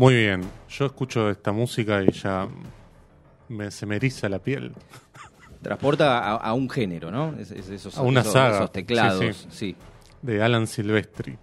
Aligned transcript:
Muy 0.00 0.14
bien. 0.14 0.42
Yo 0.70 0.86
escucho 0.86 1.28
esta 1.28 1.52
música 1.52 2.02
y 2.02 2.10
ya 2.12 2.48
me, 3.48 3.70
se 3.70 3.84
me 3.84 3.96
eriza 3.96 4.30
la 4.30 4.38
piel. 4.38 4.72
Transporta 5.62 6.18
a, 6.20 6.36
a 6.36 6.54
un 6.54 6.70
género, 6.70 7.10
¿no? 7.10 7.34
Es- 7.38 7.50
es- 7.50 7.68
esos, 7.68 7.98
A 7.98 8.02
una 8.02 8.20
esos- 8.22 8.32
saga. 8.32 8.56
esos 8.56 8.72
teclados, 8.72 9.18
Sí, 9.20 9.32
sí. 9.32 9.48
sí. 9.50 9.76
De 10.22 10.42
Alan 10.42 10.66
Silvestri. 10.66 11.36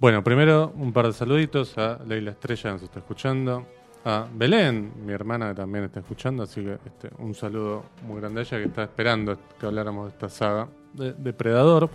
Bueno, 0.00 0.24
primero 0.24 0.72
un 0.76 0.90
par 0.94 1.06
de 1.06 1.12
saluditos 1.12 1.76
a 1.76 1.98
Leila 2.06 2.30
Estrella 2.30 2.62
que 2.62 2.72
nos 2.72 2.82
está 2.82 3.00
escuchando. 3.00 3.66
A 4.06 4.26
Belén, 4.32 4.92
mi 5.04 5.12
hermana 5.12 5.48
que 5.48 5.56
también 5.56 5.84
está 5.84 6.00
escuchando, 6.00 6.44
así 6.44 6.62
que 6.62 6.78
este, 6.86 7.10
un 7.18 7.34
saludo 7.34 7.84
muy 8.06 8.20
grande 8.20 8.40
a 8.40 8.42
ella 8.44 8.58
que 8.58 8.64
está 8.64 8.84
esperando 8.84 9.36
que 9.60 9.66
habláramos 9.66 10.06
de 10.06 10.10
esta 10.12 10.28
saga 10.30 10.68
de 10.94 11.12
Depredador. 11.12 11.90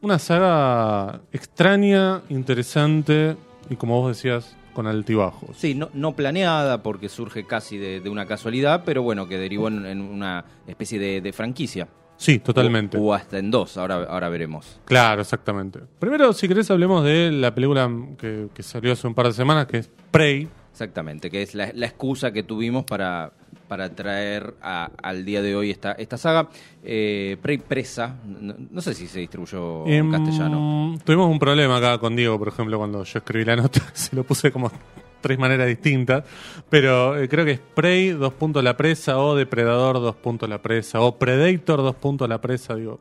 Una 0.00 0.18
saga 0.18 1.20
extraña, 1.30 2.22
interesante 2.30 3.36
y 3.68 3.76
como 3.76 4.00
vos 4.00 4.16
decías, 4.16 4.56
con 4.72 4.86
altibajos. 4.86 5.56
Sí, 5.56 5.74
no, 5.74 5.90
no 5.94 6.14
planeada 6.16 6.82
porque 6.82 7.08
surge 7.08 7.44
casi 7.44 7.78
de, 7.78 8.00
de 8.00 8.10
una 8.10 8.26
casualidad, 8.26 8.82
pero 8.84 9.02
bueno, 9.02 9.28
que 9.28 9.38
derivó 9.38 9.68
en, 9.68 9.86
en 9.86 10.00
una 10.00 10.44
especie 10.66 10.98
de, 10.98 11.20
de 11.20 11.32
franquicia. 11.32 11.88
Sí, 12.16 12.38
totalmente. 12.38 12.98
O, 12.98 13.02
o 13.02 13.14
hasta 13.14 13.38
en 13.38 13.50
dos, 13.50 13.78
ahora, 13.78 14.04
ahora 14.04 14.28
veremos. 14.28 14.78
Claro, 14.84 15.22
exactamente. 15.22 15.80
Primero, 15.98 16.32
si 16.34 16.46
querés, 16.48 16.70
hablemos 16.70 17.02
de 17.04 17.30
la 17.32 17.54
película 17.54 17.90
que, 18.18 18.48
que 18.52 18.62
salió 18.62 18.92
hace 18.92 19.06
un 19.06 19.14
par 19.14 19.26
de 19.26 19.32
semanas, 19.32 19.66
que 19.66 19.78
es 19.78 19.90
Prey. 20.10 20.46
Exactamente, 20.70 21.30
que 21.30 21.42
es 21.42 21.54
la, 21.54 21.70
la 21.74 21.86
excusa 21.86 22.30
que 22.32 22.42
tuvimos 22.42 22.84
para, 22.84 23.32
para 23.70 23.88
traer 23.94 24.54
a- 24.60 24.90
al 25.00 25.24
día 25.24 25.40
de 25.42 25.54
hoy 25.54 25.70
esta, 25.70 25.92
esta 25.92 26.18
saga. 26.18 26.48
Eh, 26.82 27.36
Prey 27.40 27.58
Presa, 27.58 28.16
no, 28.26 28.52
no 28.68 28.80
sé 28.80 28.94
si 28.94 29.06
se 29.06 29.20
distribuyó 29.20 29.86
en 29.86 29.92
Em, 30.06 30.10
castellano. 30.10 30.98
Tuvimos 31.04 31.30
un 31.30 31.38
problema 31.38 31.76
acá 31.76 31.96
con 31.98 32.16
Diego, 32.16 32.36
por 32.36 32.48
ejemplo, 32.48 32.76
cuando 32.78 33.04
yo 33.04 33.18
escribí 33.20 33.44
la 33.44 33.54
nota, 33.54 33.80
se 33.94 34.16
lo 34.16 34.24
puse 34.24 34.50
como 34.50 34.72
tres 35.20 35.38
maneras 35.38 35.68
distintas, 35.68 36.24
pero 36.68 37.16
eh, 37.16 37.28
creo 37.28 37.44
que 37.44 37.52
es 37.52 37.60
Prey, 37.60 38.08
dos 38.08 38.32
puntos 38.32 38.64
la 38.64 38.76
presa, 38.76 39.18
o 39.20 39.36
Depredador, 39.36 40.00
dos 40.00 40.16
puntos 40.16 40.48
la 40.48 40.60
presa, 40.60 41.00
o 41.00 41.16
Predator, 41.16 41.78
dos 41.82 41.94
puntos 41.94 42.28
la 42.28 42.40
presa, 42.40 42.74
digo, 42.74 42.98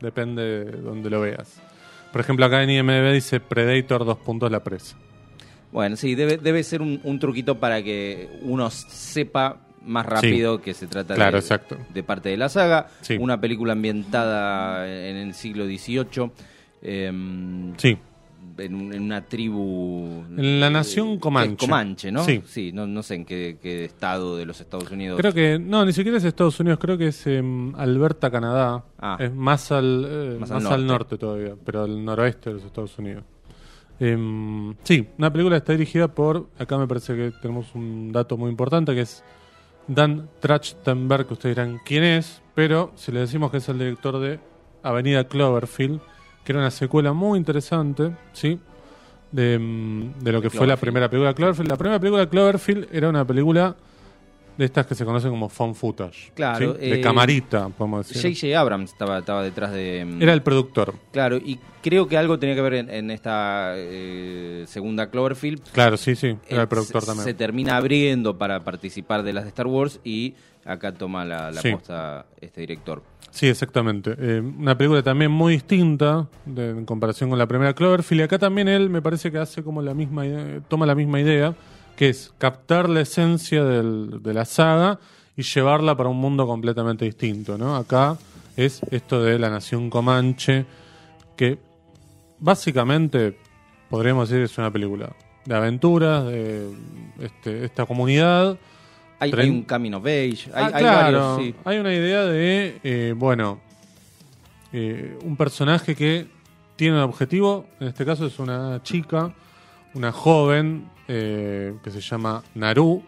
depende 0.00 0.64
de 0.64 0.80
donde 0.80 1.10
lo 1.10 1.22
veas. 1.22 1.60
Por 2.12 2.20
ejemplo, 2.20 2.46
acá 2.46 2.62
en 2.62 2.70
IMDb 2.70 3.12
dice 3.14 3.40
Predator, 3.40 4.04
dos 4.04 4.18
puntos 4.18 4.48
la 4.52 4.62
presa. 4.62 4.96
Bueno, 5.72 5.96
sí, 5.96 6.14
debe, 6.14 6.36
debe 6.38 6.62
ser 6.62 6.80
un, 6.82 7.00
un 7.02 7.18
truquito 7.18 7.58
para 7.58 7.82
que 7.82 8.28
uno 8.42 8.70
sepa 8.70 9.60
más 9.84 10.04
rápido 10.06 10.60
que 10.60 10.74
se 10.74 10.86
trata 10.86 11.14
Claro, 11.14 11.32
de, 11.36 11.38
exacto. 11.40 11.76
de 11.92 12.02
parte 12.02 12.28
de 12.28 12.36
la 12.36 12.48
saga. 12.48 12.88
Sí. 13.00 13.16
Una 13.18 13.40
película 13.40 13.72
ambientada 13.72 14.86
en 14.88 15.16
el 15.16 15.34
siglo 15.34 15.64
XVIII. 15.66 16.30
em, 16.82 17.74
Sí, 17.76 17.96
en, 18.58 18.74
un- 18.74 18.92
en 18.94 19.02
una 19.02 19.24
tribu. 19.24 20.24
En 20.36 20.60
la 20.60 20.68
nación 20.70 21.10
eh, 21.14 21.18
Comanche. 21.20 21.56
Comanche, 21.56 22.12
¿no? 22.12 22.24
Sí. 22.24 22.72
no, 22.72 22.86
no 22.86 23.02
sé 23.02 23.14
en 23.16 23.24
qué, 23.24 23.58
qué 23.62 23.84
estado 23.84 24.36
de 24.36 24.46
los 24.46 24.60
Estados 24.60 24.90
Unidos. 24.90 25.18
creo 25.20 25.32
que, 25.32 25.58
no, 25.58 25.84
ni 25.84 25.92
siquiera 25.92 26.18
es 26.18 26.24
Estados 26.24 26.58
Unidos, 26.60 26.78
creo 26.80 26.98
que 26.98 27.08
es 27.08 27.26
em, 27.26 27.74
Alberta, 27.76 28.30
Canadá. 28.30 28.84
Ah. 28.98 29.16
Es 29.20 29.32
más 29.32 29.70
al, 29.72 30.06
eh, 30.08 30.36
Más 30.40 30.50
más, 30.50 30.64
al 30.64 30.72
al, 30.72 30.86
norte. 30.86 30.92
norte. 31.14 31.18
todavía, 31.18 31.54
pero 31.64 31.82
al 31.84 32.04
noroeste 32.04 32.50
de 32.50 32.56
los 32.56 32.64
Estados 32.64 32.98
Unidos. 32.98 33.24
Em, 34.00 34.74
sí, 34.84 35.08
una 35.18 35.32
película 35.32 35.56
está 35.56 35.72
dirigida 35.72 36.06
por, 36.08 36.48
acá 36.58 36.78
me 36.78 36.86
parece 36.86 37.16
que 37.16 37.32
tenemos 37.42 37.74
un 37.74 38.12
dato 38.12 38.36
muy 38.36 38.50
importante, 38.50 38.94
que 38.94 39.00
es 39.00 39.24
Dan 39.88 40.28
Trachtenberg, 40.40 41.26
que 41.26 41.32
ustedes 41.32 41.56
dirán 41.56 41.80
quién 41.84 42.04
es, 42.04 42.42
pero 42.54 42.92
si 42.94 43.10
le 43.10 43.20
decimos 43.20 43.50
que 43.50 43.56
es 43.56 43.68
el 43.68 43.78
director 43.78 44.20
de 44.20 44.38
Avenida 44.82 45.24
Cloverfield, 45.24 46.00
que 46.44 46.52
era 46.52 46.60
una 46.60 46.70
secuela 46.70 47.12
muy 47.12 47.38
interesante, 47.38 48.12
¿sí? 48.32 48.60
De, 49.32 49.54
em, 49.54 50.12
de 50.20 50.32
lo 50.32 50.40
que 50.40 50.50
fue 50.50 50.66
la 50.66 50.76
primera 50.76 51.08
película 51.08 51.30
de 51.30 51.34
Cloverfield. 51.34 51.70
La 51.70 51.76
primera 51.76 51.98
película 51.98 52.22
de 52.22 52.28
Cloverfield 52.28 52.88
era 52.92 53.08
una 53.08 53.24
película 53.24 53.74
de 54.58 54.64
estas 54.64 54.84
que 54.86 54.94
se 54.94 55.04
conocen 55.04 55.30
como 55.30 55.48
phone 55.48 55.74
footage. 55.74 56.32
Claro, 56.34 56.74
¿sí? 56.74 56.80
De 56.80 56.94
eh, 56.96 57.00
camarita, 57.00 57.68
podemos 57.70 58.06
decir. 58.08 58.34
J.J. 58.34 58.60
Abrams 58.60 58.90
estaba, 58.92 59.20
estaba 59.20 59.42
detrás 59.42 59.72
de. 59.72 60.00
em, 60.00 60.20
Era 60.20 60.32
el 60.34 60.42
productor. 60.42 60.94
Claro, 61.12 61.36
y 61.38 61.58
creo 61.82 62.06
que 62.08 62.18
algo 62.18 62.38
tenía 62.38 62.54
que 62.56 62.60
ver 62.62 62.74
en, 62.74 62.90
en 62.90 63.10
esta 63.10 63.72
eh, 63.76 64.64
segunda 64.66 65.08
Cloverfield. 65.10 65.62
Claro, 65.72 65.96
sí, 65.96 66.14
sí, 66.16 66.36
era 66.48 66.58
Eh, 66.58 66.62
el 66.62 66.68
productor 66.68 67.02
se, 67.02 67.06
también. 67.06 67.24
Se 67.24 67.34
termina 67.34 67.76
abriendo 67.76 68.36
para 68.36 68.64
participar 68.64 69.22
de 69.22 69.32
las 69.32 69.44
de 69.44 69.48
Star 69.50 69.66
Wars 69.68 70.00
y 70.04 70.34
acá 70.64 70.92
toma 70.92 71.24
la, 71.24 71.50
la 71.50 71.60
Sí. 71.62 71.70
posta 71.72 72.26
este 72.40 72.60
director. 72.60 73.02
Sí, 73.30 73.46
exactamente. 73.46 74.14
Eh, 74.18 74.40
una 74.40 74.76
película 74.76 75.02
también 75.02 75.30
muy 75.30 75.52
distinta 75.52 76.26
de- 76.46 76.70
en 76.70 76.84
comparación 76.84 77.30
con 77.30 77.38
la 77.38 77.46
primera 77.46 77.74
Cloverfield. 77.74 78.22
Y 78.22 78.24
acá 78.24 78.38
también 78.38 78.68
él 78.68 78.90
me 78.90 79.00
parece 79.02 79.30
que 79.30 79.38
hace 79.38 79.62
como 79.62 79.82
la 79.82 79.94
misma 79.94 80.26
idea- 80.26 80.60
toma 80.66 80.84
la 80.86 80.94
misma 80.94 81.20
idea, 81.20 81.54
que 81.98 82.10
es 82.10 82.32
captar 82.38 82.88
la 82.88 83.00
esencia 83.00 83.64
del- 83.64 84.22
de 84.22 84.32
la 84.32 84.44
saga 84.44 85.00
y 85.36 85.42
llevarla 85.42 85.96
para 85.96 86.08
un 86.08 86.18
mundo 86.18 86.46
completamente 86.46 87.04
distinto, 87.04 87.58
¿no? 87.58 87.74
Acá 87.74 88.16
es 88.56 88.80
esto 88.92 89.20
de 89.20 89.36
la 89.36 89.50
nación 89.50 89.90
Comanche, 89.90 90.64
que 91.36 91.58
básicamente 92.38 93.36
podríamos 93.90 94.28
decir 94.28 94.44
es 94.44 94.56
una 94.58 94.70
película 94.72 95.10
de 95.44 95.54
aventuras, 95.56 96.24
de 96.26 96.70
este, 97.20 97.64
esta 97.64 97.84
comunidad. 97.84 98.56
Hay, 99.18 99.32
un 99.50 99.62
Camino 99.62 100.00
Beige, 100.00 100.50
hay, 100.54 100.64
Ah, 100.66 100.70
hay 100.74 100.82
claro, 100.84 101.20
varios, 101.34 101.36
sí. 101.38 101.54
hay 101.64 101.78
una 101.78 101.92
idea 101.92 102.22
de, 102.26 102.78
eh, 102.84 103.14
bueno, 103.16 103.58
eh, 104.72 105.18
un 105.24 105.36
personaje 105.36 105.96
que 105.96 106.28
tiene 106.76 106.96
un 106.98 107.02
objetivo, 107.02 107.66
en 107.80 107.88
este 107.88 108.04
caso 108.04 108.26
es 108.26 108.38
una 108.38 108.80
chica, 108.84 109.34
una 109.94 110.12
joven 110.12 110.84
eh, 111.08 111.74
que 111.82 111.90
se 111.90 112.00
llama 112.00 112.42
Naru, 112.54 113.02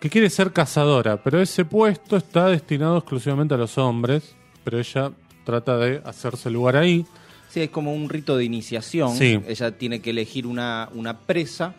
que 0.00 0.08
quiere 0.08 0.30
ser 0.30 0.52
cazadora, 0.52 1.22
pero 1.22 1.40
ese 1.40 1.64
puesto 1.64 2.16
está 2.16 2.46
destinado 2.46 2.98
exclusivamente 2.98 3.54
a 3.54 3.56
los 3.58 3.76
hombres, 3.78 4.34
pero 4.64 4.78
ella 4.78 5.10
trata 5.44 5.76
de 5.78 6.00
hacerse 6.04 6.50
lugar 6.50 6.76
ahí. 6.76 7.04
Sí, 7.48 7.60
es 7.62 7.70
como 7.70 7.94
un 7.94 8.08
rito 8.08 8.36
de 8.36 8.44
iniciación. 8.44 9.16
Sí. 9.16 9.40
Ella 9.48 9.72
tiene 9.72 10.00
que 10.00 10.10
elegir 10.10 10.46
una, 10.46 10.88
una 10.94 11.18
presa 11.18 11.74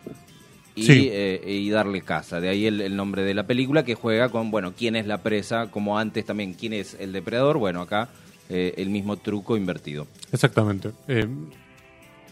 y, 0.74 0.82
Sí. 0.82 1.08
eh, 1.12 1.40
y 1.46 1.70
darle 1.70 2.02
caza. 2.02 2.40
De 2.40 2.48
ahí 2.48 2.66
el, 2.66 2.80
el 2.80 2.96
nombre 2.96 3.22
de 3.22 3.34
la 3.34 3.46
película 3.46 3.84
que 3.84 3.94
juega 3.94 4.28
con, 4.28 4.50
bueno, 4.50 4.74
quién 4.76 4.96
es 4.96 5.06
la 5.06 5.22
presa, 5.22 5.70
como 5.70 5.98
antes 5.98 6.24
también 6.26 6.54
quién 6.54 6.72
es 6.72 6.96
el 6.98 7.12
depredador. 7.12 7.58
Bueno, 7.58 7.80
acá 7.82 8.08
eh, 8.48 8.74
el 8.78 8.90
mismo 8.90 9.16
truco 9.16 9.56
invertido. 9.56 10.08
Exactamente. 10.32 10.90
Eh, 11.06 11.26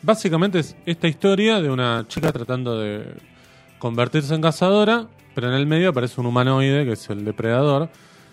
básicamente 0.02 0.60
es 0.60 0.76
esta 0.86 1.08
historia 1.08 1.60
de 1.60 1.70
una 1.70 2.04
chica 2.08 2.32
tratando 2.32 2.78
de 2.78 3.04
convertirse 3.78 4.34
en 4.34 4.42
cazadora, 4.42 5.06
pero 5.34 5.48
en 5.48 5.54
el 5.54 5.66
medio 5.66 5.90
aparece 5.90 6.20
un 6.20 6.26
humanoide, 6.26 6.84
que 6.84 6.92
es 6.92 7.10
el 7.10 7.24
depredador, 7.24 7.88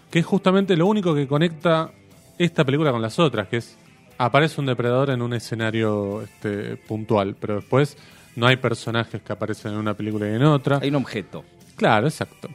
que 0.09 0.19
es 0.19 0.25
justamente 0.25 0.75
lo 0.75 0.87
único 0.87 1.13
que 1.13 1.27
conecta 1.27 1.91
esta 2.37 2.63
película 2.63 2.91
con 2.91 3.01
las 3.01 3.19
otras, 3.19 3.47
que 3.47 3.57
es 3.57 3.77
aparece 4.17 4.61
un 4.61 4.67
depredador 4.67 5.09
en 5.09 5.21
un 5.21 5.33
escenario 5.33 6.21
este, 6.21 6.77
puntual, 6.77 7.35
pero 7.39 7.55
después 7.55 7.97
no 8.35 8.47
hay 8.47 8.57
personajes 8.57 9.21
que 9.21 9.33
aparecen 9.33 9.73
en 9.73 9.77
una 9.77 9.93
película 9.93 10.29
y 10.29 10.35
en 10.35 10.43
otra. 10.43 10.79
Hay 10.81 10.89
un 10.89 10.95
objeto. 10.95 11.43
Claro, 11.75 12.07
exacto. 12.07 12.49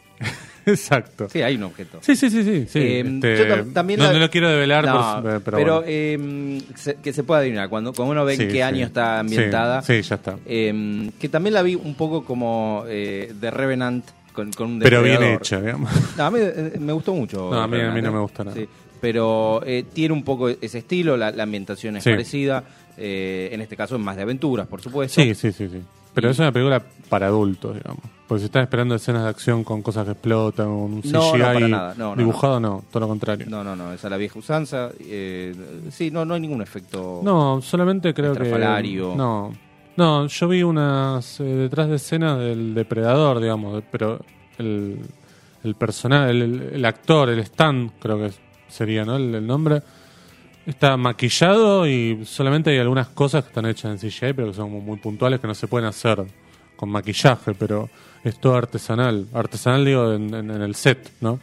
exacto. 0.67 1.29
Sí, 1.29 1.43
hay 1.43 1.57
un 1.57 1.65
objeto. 1.65 1.99
Sí, 2.03 2.17
sí, 2.17 2.31
sí, 2.31 2.43
sí. 2.43 2.67
sí. 2.69 2.79
Eh, 2.79 3.01
Este, 3.01 3.37
yo 3.39 3.45
tam- 3.47 3.73
también 3.73 3.99
no, 4.01 4.07
la- 4.07 4.13
no 4.15 4.19
lo 4.19 4.31
quiero 4.31 4.49
develar, 4.51 4.85
No, 4.85 5.21
pero, 5.23 5.41
pero 5.41 5.57
pero 5.57 5.75
bueno. 5.77 5.87
eh, 5.87 6.61
que 7.03 7.13
se 7.13 7.23
puede 7.25 7.43
adivinar. 7.43 7.69
Cuando, 7.69 7.93
cuando 7.93 8.13
uno 8.13 8.25
ve 8.25 8.35
en 8.35 8.41
qué 8.41 8.51
sí. 8.53 8.61
año 8.61 8.85
está 8.87 9.21
ambientada. 9.21 9.83
Sí, 9.83 10.01
ya 10.03 10.15
está. 10.17 10.37
eh, 10.47 11.11
que 11.19 11.29
también 11.29 11.55
la 11.55 11.63
vi 11.63 11.75
un 11.75 11.95
poco 11.95 12.25
como 12.25 12.85
eh, 12.89 13.33
The 13.41 13.51
Revenant 13.51 14.05
con, 14.33 14.53
con 14.53 14.71
un 14.73 14.79
Pero 14.79 15.03
bien 15.03 15.23
hecha, 15.23 15.61
digamos. 15.61 15.91
No, 16.17 16.25
a 16.25 16.31
mí 16.31 16.39
eh, 16.41 16.73
me 16.79 16.93
gustó 16.93 17.15
mucho. 17.15 17.51
No, 17.51 17.61
a 17.63 17.67
mí- 17.67 17.81
a 17.81 17.91
mí 17.91 18.01
no 18.03 18.09
¿eh? 18.09 18.13
me 18.13 18.21
gusta 18.21 18.45
nada. 18.45 18.57
Sí, 18.57 18.69
pero 19.01 19.63
eh, 19.67 19.85
tiene 19.93 20.15
un 20.15 20.23
poco 20.25 20.49
ese 20.49 20.79
estilo, 20.79 21.17
la, 21.17 21.31
la 21.31 21.43
ambientación 21.45 21.97
es 21.97 22.05
parecida. 22.05 22.63
eh, 22.97 23.49
en 23.53 23.61
este 23.63 23.77
caso 23.77 23.97
es 23.97 24.01
más 24.03 24.15
de 24.17 24.23
aventuras, 24.23 24.67
por 24.67 24.83
supuesto. 24.83 25.21
Sí, 25.23 25.35
sí, 25.35 25.53
sí, 25.53 25.69
sí. 25.69 25.81
Pero 26.15 26.31
es 26.31 26.39
una 26.39 26.53
película 26.53 26.83
para 27.09 27.27
adultos, 27.27 27.75
digamos. 27.77 28.03
Porque 28.27 28.41
si 28.41 28.45
estás 28.47 28.63
esperando 28.63 28.95
escenas 28.95 29.25
de 29.25 29.29
acción 29.29 29.65
con 29.65 29.83
cosas 29.83 30.05
que 30.05 30.13
explotan, 30.13 30.69
un 30.69 31.01
CGI 31.03 31.13
No, 31.13 31.37
no, 31.37 31.45
para 31.45 31.69
nada. 31.69 31.95
No, 31.97 32.11
no, 32.11 32.17
dibujado, 32.17 32.61
no. 32.61 32.85
todo 32.91 33.01
lo 33.01 33.09
contrario. 33.09 33.47
No, 33.49 33.65
No, 33.65 33.75
no, 33.75 33.85
no, 33.87 33.93
esa 33.93 34.07
es 34.07 34.11
la 34.11 34.17
vieja 34.17 34.39
usanza. 34.39 34.91
eh, 35.01 35.55
sí, 35.91 36.11
no, 36.11 36.25
no 36.25 36.35
hay 36.35 36.41
ningún 36.41 36.63
efecto. 36.63 37.21
solamente 37.63 38.15
creo 38.15 38.35
que... 38.35 38.39
No, 39.17 39.53
no, 39.97 40.27
yo 40.27 40.49
vi 40.49 40.63
unas 40.63 41.41
eh, 41.41 41.45
detrás 41.45 41.89
de 41.89 41.97
escenas 41.97 42.39
del 42.39 42.75
depredador, 42.75 43.41
digamos, 43.41 43.83
pero 43.91 44.21
el, 44.59 44.99
el 45.65 45.75
personaje, 45.75 46.31
el, 46.31 46.43
el- 46.43 46.63
el 46.75 46.85
actor, 46.85 47.29
el 47.31 47.41
stand, 47.41 47.91
creo 48.01 48.19
que 48.19 48.31
sería, 48.69 49.05
¿no? 49.05 49.17
El, 49.17 49.35
el 49.35 49.47
nombre. 49.47 49.83
Está 50.67 50.97
maquillado 50.97 51.87
y 51.89 52.25
solamente 52.25 52.71
hay 52.71 52.79
algunas 52.79 53.09
cosas 53.09 53.45
que 53.45 53.49
están 53.49 53.67
hechas 53.67 53.91
en 54.03 54.11
CGI, 54.11 54.33
pero 54.35 54.49
que 54.49 54.55
son 54.55 54.71
muy 54.71 54.99
puntuales 54.99 55.41
que 55.41 55.47
no 55.47 55.55
se 55.55 55.67
pueden 55.67 55.89
hacer 55.89 56.23
con 56.77 56.91
maquillaje, 56.91 57.55
pero 57.55 57.89
es 58.25 58.39
todo 58.39 58.57
artesanal. 58.57 59.27
Artesanal, 59.33 59.85
digo, 59.85 60.13
en, 60.13 60.33
en- 60.35 60.51
en 60.51 60.63
el 60.63 60.75
set, 60.75 61.11
¿no? 61.21 61.41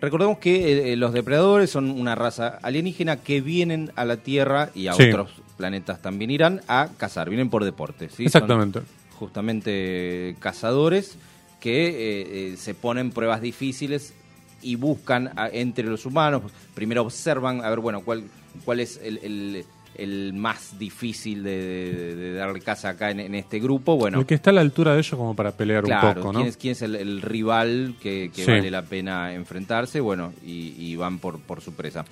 Recordemos 0.00 0.38
que 0.38 0.92
eh, 0.92 0.96
los 0.96 1.12
depredadores 1.12 1.70
son 1.70 1.90
una 1.90 2.14
raza 2.14 2.58
alienígena 2.62 3.16
que 3.18 3.40
vienen 3.40 3.90
a 3.96 4.04
la 4.04 4.16
Tierra 4.18 4.70
y 4.74 4.86
a 4.88 4.92
Sí. 4.94 5.04
otros 5.10 5.30
planetas 5.56 6.00
también 6.02 6.30
irán 6.30 6.60
a 6.68 6.88
cazar, 6.96 7.28
vienen 7.30 7.50
por 7.50 7.64
deporte. 7.64 8.08
¿sí? 8.08 8.16
Son 8.16 8.26
Exactamente. 8.26 8.80
justamente 9.18 10.36
cazadores 10.38 11.16
que 11.60 11.88
eh, 11.88 12.52
eh, 12.52 12.56
se 12.56 12.74
ponen 12.74 13.10
pruebas 13.10 13.40
difíciles 13.40 14.14
y 14.62 14.76
buscan 14.76 15.30
a- 15.36 15.48
entre 15.48 15.84
los 15.84 16.04
humanos. 16.06 16.42
Primero 16.74 17.02
observan, 17.02 17.64
a 17.64 17.70
ver, 17.70 17.80
bueno, 17.80 18.00
cuál, 18.02 18.24
cuál 18.64 18.80
es 18.80 19.00
el, 19.02 19.18
el- 19.18 19.64
el 19.96 20.32
más 20.32 20.78
difícil 20.78 21.42
de, 21.42 21.50
de- 21.56 22.14
de 22.14 22.34
darle 22.34 22.60
caza 22.60 22.90
acá 22.90 23.10
en, 23.10 23.18
en 23.18 23.34
este 23.34 23.58
grupo. 23.58 23.96
Bueno, 23.96 24.20
El 24.20 24.26
que 24.26 24.34
está 24.34 24.50
a 24.50 24.52
la 24.52 24.60
altura 24.60 24.92
de 24.92 24.98
ellos 24.98 25.16
como 25.16 25.34
para 25.34 25.50
pelear 25.52 25.82
claro, 25.82 26.08
un 26.08 26.14
poco, 26.14 26.32
¿no? 26.32 26.38
¿quién 26.38 26.48
es, 26.48 26.56
quién 26.56 26.72
es 26.72 26.82
el, 26.82 26.94
el 26.94 27.20
rival 27.22 27.94
que, 28.00 28.30
que 28.34 28.44
Sí. 28.44 28.50
vale 28.50 28.70
la 28.70 28.82
pena 28.82 29.34
enfrentarse? 29.34 29.98
Bueno, 30.00 30.32
y, 30.46 30.74
y 30.78 30.94
van 30.94 31.18
por, 31.18 31.40
por 31.40 31.60
su 31.62 31.72
presa. 31.72 32.04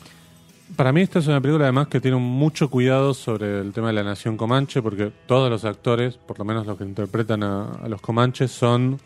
Para 0.74 0.92
mí 0.92 1.00
esta 1.00 1.20
es 1.20 1.28
una 1.28 1.40
película 1.40 1.66
además 1.66 1.86
que 1.86 2.00
tiene 2.00 2.16
mucho 2.16 2.68
cuidado 2.70 3.14
sobre 3.14 3.60
el 3.60 3.72
tema 3.72 3.86
de 3.86 3.92
la 3.92 4.02
nación 4.02 4.36
comanche, 4.36 4.82
porque 4.82 5.12
todos 5.26 5.48
los 5.48 5.64
actores, 5.64 6.16
por 6.16 6.40
lo 6.40 6.44
menos 6.44 6.66
los 6.66 6.76
que 6.76 6.82
interpretan 6.82 7.44
a, 7.44 7.70
a 7.84 7.88
los 7.88 8.00
comanches, 8.00 8.50
son 8.50 8.98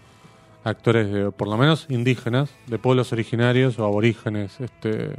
actores 0.64 1.10
de, 1.10 1.30
por 1.30 1.48
lo 1.48 1.56
menos 1.56 1.86
indígenas, 1.88 2.50
de 2.66 2.78
pueblos 2.78 3.12
originarios 3.12 3.78
o 3.78 3.84
aborígenes 3.84 4.60
este, 4.60 5.16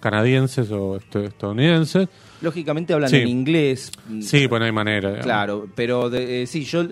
canadienses 0.00 0.70
o 0.70 0.96
este, 0.96 1.24
estadounidenses. 1.26 2.08
Lógicamente 2.42 2.92
hablan 2.92 3.10
Sí. 3.10 3.16
en 3.16 3.28
inglés. 3.28 3.90
Sí, 4.20 4.46
pues 4.48 4.60
no 4.60 4.66
hay 4.66 4.72
manera. 4.72 5.08
digamos. 5.08 5.24
Claro, 5.24 5.68
pero 5.74 6.10
de- 6.10 6.42
eh, 6.42 6.46
sí, 6.46 6.64
yo 6.64 6.84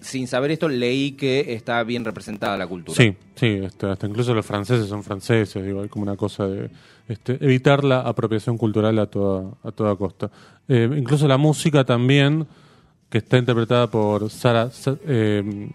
sin 0.00 0.26
saber 0.26 0.50
esto 0.50 0.68
leí 0.68 1.12
que 1.12 1.54
está 1.54 1.82
bien 1.84 2.04
representada 2.04 2.56
la 2.56 2.66
cultura. 2.66 2.96
Sí, 2.96 3.14
sí, 3.36 3.46
este, 3.62 3.86
hasta 3.86 4.06
incluso 4.08 4.34
los 4.34 4.44
franceses 4.44 4.88
son 4.88 5.04
franceses, 5.04 5.64
digo, 5.64 5.82
hay 5.82 5.88
como 5.88 6.02
una 6.02 6.16
cosa 6.16 6.46
de 6.48 6.68
este, 7.06 7.34
evitar 7.40 7.84
la 7.84 8.00
apropiación 8.00 8.58
cultural 8.58 8.98
a 8.98 9.06
toda, 9.06 9.52
a 9.62 9.70
toda 9.70 9.94
costa. 9.94 10.28
Eh, 10.66 10.90
incluso 10.98 11.28
la 11.28 11.36
música 11.38 11.84
también, 11.84 12.48
que 13.08 13.18
está 13.18 13.38
interpretada 13.38 13.88
por 13.88 14.28
Sarah 14.28 14.70
Sa- 14.72 14.98
eh, 15.06 15.68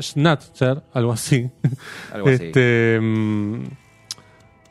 Schnatzer, 0.00 0.82
algo 0.92 1.12
así. 1.12 1.50
Algo 2.12 2.28
así. 2.28 2.44
Este, 2.44 2.98
mm, 3.00 3.64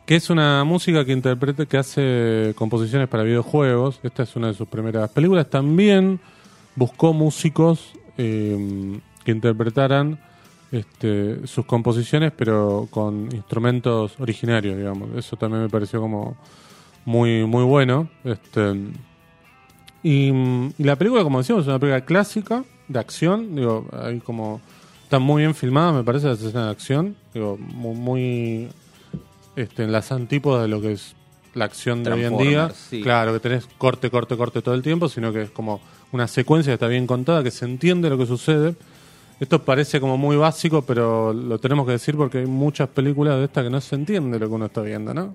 que 0.06 0.16
es 0.16 0.30
una 0.32 0.64
música 0.64 1.06
que 1.06 1.12
interpreta, 1.12 1.68
que 1.68 1.78
hace 1.78 2.54
composiciones 2.56 3.08
para 3.08 3.22
videojuegos. 3.22 4.00
Esta 4.02 4.24
es 4.24 4.36
una 4.36 4.48
de 4.48 4.56
sus 4.56 4.68
primeras 4.68 5.10
películas. 5.12 5.50
También 5.50 6.20
buscó 6.76 7.14
músicos 7.14 7.94
eh, 8.18 9.00
que 9.24 9.32
interpretaran 9.32 10.20
este, 10.72 11.46
sus 11.46 11.66
composiciones, 11.66 12.32
pero 12.36 12.88
con 12.90 13.30
instrumentos 13.34 14.20
originarios, 14.20 14.78
digamos. 14.78 15.10
Eso 15.16 15.36
también 15.36 15.62
me 15.64 15.70
pareció 15.70 16.02
como 16.02 16.38
muy, 17.06 17.46
muy 17.46 17.64
bueno. 17.64 18.10
Este, 18.24 18.76
y, 20.02 20.32
y 20.78 20.84
la 20.84 20.96
película, 20.96 21.24
como 21.24 21.38
decíamos, 21.38 21.66
es 21.66 21.68
una 21.68 21.80
película 21.80 22.06
clásica 22.06 22.64
de 22.88 23.00
acción. 23.00 23.56
Digo, 23.56 23.88
ahí 23.92 24.20
como 24.20 24.62
están 25.10 25.24
muy 25.24 25.42
bien 25.42 25.56
filmadas, 25.56 25.96
me 25.96 26.04
parece, 26.04 26.28
las 26.28 26.40
escenas 26.40 26.66
de 26.66 26.70
acción. 26.70 27.16
Digo, 27.34 27.58
muy, 27.58 27.96
muy 27.96 28.68
este, 29.56 29.84
en 29.84 29.92
las 29.92 30.12
antípodas 30.12 30.62
de 30.62 30.68
lo 30.68 30.80
que 30.82 30.92
es 30.92 31.16
la 31.56 31.66
acción 31.66 32.04
de 32.04 32.12
hoy 32.12 32.26
en 32.26 32.38
día. 32.38 32.72
Sí. 32.76 33.02
Claro, 33.02 33.34
que 33.34 33.40
tenés 33.40 33.68
corte, 33.80 34.12
corte, 34.12 34.38
corte 34.38 34.62
todo 34.62 34.76
el 34.76 34.84
tiempo, 34.84 35.10
sino 35.10 35.34
que 35.34 35.42
es 35.42 35.50
como 35.50 35.82
una 36.12 36.28
secuencia 36.28 36.70
que 36.70 36.76
está 36.76 36.86
bien 36.86 37.08
contada, 37.08 37.42
que 37.42 37.50
se 37.50 37.66
entiende 37.66 38.08
lo 38.08 38.20
que 38.20 38.28
sucede. 38.28 38.76
Esto 39.40 39.66
parece 39.66 40.00
como 40.00 40.16
muy 40.16 40.38
básico, 40.38 40.84
pero 40.84 41.34
lo 41.34 41.58
tenemos 41.58 41.88
que 41.88 41.94
decir 41.94 42.16
porque 42.16 42.38
hay 42.38 42.46
muchas 42.46 42.88
películas 42.90 43.40
de 43.40 43.46
estas 43.46 43.64
que 43.64 43.72
no 43.72 43.82
se 43.82 43.96
entiende 43.96 44.38
lo 44.38 44.48
que 44.48 44.54
uno 44.54 44.68
está 44.68 44.82
viendo, 44.84 45.12
¿no? 45.12 45.34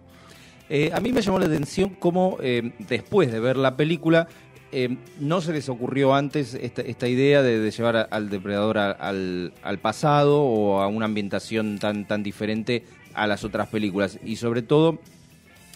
Eh, 0.68 0.92
a 0.94 1.00
mí 1.00 1.12
me 1.12 1.20
llamó 1.20 1.40
la 1.40 1.46
atención 1.46 1.96
cómo 1.98 2.38
eh, 2.40 2.74
después 2.78 3.32
de 3.32 3.40
ver 3.40 3.56
la 3.56 3.76
película 3.76 4.28
eh, 4.74 4.96
no 5.20 5.40
se 5.40 5.52
les 5.52 5.68
ocurrió 5.68 6.14
antes 6.14 6.54
esta, 6.54 6.82
esta 6.82 7.08
idea 7.08 7.42
de, 7.42 7.58
de 7.60 7.70
llevar 7.70 7.96
a- 7.96 8.02
al 8.02 8.28
depredador 8.28 8.78
a- 8.78 8.90
al, 8.90 9.52
al 9.62 9.78
pasado 9.78 10.42
o 10.42 10.80
a 10.80 10.88
una 10.88 11.06
ambientación 11.06 11.78
tan, 11.78 12.06
tan 12.06 12.22
diferente 12.22 12.84
a 13.14 13.26
las 13.26 13.44
otras 13.44 13.68
películas. 13.68 14.18
Y 14.24 14.36
sobre 14.36 14.62
todo, 14.62 14.98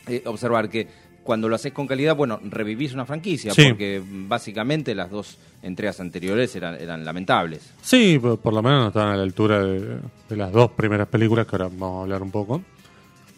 eh, 0.08 0.22
observar 0.26 0.68
que 0.68 0.88
cuando 1.22 1.48
lo 1.48 1.54
haces 1.56 1.72
con 1.72 1.86
calidad, 1.86 2.16
bueno, 2.16 2.40
revivís 2.42 2.94
una 2.94 3.04
franquicia, 3.04 3.52
Sí. 3.52 3.66
porque 3.68 4.02
básicamente 4.04 4.94
las 4.94 5.10
dos 5.10 5.36
entregas 5.62 6.00
anteriores 6.00 6.56
eran, 6.56 6.74
eran 6.76 7.04
lamentables. 7.04 7.70
Sí, 7.82 8.18
por, 8.18 8.38
por 8.38 8.54
lo 8.54 8.62
menos 8.62 8.80
no 8.80 8.86
estaban 8.88 9.12
a 9.12 9.16
la 9.16 9.22
altura 9.24 9.62
de, 9.62 9.98
de 10.28 10.36
las 10.36 10.50
dos 10.50 10.70
primeras 10.70 11.06
películas, 11.08 11.46
que 11.46 11.56
ahora 11.56 11.68
vamos 11.68 11.98
a 11.98 12.02
hablar 12.02 12.22
un 12.22 12.30
poco. 12.30 12.62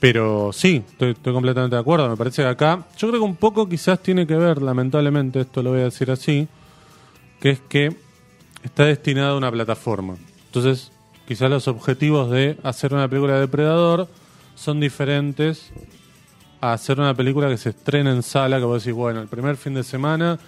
Pero 0.00 0.50
sí, 0.52 0.82
estoy, 0.90 1.14
completamente 1.14 1.76
de 1.76 1.80
acuerdo. 1.80 2.08
Me 2.08 2.16
parece 2.16 2.42
que 2.42 2.48
acá, 2.48 2.86
yo 2.96 3.08
creo 3.08 3.20
que 3.20 3.26
un 3.26 3.36
poco 3.36 3.68
quizás 3.68 4.02
tiene 4.02 4.26
que 4.26 4.34
ver, 4.34 4.62
lamentablemente, 4.62 5.40
esto 5.40 5.62
lo 5.62 5.70
voy 5.70 5.80
a 5.80 5.84
decir 5.84 6.10
así, 6.10 6.48
que 7.38 7.50
es 7.50 7.60
que 7.60 7.94
está 8.64 8.86
destinada 8.86 9.32
a 9.32 9.36
una 9.36 9.52
plataforma. 9.52 10.16
Entonces, 10.46 10.90
quizás 11.28 11.50
los 11.50 11.68
objetivos 11.68 12.30
de 12.30 12.56
hacer 12.62 12.94
una 12.94 13.08
película 13.08 13.34
de 13.34 13.40
Depredador 13.40 14.08
son 14.54 14.80
diferentes 14.80 15.70
a 16.62 16.72
hacer 16.72 16.98
una 16.98 17.14
película 17.14 17.48
que 17.48 17.58
se 17.58 17.70
estrena 17.70 18.10
en 18.10 18.22
sala, 18.22 18.58
que 18.58 18.64
vos 18.64 18.82
decís, 18.82 18.96
bueno, 18.96 19.20
el 19.20 19.28
primer 19.28 19.56
fin 19.56 19.74
de 19.74 19.82
semana 19.82 20.38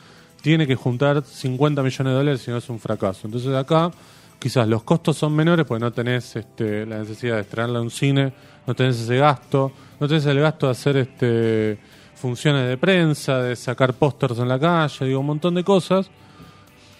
tiene 0.41 0.67
que 0.67 0.75
juntar 0.75 1.25
50 1.25 1.83
millones 1.83 2.11
de 2.11 2.17
dólares 2.17 2.41
si 2.41 2.51
no 2.51 2.57
es 2.57 2.69
un 2.69 2.81
fracaso. 2.81 3.27
Entonces 3.27 3.55
acá 3.55 3.91
quizás 4.39 4.67
los 4.67 4.83
costos 4.83 5.17
son 5.17 5.35
menores 5.35 5.65
porque 5.67 5.85
no 5.85 5.93
tenés 5.93 6.37
este, 6.37 6.85
la 6.85 6.99
necesidad 6.99 7.37
de 7.37 7.43
estrenarla 7.43 7.79
en 7.79 7.85
un 7.85 7.91
cine, 7.91 8.33
no 8.67 8.75
tenés 8.75 9.01
ese 9.01 9.17
gasto, 9.17 9.73
no 9.99 10.09
tenés 10.09 10.27
el 10.27 10.41
gasto 10.41 10.67
de 10.67 10.73
hacer 10.73 10.97
este, 10.97 11.79
funciones 12.15 12.69
de 12.69 12.77
prensa, 12.77 13.39
de 13.43 13.57
sacar 13.57 13.95
pósters 13.95 14.39
en 14.39 14.49
la 14.49 14.59
calle, 14.59 15.07
digo, 15.07 15.21
un 15.21 15.27
montón 15.27 15.55
de 15.55 15.65
cosas 15.65 16.11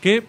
que 0.01 0.25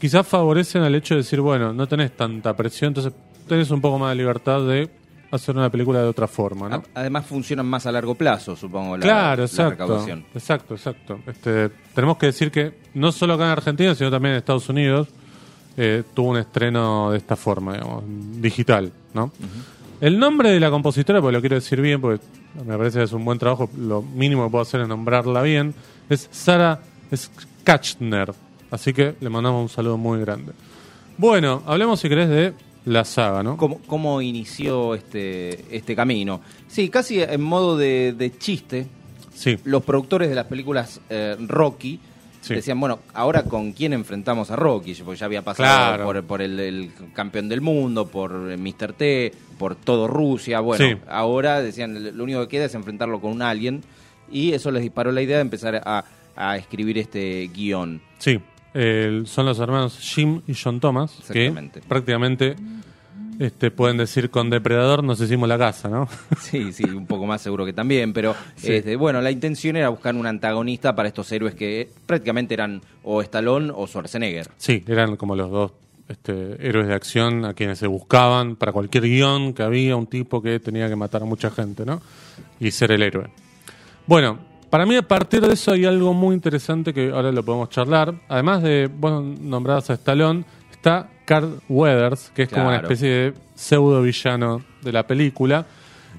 quizás 0.00 0.26
favorecen 0.26 0.82
al 0.82 0.94
hecho 0.94 1.14
de 1.14 1.22
decir, 1.22 1.40
bueno, 1.40 1.72
no 1.72 1.86
tenés 1.86 2.16
tanta 2.16 2.54
presión, 2.54 2.88
entonces 2.88 3.12
tenés 3.48 3.70
un 3.70 3.80
poco 3.80 3.98
más 3.98 4.10
de 4.10 4.16
libertad 4.16 4.66
de 4.66 4.90
hacer 5.30 5.56
una 5.56 5.68
película 5.68 6.00
de 6.00 6.06
otra 6.06 6.28
forma, 6.28 6.68
¿no? 6.68 6.84
Además 6.94 7.26
funcionan 7.26 7.66
más 7.66 7.86
a 7.86 7.92
largo 7.92 8.14
plazo, 8.14 8.54
supongo, 8.54 8.96
la, 8.96 9.02
claro, 9.02 9.42
la 9.42 9.46
exacto. 9.46 9.70
recaudación. 9.70 10.24
Exacto, 10.34 10.74
exacto. 10.74 11.18
Este, 11.26 11.70
tenemos 11.94 12.18
que 12.18 12.26
decir 12.26 12.50
que 12.50 12.72
no 12.94 13.10
solo 13.10 13.34
acá 13.34 13.44
en 13.44 13.50
Argentina, 13.50 13.94
sino 13.94 14.10
también 14.10 14.34
en 14.34 14.38
Estados 14.38 14.68
Unidos 14.68 15.08
eh, 15.76 16.04
tuvo 16.14 16.30
un 16.30 16.36
estreno 16.36 17.10
de 17.10 17.18
esta 17.18 17.34
forma, 17.34 17.72
digamos, 17.72 18.04
digital, 18.40 18.92
¿no? 19.12 19.32
El 20.00 20.18
nombre 20.18 20.50
de 20.50 20.60
la 20.60 20.70
compositora, 20.70 21.20
porque 21.20 21.32
lo 21.32 21.40
quiero 21.40 21.56
decir 21.56 21.80
bien, 21.80 22.00
porque 22.00 22.24
me 22.66 22.76
parece 22.76 22.98
que 22.98 23.04
es 23.04 23.12
un 23.12 23.24
buen 23.24 23.38
trabajo, 23.38 23.70
lo 23.78 24.02
mínimo 24.02 24.44
que 24.44 24.50
puedo 24.50 24.62
hacer 24.62 24.80
es 24.82 24.88
nombrarla 24.88 25.42
bien, 25.42 25.74
es 26.08 26.28
Sara 26.30 26.80
Skachner. 27.14 28.32
Así 28.70 28.92
que 28.92 29.14
le 29.20 29.30
mandamos 29.30 29.62
un 29.62 29.68
saludo 29.68 29.96
muy 29.96 30.20
grande. 30.20 30.52
Bueno, 31.16 31.62
hablemos 31.66 32.00
si 32.00 32.08
querés 32.08 32.28
de 32.28 32.54
la 32.86 33.04
saga, 33.04 33.42
¿no? 33.42 33.56
¿Cómo, 33.56 33.80
cómo 33.86 34.20
inició 34.20 34.94
este, 34.94 35.74
este 35.74 35.94
camino? 35.94 36.40
Sí, 36.66 36.88
casi 36.88 37.22
en 37.22 37.40
modo 37.40 37.76
de, 37.76 38.14
de 38.16 38.36
chiste, 38.36 38.88
Sí, 39.34 39.58
los 39.64 39.82
productores 39.82 40.28
de 40.28 40.34
las 40.36 40.46
películas 40.46 41.00
eh, 41.10 41.36
Rocky 41.40 41.98
Sí. 42.48 42.54
decían, 42.54 42.78
bueno, 42.78 42.98
ahora 43.14 43.42
con 43.44 43.72
quién 43.72 43.92
enfrentamos 43.94 44.50
a 44.50 44.56
Rocky, 44.56 44.94
porque 45.04 45.18
ya 45.18 45.26
había 45.26 45.42
pasado 45.42 45.66
Claro. 45.66 46.04
por, 46.04 46.22
por 46.24 46.42
el, 46.42 46.60
el 46.60 46.90
campeón 47.14 47.48
del 47.48 47.60
mundo, 47.60 48.06
por 48.06 48.50
eh, 48.50 48.56
Mr. 48.56 48.92
T, 48.92 49.32
por 49.58 49.74
todo 49.76 50.06
Rusia, 50.08 50.60
bueno, 50.60 50.84
Sí. 50.84 50.96
ahora 51.08 51.62
decían, 51.62 52.16
lo 52.16 52.22
único 52.24 52.40
que 52.42 52.48
queda 52.48 52.64
es 52.66 52.74
enfrentarlo 52.74 53.20
con 53.20 53.32
un 53.32 53.40
alien, 53.42 53.82
y 54.30 54.52
eso 54.52 54.70
les 54.70 54.82
disparó 54.82 55.10
la 55.12 55.22
idea 55.22 55.36
de 55.36 55.42
empezar 55.42 55.80
a, 55.86 56.04
a 56.36 56.56
escribir 56.56 56.98
este 56.98 57.48
guion. 57.54 58.00
Sí, 58.18 58.38
el- 58.74 59.26
son 59.26 59.46
los 59.46 59.58
hermanos 59.58 59.98
Jim 60.00 60.42
y 60.46 60.54
John 60.54 60.80
Thomas, 60.80 61.12
que 61.32 61.52
prácticamente 61.88 62.56
este, 63.38 63.70
pueden 63.70 63.96
decir 63.96 64.30
con 64.30 64.50
Depredador 64.50 65.02
nos 65.04 65.20
hicimos 65.20 65.48
la 65.48 65.58
casa, 65.58 65.88
¿no? 65.88 66.08
Sí, 66.40 66.72
sí, 66.72 66.84
un 66.84 67.06
poco 67.06 67.26
más 67.26 67.40
seguro 67.42 67.64
que 67.64 67.72
también, 67.72 68.12
pero 68.12 68.34
Sí. 68.56 68.72
este, 68.74 68.96
bueno, 68.96 69.20
la 69.20 69.30
intención 69.30 69.76
era 69.76 69.88
buscar 69.88 70.14
un 70.14 70.26
antagonista 70.26 70.94
para 70.94 71.08
estos 71.08 71.30
héroes 71.32 71.54
que 71.54 71.88
prácticamente 72.06 72.54
eran 72.54 72.80
o 73.02 73.20
Stallone 73.22 73.72
o 73.74 73.86
Schwarzenegger. 73.86 74.48
Sí, 74.56 74.82
eran 74.86 75.16
como 75.16 75.36
los 75.36 75.50
dos 75.50 75.72
este, 76.08 76.56
héroes 76.66 76.86
de 76.88 76.94
acción 76.94 77.44
a 77.44 77.54
quienes 77.54 77.78
se 77.78 77.86
buscaban 77.86 78.56
para 78.56 78.72
cualquier 78.72 79.04
guion 79.04 79.54
que 79.54 79.62
había 79.62 79.96
un 79.96 80.06
tipo 80.06 80.42
que 80.42 80.60
tenía 80.60 80.88
que 80.88 80.96
matar 80.96 81.22
a 81.22 81.24
mucha 81.24 81.50
gente, 81.50 81.86
¿no? 81.86 82.02
Y 82.60 82.70
ser 82.72 82.92
el 82.92 83.02
héroe. 83.02 83.28
Bueno, 84.06 84.38
para 84.68 84.84
mí 84.84 84.96
a 84.96 85.02
partir 85.02 85.40
de 85.40 85.54
eso 85.54 85.72
hay 85.72 85.84
algo 85.86 86.12
muy 86.12 86.34
interesante 86.34 86.92
que 86.92 87.10
ahora 87.10 87.32
lo 87.32 87.42
podemos 87.42 87.70
charlar. 87.70 88.14
Además 88.28 88.62
de, 88.62 88.88
bueno, 88.94 89.22
nombradas 89.22 89.88
a 89.90 89.94
Stallone, 89.94 90.44
está 90.72 91.08
Carl 91.24 91.60
Weathers, 91.68 92.30
que 92.34 92.42
es 92.42 92.48
como 92.48 92.68
una 92.68 92.76
especie 92.78 93.08
de 93.08 93.34
pseudo 93.54 94.02
villano 94.02 94.62
de 94.82 94.92
la 94.92 95.06
película. 95.06 95.66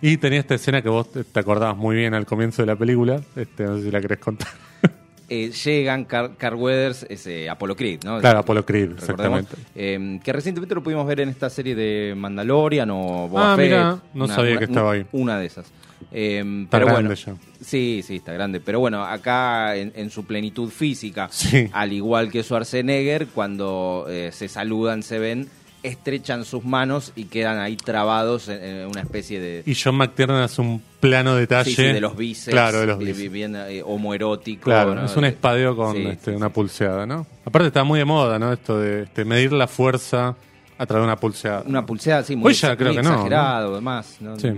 Y 0.01 0.17
tenía 0.17 0.39
esta 0.39 0.55
escena 0.55 0.81
que 0.81 0.89
vos 0.89 1.09
te 1.11 1.39
acordabas 1.39 1.77
muy 1.77 1.95
bien 1.95 2.13
al 2.13 2.25
comienzo 2.25 2.61
de 2.61 2.67
la 2.67 2.75
película. 2.75 3.21
Este, 3.35 3.63
no 3.63 3.77
sé 3.77 3.83
si 3.83 3.91
la 3.91 4.01
querés 4.01 4.19
contar. 4.19 4.49
eh, 5.29 5.51
llegan 5.51 6.05
Car, 6.05 6.55
Weathers, 6.55 7.05
es 7.09 7.25
eh, 7.27 7.49
Apollo 7.49 7.75
Creed, 7.75 8.03
¿no? 8.03 8.19
Claro, 8.19 8.39
Apollo 8.39 8.65
Creed, 8.65 8.91
exactamente. 8.91 9.55
eh, 9.73 10.19
que 10.23 10.33
recientemente 10.33 10.75
lo 10.75 10.83
pudimos 10.83 11.07
ver 11.07 11.21
en 11.21 11.29
esta 11.29 11.49
serie 11.49 11.75
de 11.75 12.13
Mandalorian 12.15 12.89
o 12.91 13.27
Boba 13.29 13.53
Ah, 13.53 13.55
Fett, 13.55 13.65
mirá, 13.69 13.99
no 14.13 14.27
sabía 14.27 14.57
que 14.57 14.65
estaba 14.65 14.91
ahí. 14.91 15.05
Una 15.13 15.39
de 15.39 15.45
esas. 15.45 15.71
Eh, 16.11 16.39
Está 16.63 16.77
pero 16.77 16.85
grande 16.87 17.15
bueno, 17.15 17.15
ya. 17.15 17.35
Sí, 17.63 18.01
sí, 18.05 18.17
está 18.17 18.33
grande. 18.33 18.59
Pero 18.59 18.79
bueno, 18.79 19.03
acá 19.03 19.75
en, 19.75 19.91
en 19.95 20.09
su 20.09 20.25
plenitud 20.25 20.69
física, 20.69 21.27
Sí. 21.31 21.67
al 21.73 21.93
igual 21.93 22.31
que 22.31 22.43
Schwarzenegger, 22.43 23.27
cuando 23.27 24.05
eh, 24.09 24.29
se 24.31 24.47
saludan, 24.47 25.03
se 25.03 25.19
ven, 25.19 25.47
estrechan 25.83 26.45
sus 26.45 26.63
manos 26.65 27.11
y 27.15 27.25
quedan 27.25 27.59
ahí 27.59 27.75
trabados 27.77 28.47
en, 28.49 28.63
en 28.63 28.87
una 28.87 29.01
especie 29.01 29.39
de... 29.39 29.61
Y 29.67 29.75
John 29.75 29.95
McTiernan 29.95 30.41
hace 30.41 30.61
un 30.61 30.81
plano 30.99 31.35
detalle. 31.35 31.69
Sí, 31.69 31.75
sí, 31.75 31.83
de 31.83 32.01
los 32.01 32.15
bíceps, 32.17 32.53
Claro, 32.53 32.79
de 32.79 32.87
los 32.87 32.97
bíceps. 32.97 33.31
bien 33.31 33.55
eh, 33.55 33.83
homoerótico. 33.85 34.63
Claro, 34.63 34.95
¿no? 34.95 35.05
es 35.05 35.15
un 35.15 35.25
espadeo 35.25 35.75
con 35.75 35.95
este, 35.97 36.31
una 36.35 36.49
pulseada, 36.49 37.05
¿no? 37.05 37.27
Aparte 37.45 37.67
está 37.67 37.83
muy 37.83 37.99
de 37.99 38.05
moda, 38.05 38.39
¿no? 38.39 38.51
Esto 38.51 38.79
de 38.79 39.03
este, 39.03 39.25
medir 39.25 39.51
la 39.53 39.67
fuerza 39.67 40.35
a 40.77 40.85
través 40.87 41.03
de 41.03 41.05
una 41.07 41.17
pulseada. 41.17 41.63
Una 41.67 41.85
pulseada, 41.85 42.23
sí, 42.23 42.35
muy, 42.35 42.47
Hoy 42.49 42.53
ya 42.55 42.75
creo 42.75 42.89
muy 42.89 42.97
que 42.97 43.03
no, 43.03 43.11
exagerado, 43.13 43.73
además. 43.73 44.17
No, 44.21 44.39
Sí. 44.39 44.49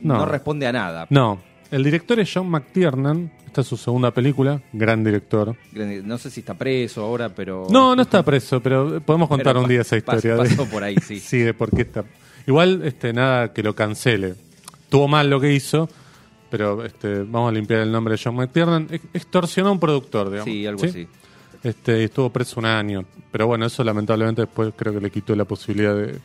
No. 0.00 0.18
no 0.18 0.26
responde 0.26 0.66
a 0.66 0.72
nada. 0.72 1.06
No, 1.10 1.40
el 1.70 1.82
director 1.84 2.18
es 2.20 2.30
John 2.32 2.48
McTiernan. 2.50 3.30
Esta 3.46 3.60
es 3.60 3.66
su 3.66 3.76
segunda 3.76 4.10
película, 4.12 4.62
gran 4.72 5.04
director. 5.04 5.54
No 5.74 6.16
sé 6.16 6.30
si 6.30 6.40
está 6.40 6.54
preso 6.54 7.02
ahora, 7.04 7.28
pero... 7.28 7.66
No, 7.70 7.94
no 7.94 8.00
está 8.00 8.22
preso, 8.22 8.62
pero 8.62 8.98
podemos 9.02 9.28
contar 9.28 9.52
Pero 9.52 9.60
un 9.64 9.68
día 9.68 9.82
esa 9.82 9.96
historia. 9.98 10.36
de- 10.36 10.48
pasó 10.48 10.64
por 10.66 10.82
ahí, 10.82 10.96
sí. 11.02 11.38
de 11.38 11.52
por 11.52 11.70
qué 11.70 11.82
está. 11.82 12.02
Igual, 12.46 12.80
este, 12.84 13.12
nada 13.12 13.52
que 13.52 13.62
lo 13.62 13.74
cancele. 13.74 14.36
Tuvo 14.88 15.06
mal 15.06 15.28
lo 15.28 15.38
que 15.38 15.52
hizo, 15.52 15.86
pero 16.48 16.82
este, 16.82 17.24
vamos 17.24 17.50
a 17.50 17.52
limpiar 17.52 17.80
el 17.80 17.92
nombre 17.92 18.14
de 18.16 18.20
John 18.24 18.36
McTiernan. 18.36 18.88
Ex- 18.90 19.04
Extorsionó 19.12 19.68
a 19.68 19.72
un 19.72 19.80
productor, 19.80 20.28
digamos. 20.30 20.46
Sí, 20.46 20.66
algo 20.66 20.82
así. 20.84 21.06
Este, 21.62 22.04
estuvo 22.04 22.30
preso 22.30 22.58
un 22.58 22.66
año. 22.66 23.04
Pero 23.30 23.46
bueno, 23.48 23.66
eso 23.66 23.84
lamentablemente 23.84 24.40
después 24.42 24.72
creo 24.74 24.94
que 24.94 25.00
le 25.00 25.10
quitó 25.10 25.36
la 25.36 25.44
posibilidad 25.44 25.94
de, 25.94 26.18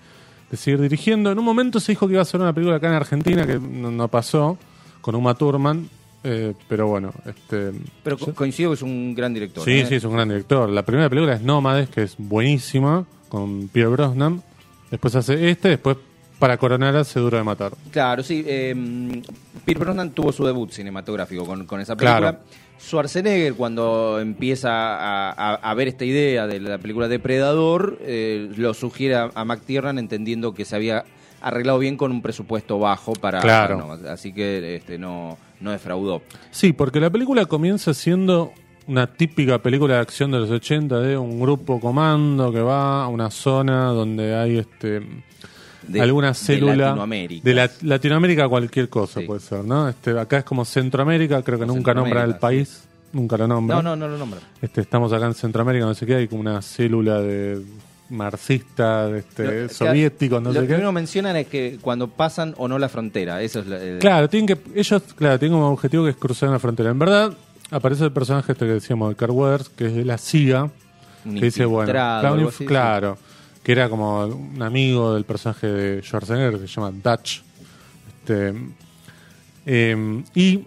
de 0.52 0.58
seguir 0.58 0.80
dirigiendo. 0.82 1.32
En 1.32 1.40
un 1.40 1.46
momento 1.46 1.80
se 1.80 1.92
dijo 1.92 2.08
que 2.08 2.14
iba 2.14 2.22
a 2.22 2.24
hacer 2.24 2.40
una 2.40 2.54
película 2.54 2.78
acá 2.78 2.88
en 2.88 2.94
Argentina, 2.94 3.46
que 3.46 3.60
no, 3.60 3.92
no 3.92 4.08
pasó, 4.08 4.58
con 5.02 5.16
Uma 5.16 5.34
Thurman. 5.36 5.90
eh, 6.24 6.54
pero 6.68 6.88
bueno, 6.88 7.14
este, 7.26 7.72
Pero 8.04 8.18
co- 8.18 8.34
coincido 8.34 8.72
que 8.72 8.76
es 8.76 8.82
un 8.82 9.14
gran 9.16 9.34
director. 9.34 9.64
Sí, 9.64 9.72
¿eh? 9.80 9.86
sí, 9.88 9.96
es 9.96 10.04
un 10.04 10.14
gran 10.14 10.28
director. 10.30 10.68
La 10.70 10.84
primera 10.84 11.10
película 11.10 11.34
es 11.36 11.42
Nómades, 11.42 11.90
que 11.90 12.04
es 12.04 12.16
buenísima, 12.18 13.06
con 13.30 13.68
Pierre 13.70 13.92
Brosnan. 13.92 14.42
Después 14.92 15.16
hace 15.16 15.50
este, 15.50 15.70
después 15.70 15.98
para 16.40 16.58
coronar 16.58 16.96
hace 16.96 17.20
Duro 17.20 17.38
de 17.38 17.44
Matar. 17.44 17.74
Claro, 17.92 18.24
sí. 18.24 18.44
Eh, 18.46 19.22
Pierre 19.66 19.80
Brosnan 19.84 20.12
tuvo 20.12 20.32
su 20.32 20.46
debut 20.46 20.72
cinematográfico 20.72 21.46
con, 21.46 21.66
con 21.66 21.82
esa 21.82 21.96
película. 21.96 22.20
Claro. 22.20 22.40
Schwarzenegger, 22.80 23.54
cuando 23.56 24.20
empieza 24.20 24.70
a, 24.72 25.32
a- 25.32 25.56
a 25.56 25.74
ver 25.74 25.88
esta 25.88 26.06
idea 26.06 26.48
de 26.48 26.60
la 26.60 26.78
película 26.78 27.08
Depredador, 27.08 27.98
eh, 28.02 28.50
lo 28.58 28.74
sugiere 28.74 29.16
a, 29.16 29.30
a 29.34 29.46
McTiernan 29.46 29.98
entendiendo 30.00 30.54
que 30.54 30.66
se 30.66 30.76
había 30.76 31.04
arreglado 31.42 31.80
bien 31.80 31.98
con 31.98 32.12
un 32.12 32.22
presupuesto 32.22 32.80
bajo 32.80 33.14
para... 33.14 33.40
Claro. 33.40 33.78
no, 33.78 34.10
así 34.10 34.34
que 34.34 34.76
este, 34.78 34.98
no, 34.98 35.38
no 35.60 35.72
defraudó. 35.72 36.22
Sí, 36.52 36.74
porque 36.74 37.00
la 37.00 37.10
película 37.10 37.46
comienza 37.46 37.94
siendo 37.94 38.52
una 38.88 39.06
típica 39.08 39.62
película 39.62 39.96
de 39.96 40.00
acción 40.00 40.32
de 40.32 40.40
los 40.40 40.50
80 40.50 41.00
de 41.02 41.18
un 41.18 41.40
grupo 41.40 41.80
comando 41.80 42.52
que 42.54 42.62
va 42.62 43.04
a 43.04 43.08
una 43.08 43.30
zona 43.30 43.88
donde 43.88 44.34
hay 44.36 44.58
este 44.60 45.02
De- 45.88 46.02
alguna 46.02 46.30
de 46.30 46.34
célula 46.34 46.76
Latinoamérica. 46.76 47.42
de 47.44 47.54
la- 47.54 47.72
Latinoamérica 47.82 48.48
cualquier 48.50 48.90
cosa 48.90 49.20
Sí. 49.22 49.26
puede 49.26 49.40
ser, 49.40 49.64
¿no? 49.64 49.88
Este 49.90 50.18
acá 50.20 50.40
es 50.40 50.44
como 50.44 50.66
Centroamérica, 50.66 51.42
creo 51.44 51.58
que 51.60 51.66
Como 51.66 51.78
nunca 51.78 51.94
nombra 51.94 52.24
el 52.24 52.36
país, 52.38 52.84
nunca 53.14 53.38
lo 53.38 53.48
nombra. 53.48 53.78
No, 53.78 53.82
no, 53.84 53.96
no 53.96 54.08
lo 54.08 54.18
nombra. 54.18 54.40
Este, 54.62 54.82
estamos 54.82 55.14
acá 55.14 55.26
en 55.28 55.34
Centroamérica, 55.34 55.86
no 55.86 55.94
sé 55.94 56.06
qué, 56.06 56.16
hay 56.16 56.28
como 56.28 56.42
una 56.42 56.62
célula 56.62 57.22
de 57.22 57.62
marxista, 58.10 59.10
este, 59.18 59.64
Lo- 59.64 59.70
soviéticos, 59.70 60.42
no 60.42 60.50
lo 60.50 60.54
sé 60.54 60.60
que 60.62 60.68
qué. 60.68 60.74
primero 60.74 60.92
mencionan 60.92 61.36
es 61.36 61.48
que 61.48 61.78
cuando 61.82 62.08
pasan 62.10 62.54
o 62.58 62.68
no 62.68 62.80
la 62.80 62.90
frontera, 62.90 63.42
eso 63.42 63.60
es 63.60 63.68
la- 63.68 64.00
Claro, 64.00 64.30
tienen 64.30 64.48
que, 64.48 64.58
ellos, 64.80 65.02
claro, 65.16 65.40
tienen 65.40 65.58
como 65.58 65.72
objetivo 65.72 66.04
que 66.06 66.12
es 66.12 66.16
cruzar 66.18 66.50
una 66.50 66.60
frontera. 66.60 66.90
En 66.90 67.00
verdad, 67.00 67.34
aparece 67.72 68.04
el 68.06 68.12
personaje 68.12 68.52
este 68.54 68.66
que 68.66 68.74
decíamos 68.74 69.10
de 69.10 69.16
Carl 69.16 69.32
Weathers, 69.32 69.70
que 69.70 69.88
es 69.88 69.96
de 69.96 70.06
la 70.06 70.18
CIA, 70.18 70.70
que 71.24 71.42
dice, 71.46 71.66
bueno, 71.66 71.92
claro, 71.92 72.52
sí. 72.52 72.66
Que 73.68 73.74
era 73.74 73.90
como 73.90 74.26
un 74.26 74.62
amigo 74.62 75.14
del 75.14 75.26
personaje 75.26 75.68
de 75.68 76.02
Schwarzenegger, 76.02 76.54
que 76.54 76.68
se 76.70 76.74
llama 76.74 76.90
Dutch. 76.90 77.42
Este, 78.08 78.54
eh, 79.66 80.24
y 80.34 80.64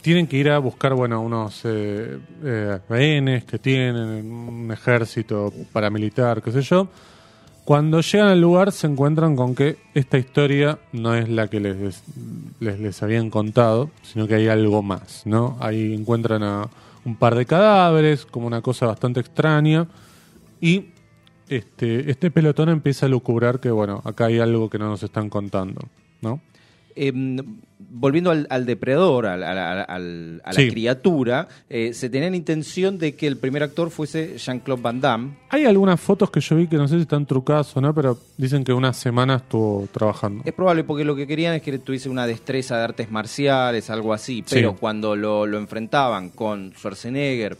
tienen 0.00 0.26
que 0.26 0.38
ir 0.38 0.48
a 0.48 0.58
buscar, 0.60 0.94
bueno, 0.94 1.20
unos 1.20 1.60
eh, 1.64 2.18
eh, 2.42 2.78
rehenes 2.88 3.44
que 3.44 3.58
tienen, 3.58 4.32
un 4.32 4.72
ejército 4.72 5.52
paramilitar, 5.74 6.40
qué 6.40 6.52
sé 6.52 6.62
yo. 6.62 6.88
Cuando 7.66 8.00
llegan 8.00 8.28
al 8.28 8.40
lugar 8.40 8.72
se 8.72 8.86
encuentran 8.86 9.36
con 9.36 9.54
que 9.54 9.76
esta 9.92 10.16
historia 10.16 10.78
no 10.92 11.14
es 11.14 11.28
la 11.28 11.48
que 11.48 11.60
les, 11.60 12.02
les, 12.60 12.80
les 12.80 13.02
habían 13.02 13.28
contado, 13.28 13.90
sino 14.02 14.26
que 14.26 14.36
hay 14.36 14.48
algo 14.48 14.82
más, 14.82 15.26
¿no? 15.26 15.58
Ahí 15.60 15.92
encuentran 15.92 16.44
a 16.44 16.66
un 17.04 17.16
par 17.16 17.34
de 17.34 17.44
cadáveres, 17.44 18.24
como 18.24 18.46
una 18.46 18.62
cosa 18.62 18.86
bastante 18.86 19.20
extraña, 19.20 19.86
y 20.62 20.93
este, 21.48 22.10
este 22.10 22.30
pelotón 22.30 22.68
empieza 22.68 23.06
a 23.06 23.08
lucubrar 23.08 23.60
que, 23.60 23.70
bueno, 23.70 24.00
acá 24.04 24.26
hay 24.26 24.38
algo 24.38 24.68
que 24.70 24.78
no 24.78 24.88
nos 24.88 25.02
están 25.02 25.28
contando, 25.28 25.80
¿no? 26.22 26.40
Eh, 26.96 27.12
volviendo 27.90 28.30
al, 28.30 28.46
al 28.50 28.66
depredador, 28.66 29.26
al- 29.26 29.42
al- 29.42 30.40
a 30.44 30.52
la 30.52 30.52
Sí. 30.52 30.68
criatura, 30.70 31.48
eh, 31.68 31.92
se 31.92 32.08
tenía 32.08 32.30
la 32.30 32.36
intención 32.36 32.98
de 32.98 33.16
que 33.16 33.26
el 33.26 33.36
primer 33.36 33.64
actor 33.64 33.90
fuese 33.90 34.38
Jean-Claude 34.38 34.80
Van 34.80 35.00
Damme. 35.00 35.30
Hay 35.50 35.64
algunas 35.64 36.00
fotos 36.00 36.30
que 36.30 36.40
yo 36.40 36.54
vi 36.54 36.68
que 36.68 36.76
no 36.76 36.86
sé 36.86 36.94
si 36.96 37.02
están 37.02 37.26
trucadas 37.26 37.76
o 37.76 37.80
no, 37.80 37.92
pero 37.92 38.16
dicen 38.38 38.62
que 38.62 38.72
una 38.72 38.92
semana 38.92 39.36
estuvo 39.36 39.88
trabajando. 39.92 40.42
Es 40.44 40.52
probable 40.52 40.84
porque 40.84 41.04
lo 41.04 41.16
que 41.16 41.26
querían 41.26 41.54
es 41.54 41.62
que 41.62 41.76
tuviese 41.78 42.08
una 42.08 42.28
destreza 42.28 42.78
de 42.78 42.84
artes 42.84 43.10
marciales, 43.10 43.90
algo 43.90 44.12
así, 44.12 44.44
pero 44.48 44.70
Sí. 44.70 44.76
cuando 44.78 45.16
lo, 45.16 45.46
lo 45.46 45.58
enfrentaban 45.58 46.30
con 46.30 46.72
Schwarzenegger, 46.74 47.56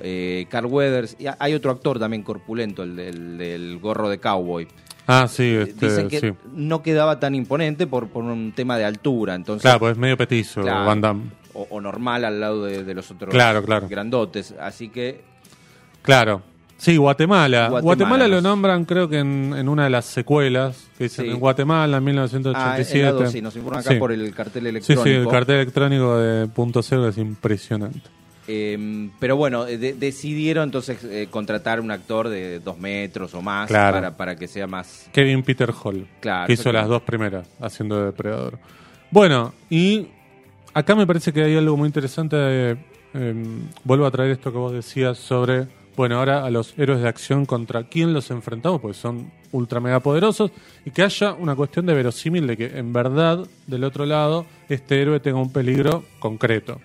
eh, 0.00 0.46
Carl 0.50 0.66
Weathers, 0.66 1.16
y 1.18 1.26
hay 1.38 1.54
otro 1.54 1.70
actor 1.70 1.98
también 1.98 2.22
corpulento, 2.22 2.82
el 2.82 2.96
del, 2.96 3.38
del 3.38 3.78
gorro 3.78 4.08
de 4.08 4.18
cowboy. 4.18 4.66
Ah, 5.08 5.26
sí, 5.28 5.44
este, 5.54 5.86
Dicen 5.88 6.08
que 6.08 6.18
sí. 6.20 6.32
no 6.52 6.82
quedaba 6.82 7.20
tan 7.20 7.34
imponente 7.34 7.86
por, 7.86 8.08
por 8.08 8.24
un 8.24 8.52
tema 8.52 8.76
de 8.76 8.84
altura, 8.84 9.34
entonces 9.36 9.62
Claro, 9.62 9.78
pues 9.78 9.92
es 9.92 9.98
medio 9.98 10.16
petizo, 10.16 10.62
Claro. 10.62 10.84
Van 10.84 11.00
Damme. 11.00 11.22
o, 11.54 11.66
o 11.70 11.80
normal 11.80 12.24
al 12.24 12.40
lado 12.40 12.64
de, 12.64 12.82
de 12.82 12.94
los 12.94 13.08
otros 13.12 13.30
Claro, 13.32 13.62
claro. 13.62 13.86
grandotes. 13.88 14.52
Así 14.60 14.88
que 14.88 15.22
Claro. 16.02 16.42
Sí, 16.78 16.96
Guatemala. 16.98 17.68
Guatemala, 17.70 17.80
Guatemala, 17.82 18.28
lo 18.28 18.40
nombran 18.42 18.84
creo 18.84 19.08
que 19.08 19.20
en, 19.20 19.54
en 19.56 19.66
una 19.68 19.84
de 19.84 19.90
las 19.90 20.04
secuelas, 20.04 20.88
que 20.98 21.04
dicen 21.04 21.24
Sí. 21.24 21.30
en 21.30 21.38
Guatemala 21.38 21.96
en 21.96 22.02
ah, 22.02 22.06
1987. 22.06 22.98
el 22.98 23.04
lado, 23.16 23.26
sí, 23.30 23.40
nos 23.40 23.56
informan 23.56 23.80
acá 23.80 23.90
Sí. 23.92 23.98
por 23.98 24.12
el 24.12 24.34
cartel 24.34 24.64
Sí, 24.64 24.68
electrónico. 24.68 25.04
sí, 25.04 25.10
el 25.10 25.28
cartel 25.28 25.54
electrónico 25.56 26.16
de 26.18 26.48
punto 26.48 26.82
cero 26.82 27.08
es 27.08 27.16
impresionante. 27.16 28.00
Eh, 28.48 29.08
pero 29.18 29.36
bueno, 29.36 29.66
eh, 29.66 29.76
de- 29.78 29.94
decidieron 29.94 30.64
entonces 30.64 31.02
eh, 31.04 31.26
contratar 31.30 31.80
un 31.80 31.90
actor 31.90 32.28
de 32.28 32.60
dos 32.60 32.78
metros 32.78 33.34
o 33.34 33.42
más 33.42 33.68
Claro. 33.68 33.94
para, 33.96 34.16
para 34.16 34.36
que 34.36 34.46
sea 34.46 34.66
más... 34.66 35.08
Kevin 35.12 35.42
Peter 35.42 35.72
Hall, 35.82 36.06
Claro, 36.20 36.46
que 36.46 36.52
hizo 36.52 36.70
las 36.72 36.86
dos 36.88 37.02
primeras, 37.02 37.48
haciendo 37.60 37.98
de 37.98 38.06
depredador. 38.06 38.58
Bueno, 39.10 39.52
y 39.68 40.06
acá 40.74 40.94
me 40.94 41.06
parece 41.06 41.32
que 41.32 41.42
hay 41.42 41.56
algo 41.56 41.76
muy 41.76 41.86
interesante. 41.86 42.36
eh, 42.38 42.76
em, 43.14 43.68
vuelvo 43.84 44.06
a 44.06 44.10
traer 44.10 44.30
esto 44.32 44.52
que 44.52 44.58
vos 44.58 44.72
decías 44.72 45.16
sobre, 45.18 45.66
bueno, 45.96 46.18
ahora 46.18 46.44
a 46.44 46.50
los 46.50 46.74
héroes 46.78 47.00
de 47.00 47.08
acción 47.08 47.46
contra 47.46 47.84
quién 47.84 48.12
los 48.12 48.30
enfrentamos, 48.30 48.80
porque 48.80 48.96
son 48.96 49.30
ultra 49.52 49.80
mega 49.80 50.00
poderosos, 50.00 50.50
y 50.84 50.90
que 50.90 51.02
haya 51.02 51.32
una 51.32 51.54
cuestión 51.56 51.86
de 51.86 51.94
verosímil 51.94 52.46
de 52.46 52.56
que 52.56 52.78
en 52.78 52.92
verdad 52.92 53.46
del 53.66 53.84
otro 53.84 54.04
lado 54.06 54.44
este 54.68 55.00
héroe 55.00 55.18
tenga 55.18 55.38
un 55.40 55.50
peligro 55.52 56.04
concreto. 56.18 56.80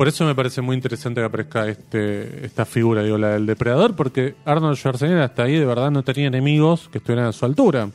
Por 0.00 0.08
eso 0.08 0.24
me 0.24 0.34
parece 0.34 0.62
muy 0.62 0.76
interesante 0.76 1.20
que 1.20 1.26
aparezca 1.26 1.68
este, 1.68 2.46
esta 2.46 2.64
figura, 2.64 3.02
digo, 3.02 3.18
la 3.18 3.32
del 3.32 3.44
depredador, 3.44 3.94
porque 3.94 4.34
Arnold 4.46 4.78
Schwarzenegger 4.78 5.20
hasta 5.20 5.42
ahí 5.42 5.58
de 5.58 5.66
verdad 5.66 5.90
no 5.90 6.02
tenía 6.02 6.26
enemigos 6.26 6.88
que 6.90 6.96
estuvieran 6.96 7.26
a 7.26 7.32
su 7.32 7.44
altura. 7.44 7.90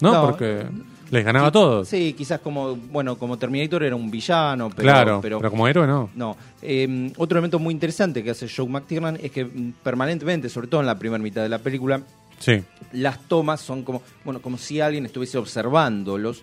¿No? 0.00 0.12
No. 0.14 0.22
porque 0.24 0.64
les 1.10 1.22
ganaba 1.22 1.48
a 1.48 1.52
todos. 1.52 1.88
Sí, 1.88 2.14
quizás 2.14 2.40
como, 2.40 2.74
bueno, 2.74 3.18
como 3.18 3.36
Terminator 3.36 3.82
era 3.82 3.94
un 3.94 4.10
villano, 4.10 4.70
pero... 4.70 4.82
claro, 4.82 5.18
pero, 5.20 5.40
pero, 5.40 5.50
como 5.50 5.68
héroe 5.68 5.86
no. 5.86 6.08
No. 6.14 6.38
Eh, 6.62 7.12
otro 7.18 7.36
elemento 7.36 7.58
muy 7.58 7.74
interesante 7.74 8.24
que 8.24 8.30
hace 8.30 8.48
Joe 8.48 8.66
McTiernan 8.66 9.18
es 9.22 9.30
que 9.30 9.44
mm, 9.44 9.74
permanentemente, 9.82 10.48
sobre 10.48 10.68
todo 10.68 10.80
en 10.80 10.86
la 10.86 10.98
primera 10.98 11.22
mitad 11.22 11.42
de 11.42 11.50
la 11.50 11.58
película, 11.58 12.00
Sí, 12.38 12.64
las 12.92 13.20
tomas 13.28 13.60
son 13.60 13.82
como, 13.82 14.00
bueno, 14.24 14.40
como 14.40 14.56
si 14.56 14.80
alguien 14.80 15.04
estuviese 15.04 15.36
observándolos. 15.36 16.42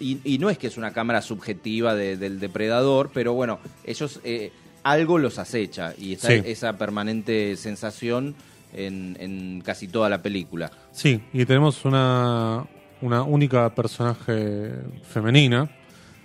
Y, 0.00 0.18
y 0.24 0.38
no 0.38 0.50
es 0.50 0.58
que 0.58 0.66
es 0.66 0.76
una 0.76 0.92
cámara 0.92 1.22
subjetiva 1.22 1.94
de- 1.94 2.16
del 2.16 2.40
depredador, 2.40 3.10
pero 3.12 3.32
bueno, 3.34 3.58
ellos 3.84 4.20
eh, 4.24 4.52
algo 4.82 5.18
los 5.18 5.38
acecha 5.38 5.94
y 5.98 6.12
está 6.14 6.28
Sí. 6.28 6.42
esa 6.44 6.74
permanente 6.78 7.56
sensación 7.56 8.34
en, 8.72 9.16
en 9.20 9.60
casi 9.64 9.88
toda 9.88 10.08
la 10.08 10.20
película. 10.22 10.70
sí, 10.92 11.20
y 11.32 11.44
tenemos 11.46 11.84
una, 11.84 12.64
una 13.00 13.22
única 13.22 13.72
personaje 13.74 14.72
femenina, 15.08 15.70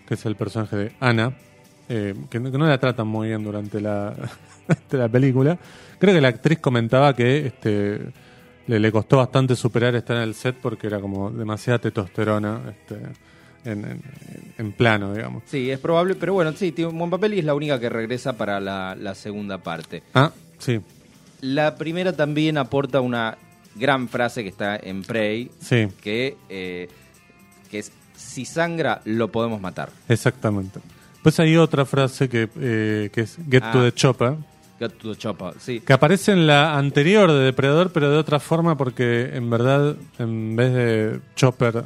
que 0.07 0.15
es 0.15 0.25
el 0.25 0.35
personaje 0.35 0.75
de 0.75 0.91
Ana, 0.99 1.33
eh, 1.87 2.15
que, 2.29 2.39
no, 2.39 2.51
que 2.51 2.57
no 2.57 2.67
la 2.67 2.77
tratan 2.79 3.07
muy 3.07 3.27
bien 3.29 3.43
durante 3.43 3.79
la, 3.79 4.15
la 4.91 5.07
película. 5.09 5.57
Creo 5.99 6.13
que 6.13 6.21
la 6.21 6.27
actriz 6.29 6.59
comentaba 6.59 7.13
que 7.15 7.47
este 7.47 7.99
le, 8.69 8.79
le 8.79 8.91
costó 8.91 9.17
bastante 9.17 9.55
superar 9.55 9.95
estar 9.95 10.17
en 10.17 10.23
el 10.23 10.35
set 10.35 10.55
porque 10.61 10.87
era 10.87 10.99
como 10.99 11.29
demasiada 11.31 11.79
testosterona 11.79 12.61
este, 12.69 12.95
en, 13.65 13.83
en- 13.85 14.01
en 14.57 14.71
plano, 14.73 15.13
digamos. 15.13 15.43
Sí, 15.47 15.69
es 15.71 15.79
probable, 15.79 16.15
pero 16.15 16.33
bueno, 16.33 16.53
sí, 16.53 16.71
tiene 16.71 16.91
un 16.91 16.97
buen 16.99 17.09
papel 17.09 17.33
y 17.33 17.39
es 17.39 17.45
la 17.45 17.53
única 17.55 17.79
que 17.79 17.89
regresa 17.89 18.33
para 18.37 18.59
la, 18.59 18.95
la 18.95 19.15
segunda 19.15 19.57
parte. 19.57 20.03
Ah, 20.13 20.31
sí, 20.57 20.79
La 21.41 21.75
primera 21.75 22.13
también 22.13 22.57
aporta 22.57 23.01
una 23.01 23.37
gran 23.75 24.07
frase 24.09 24.43
que 24.43 24.49
está 24.49 24.75
en 24.77 25.03
Prey, 25.03 25.49
sí, 25.61 25.87
que, 26.01 26.35
eh, 26.49 26.89
que 27.71 27.79
es, 27.79 27.91
si 28.15 28.43
sangra, 28.45 29.01
lo 29.05 29.29
podemos 29.29 29.59
matar. 29.61 29.89
exactamente. 30.09 30.79
Pues 31.23 31.39
hay 31.39 31.55
otra 31.57 31.85
frase 31.85 32.29
que, 32.29 32.49
eh, 32.59 33.09
que 33.11 33.21
es 33.21 33.37
Get 33.49 33.59
to 33.71 33.79
Ah. 33.79 33.83
the 33.83 33.91
Chopper, 33.93 34.35
Get 34.79 34.91
to 34.91 35.13
the 35.13 35.17
chopper, 35.17 35.53
sí. 35.59 35.81
que 35.81 35.93
aparece 35.93 36.31
en 36.31 36.47
la 36.47 36.77
anterior 36.77 37.31
de 37.31 37.39
Depredador, 37.39 37.91
pero 37.91 38.09
de 38.09 38.17
otra 38.17 38.39
forma 38.39 38.77
porque 38.77 39.31
en 39.33 39.49
verdad, 39.49 39.97
en 40.17 40.55
vez 40.55 40.73
de 40.73 41.19
Chopper 41.35 41.83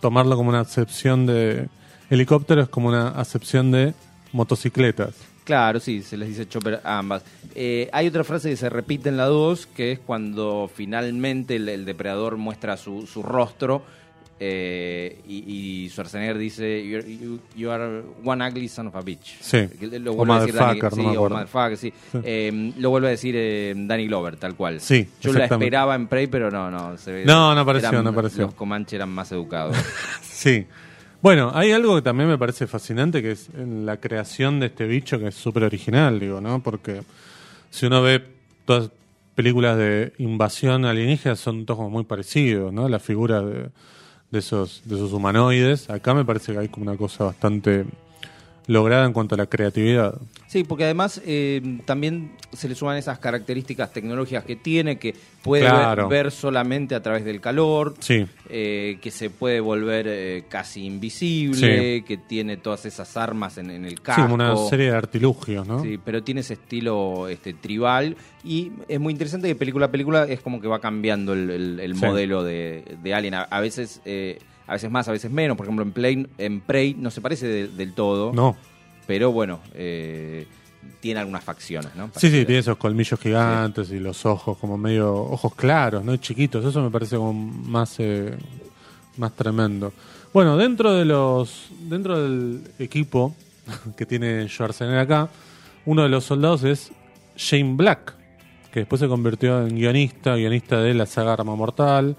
tomarlo 0.00 0.36
como 0.36 0.48
una 0.48 0.60
acepción 0.60 1.26
de 1.26 1.68
helicóptero, 2.08 2.62
es 2.62 2.68
como 2.68 2.88
una 2.88 3.08
acepción 3.08 3.70
de 3.70 3.92
motocicletas. 4.32 5.14
Claro, 5.44 5.78
sí, 5.78 6.02
se 6.02 6.16
les 6.16 6.28
dice 6.28 6.48
chopper 6.48 6.80
a 6.82 6.98
ambas. 6.98 7.22
Eh, 7.54 7.88
hay 7.92 8.08
otra 8.08 8.24
frase 8.24 8.50
que 8.50 8.56
se 8.56 8.68
repite 8.68 9.08
en 9.08 9.16
la 9.16 9.26
2, 9.26 9.66
que 9.66 9.92
es 9.92 9.98
cuando 10.00 10.68
finalmente 10.74 11.56
el, 11.56 11.68
el 11.68 11.84
depredador 11.84 12.36
muestra 12.36 12.76
su, 12.76 13.06
su 13.06 13.22
rostro 13.22 13.82
eh, 14.38 15.20
y, 15.26 15.84
y 15.84 15.88
Schwarzenegger 15.90 16.36
dice, 16.38 16.82
"You're- 16.84 17.18
you, 17.18 17.38
you 17.56 17.70
are 17.70 18.02
one 18.24 18.46
ugly 18.46 18.68
son 18.68 18.88
of 18.88 18.96
a 18.96 19.00
bitch. 19.00 19.38
Sí. 19.40 19.66
Que 19.80 19.98
Lo 19.98 20.12
O 20.12 20.16
vuelve 20.16 20.34
a 20.34 20.40
decir 20.40 20.54
no 20.54 20.90
sí, 20.90 21.16
o 21.16 21.28
motherfucker, 21.30 21.76
sí. 21.76 21.92
Sí. 22.12 22.18
Eh, 22.22 22.72
lo 22.78 22.90
vuelve 22.90 23.08
a 23.08 23.10
decir 23.10 23.34
eh, 23.36 23.74
Danny 23.76 24.06
Glover, 24.06 24.36
tal 24.36 24.54
cual. 24.54 24.80
Sí, 24.80 25.08
Yo 25.20 25.32
la 25.32 25.46
esperaba 25.46 25.94
en 25.94 26.06
Prey, 26.06 26.26
pero 26.26 26.50
no, 26.50 26.70
no. 26.70 26.96
se 26.98 27.24
No, 27.24 27.54
no 27.54 27.60
apareció, 27.62 27.88
eran- 27.90 28.04
no 28.04 28.10
apareció. 28.10 28.42
Los 28.46 28.54
Comanche 28.54 28.96
eran 28.96 29.08
más 29.10 29.32
educados. 29.32 29.76
Sí. 30.22 30.66
Bueno, 31.22 31.50
hay 31.54 31.72
algo 31.72 31.96
que 31.96 32.02
también 32.02 32.28
me 32.28 32.36
parece 32.36 32.66
fascinante, 32.66 33.22
que 33.22 33.32
es 33.32 33.48
en 33.56 33.86
la 33.86 33.96
creación 33.96 34.60
de 34.60 34.66
este 34.66 34.86
bicho, 34.86 35.18
que 35.18 35.28
es 35.28 35.34
súper 35.34 35.64
original, 35.64 36.20
digo, 36.20 36.42
¿no? 36.42 36.62
Porque 36.62 37.00
si 37.70 37.86
uno 37.86 38.02
ve 38.02 38.22
todas 38.66 38.90
películas 39.34 39.78
de 39.78 40.12
invasión 40.18 40.84
alienígena, 40.84 41.34
son 41.34 41.64
todos 41.64 41.78
como 41.78 41.90
muy 41.90 42.04
parecidos, 42.04 42.70
¿no? 42.72 42.86
La 42.88 42.98
figura 42.98 43.40
de, 43.40 43.70
de 44.30 44.38
esos, 44.38 44.82
de 44.84 44.96
esos 44.96 45.12
humanoides. 45.12 45.90
Acá 45.90 46.14
me 46.14 46.24
parece 46.24 46.52
que 46.52 46.58
hay 46.58 46.68
como 46.68 46.90
una 46.90 46.96
cosa 46.96 47.24
bastante 47.24 47.84
lograda 48.68 49.06
en 49.06 49.12
cuanto 49.12 49.34
a 49.36 49.38
la 49.38 49.46
creatividad. 49.46 50.14
Sí, 50.48 50.64
porque 50.64 50.84
además 50.84 51.20
eh, 51.24 51.80
también 51.84 52.32
se 52.52 52.68
le 52.68 52.74
suman 52.74 52.96
esas 52.96 53.18
características 53.18 53.92
tecnológicas 53.92 54.44
que 54.44 54.56
tiene, 54.56 54.98
que 54.98 55.14
puede 55.42 55.62
ver- 55.64 55.72
Claro. 55.72 56.08
ver, 56.08 56.30
solamente 56.30 56.94
a 56.94 57.02
través 57.02 57.24
del 57.24 57.40
calor, 57.40 57.94
Sí, 58.00 58.26
eh, 58.48 58.98
que 59.00 59.10
se 59.10 59.30
puede 59.30 59.60
volver 59.60 60.06
eh, 60.08 60.44
casi 60.48 60.84
invisible, 60.84 61.98
Sí. 61.98 62.02
que 62.02 62.16
tiene 62.16 62.56
todas 62.56 62.86
esas 62.86 63.16
armas 63.16 63.58
en, 63.58 63.70
en 63.70 63.84
el 63.84 63.96
sí, 63.96 64.02
casco. 64.02 64.22
como 64.22 64.34
una 64.34 64.56
serie 64.56 64.90
de 64.90 64.96
artilugios, 64.96 65.66
¿no? 65.66 65.82
Sí, 65.82 65.98
pero 66.04 66.22
tiene 66.22 66.40
ese 66.40 66.54
estilo 66.54 67.28
este, 67.28 67.54
tribal 67.54 68.16
y 68.44 68.72
es 68.88 68.98
muy 69.00 69.12
interesante 69.12 69.48
que 69.48 69.54
película 69.56 69.86
a 69.86 69.90
película 69.90 70.24
es 70.24 70.40
como 70.40 70.60
que 70.60 70.68
va 70.68 70.80
cambiando 70.80 71.32
el, 71.34 71.50
el- 71.50 71.80
el 71.80 71.94
Sí. 71.96 72.04
modelo 72.04 72.42
de, 72.44 72.84
de 73.02 73.14
Alien. 73.14 73.34
A, 73.34 73.42
a 73.42 73.60
veces 73.60 74.00
eh, 74.04 74.38
a 74.66 74.72
veces 74.74 74.90
más, 74.90 75.08
a 75.08 75.12
veces 75.12 75.30
menos. 75.30 75.56
Por 75.56 75.66
ejemplo, 75.66 75.84
en, 75.84 75.92
Play, 75.92 76.26
en 76.38 76.60
Prey 76.60 76.94
no 76.94 77.10
se 77.10 77.20
parece 77.20 77.46
de- 77.46 77.68
del 77.68 77.92
todo, 77.94 78.32
No. 78.32 78.56
pero 79.06 79.32
bueno, 79.32 79.60
eh, 79.74 80.46
tiene 81.00 81.20
algunas 81.20 81.42
facciones, 81.44 81.94
¿no? 81.96 82.10
Sí, 82.16 82.28
sí, 82.30 82.44
tiene 82.44 82.58
esos 82.58 82.76
colmillos 82.76 83.18
gigantes 83.20 83.90
y 83.90 83.98
los 84.00 84.24
ojos 84.26 84.56
como 84.58 84.76
medio 84.78 85.12
ojos 85.14 85.54
claros, 85.54 86.04
¿no? 86.04 86.16
Chiquitos, 86.16 86.64
eso 86.64 86.82
me 86.82 86.90
parece 86.90 87.16
como 87.16 87.32
más 87.32 87.96
eh, 87.98 88.34
más 89.16 89.32
tremendo. 89.34 89.92
Bueno, 90.32 90.56
dentro 90.56 90.92
de 90.92 91.04
los 91.04 91.68
dentro 91.80 92.20
del 92.22 92.60
equipo 92.78 93.34
que 93.96 94.06
tiene 94.06 94.48
Schwarzenegger 94.48 94.98
acá, 95.00 95.28
uno 95.86 96.02
de 96.02 96.08
los 96.08 96.24
soldados 96.24 96.62
es 96.64 96.92
Shane 97.36 97.74
Black, 97.76 98.14
que 98.72 98.80
después 98.80 99.00
se 99.00 99.08
convirtió 99.08 99.66
en 99.66 99.76
guionista, 99.76 100.34
guionista 100.36 100.80
de 100.80 100.94
la 100.94 101.06
saga 101.06 101.32
Arma 101.32 101.54
Mortal, 101.56 102.16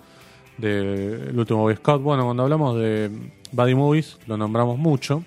de 0.57 1.29
El 1.29 1.37
último 1.37 1.61
Boy 1.61 1.75
Scout. 1.75 2.01
Bueno, 2.01 2.25
cuando 2.25 2.43
hablamos 2.43 2.79
de 2.79 3.11
Buddy 3.51 3.75
Movies 3.75 4.17
lo 4.27 4.37
nombramos 4.37 4.77
mucho. 4.77 5.23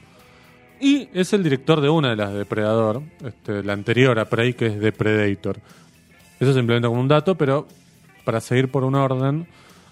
Y 0.80 1.08
es 1.12 1.32
el 1.34 1.42
director 1.42 1.80
de 1.80 1.90
una 1.90 2.10
de 2.10 2.16
las 2.16 2.32
de 2.32 2.38
Depredador, 2.38 3.02
este, 3.24 3.62
la 3.62 3.74
anterior 3.74 4.18
a 4.18 4.24
Prey, 4.30 4.54
que 4.54 4.66
es 4.66 4.80
Depredator. 4.80 5.58
Eso 6.40 6.54
simplemente 6.54 6.88
como 6.88 7.00
un 7.00 7.08
dato, 7.08 7.34
pero 7.34 7.68
para 8.24 8.40
seguir 8.40 8.70
por 8.70 8.84
un 8.84 8.94
orden, 8.94 9.46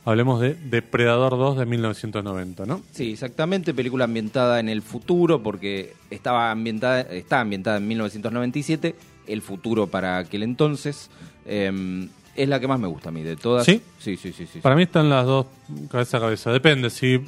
hablemos 0.06 0.40
de 0.40 0.54
Depredador 0.54 1.32
2 1.32 1.58
de 1.58 1.66
1990, 1.66 2.64
¿no? 2.64 2.80
Sí, 2.92 3.12
exactamente, 3.12 3.74
película 3.74 4.04
ambientada 4.04 4.60
en 4.60 4.70
el 4.70 4.80
futuro 4.80 5.42
porque 5.42 5.92
estaba 6.10 6.50
ambientada 6.50 7.02
está 7.02 7.40
ambientada 7.40 7.76
en 7.76 7.86
1997, 7.86 8.94
el 9.26 9.42
futuro 9.42 9.88
para 9.88 10.16
aquel 10.16 10.42
entonces. 10.42 11.10
Eh, 11.44 12.08
es 12.42 12.48
la 12.48 12.60
que 12.60 12.68
más 12.68 12.78
me 12.80 12.86
gusta 12.88 13.08
a 13.08 13.12
mí 13.12 13.22
de 13.22 13.36
todas. 13.36 13.64
¿Sí? 13.66 13.80
Sí, 13.98 14.16
sí, 14.16 14.32
sí, 14.32 14.46
sí. 14.52 14.60
Para 14.60 14.74
mí 14.76 14.82
están 14.84 15.08
las 15.10 15.26
dos 15.26 15.46
cabeza 15.90 16.16
a 16.18 16.20
cabeza. 16.20 16.52
Depende, 16.52 16.90
si 16.90 17.18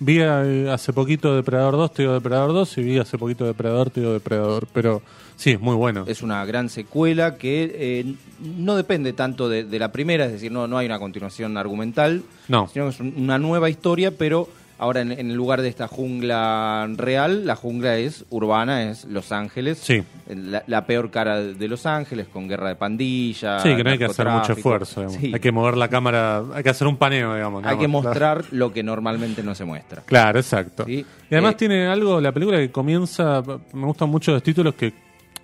vi 0.00 0.18
eh, 0.20 0.68
hace 0.70 0.92
poquito 0.92 1.34
Depredador 1.34 1.74
2, 1.76 1.92
te 1.94 2.02
digo 2.02 2.14
Depredador 2.14 2.52
2, 2.52 2.68
si 2.68 2.82
vi 2.82 2.98
hace 2.98 3.16
poquito 3.18 3.44
Depredador, 3.46 3.90
te 3.90 4.00
digo 4.00 4.12
Depredador. 4.12 4.66
Pero 4.72 5.02
sí, 5.36 5.52
es 5.52 5.60
muy 5.60 5.74
bueno. 5.76 6.04
Es 6.06 6.22
una 6.22 6.44
gran 6.44 6.68
secuela 6.68 7.36
que 7.36 7.72
eh, 7.74 8.14
no 8.40 8.76
depende 8.76 9.12
tanto 9.12 9.48
de, 9.48 9.64
de 9.64 9.78
la 9.78 9.92
primera, 9.92 10.26
es 10.26 10.32
decir, 10.32 10.50
no, 10.52 10.66
no 10.66 10.78
hay 10.78 10.86
una 10.86 10.98
continuación 10.98 11.56
argumental, 11.56 12.22
No. 12.48 12.68
sino 12.72 12.86
que 12.86 12.90
es 12.90 13.00
un- 13.00 13.14
una 13.16 13.38
nueva 13.38 13.70
historia, 13.70 14.10
pero 14.10 14.48
ahora 14.78 15.00
en, 15.00 15.12
en 15.12 15.30
el 15.30 15.36
lugar 15.36 15.62
de 15.62 15.68
esta 15.68 15.88
jungla 15.88 16.86
real, 16.96 17.46
la 17.46 17.56
jungla 17.56 17.96
es 17.96 18.24
urbana, 18.30 18.90
es 18.90 19.04
Los 19.04 19.32
Ángeles, 19.32 19.78
Sí. 19.78 20.02
la, 20.28 20.62
la 20.66 20.86
peor 20.86 21.10
cara 21.10 21.40
de 21.40 21.68
Los 21.68 21.86
Ángeles, 21.86 22.26
con 22.28 22.48
guerra 22.48 22.68
de 22.68 22.76
pandillas. 22.76 23.62
Sí, 23.62 23.74
que 23.76 23.84
no 23.84 23.90
hay 23.90 23.98
que 23.98 24.04
hacer 24.06 24.28
mucho 24.28 24.52
esfuerzo. 24.52 25.08
Sí, 25.08 25.30
Hay 25.32 25.40
que 25.40 25.52
mover 25.52 25.76
la 25.76 25.88
cámara, 25.88 26.42
hay 26.54 26.62
que 26.62 26.70
hacer 26.70 26.86
un 26.86 26.96
paneo, 26.96 27.34
digamos. 27.34 27.64
hay 27.64 27.78
que 27.78 27.88
mostrar 27.88 28.44
lo 28.50 28.72
que 28.72 28.82
normalmente 28.82 29.42
no 29.42 29.54
se 29.54 29.64
muestra. 29.64 30.02
Claro, 30.06 30.38
exacto. 30.38 30.84
Sí. 30.86 31.04
Y 31.30 31.34
además 31.34 31.54
Eh, 31.54 31.58
tiene 31.58 31.86
algo, 31.86 32.20
la 32.20 32.32
película 32.32 32.58
que 32.58 32.70
comienza, 32.70 33.42
me 33.72 33.86
gustan 33.86 34.08
mucho 34.10 34.32
los 34.32 34.42
títulos 34.42 34.74
que 34.74 34.92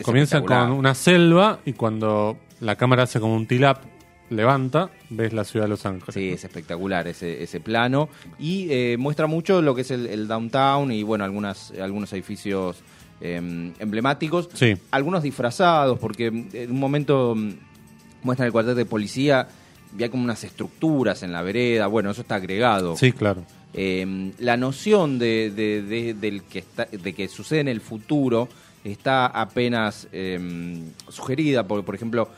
comienzan 0.03 0.45
con 0.45 0.73
una 0.73 0.95
selva 0.95 1.59
y 1.65 1.73
cuando 1.75 2.37
la 2.61 2.77
cámara 2.77 3.05
hace 3.05 3.19
como 3.21 3.35
un 3.35 3.47
tilap, 3.47 3.79
levanta, 4.33 4.91
ves 5.11 5.33
la 5.33 5.45
ciudad 5.45 5.67
de 5.67 5.71
Los 5.71 5.87
Ángeles. 5.87 6.15
Sí, 6.15 6.31
es 6.31 6.45
espectacular 6.45 7.07
ese, 7.09 7.43
ese 7.43 7.61
plano 7.61 8.09
y 8.39 8.67
eh, 8.71 8.97
muestra 8.99 9.27
mucho 9.27 9.63
lo 9.63 9.75
que 9.75 9.83
es 9.83 9.91
el, 9.91 10.07
el 10.07 10.27
downtown 10.29 10.91
y 10.93 11.03
bueno, 11.03 11.25
algunas, 11.25 11.71
algunos 11.81 12.13
edificios 12.13 12.79
eh, 13.21 13.73
emblemáticos, 13.79 14.49
Sí. 14.55 14.75
algunos 14.91 15.23
disfrazados, 15.23 15.99
porque 15.99 16.27
en 16.27 16.71
un 16.71 16.81
momento 16.81 17.35
mm, 17.37 17.51
muestran 18.23 18.47
el 18.47 18.53
cuartel 18.53 18.75
de 18.75 18.85
policía 18.87 19.47
y 19.99 20.03
hay 20.03 20.09
como 20.09 20.25
unas 20.25 20.43
estructuras 20.45 21.23
en 21.23 21.33
la 21.33 21.43
vereda, 21.43 21.87
bueno, 21.87 22.11
eso 22.11 22.23
está 22.23 22.37
agregado. 22.37 22.97
Sí, 22.97 23.13
claro. 23.13 23.45
Eh, 23.75 24.33
la 24.39 24.57
noción 24.57 25.19
de, 25.19 25.51
de- 25.55 25.83
de- 25.83 26.15
del 26.15 26.43
que 26.43 26.59
está- 26.61 26.87
de 26.91 27.13
que 27.15 27.29
sucede 27.29 27.61
en 27.61 27.69
el 27.69 27.81
futuro 27.81 28.49
está 28.85 29.27
apenas 29.27 30.09
eh, 30.13 30.83
sugerida, 31.09 31.67
porque 31.67 31.85
por 31.87 31.95
ejemplo, 31.95 32.29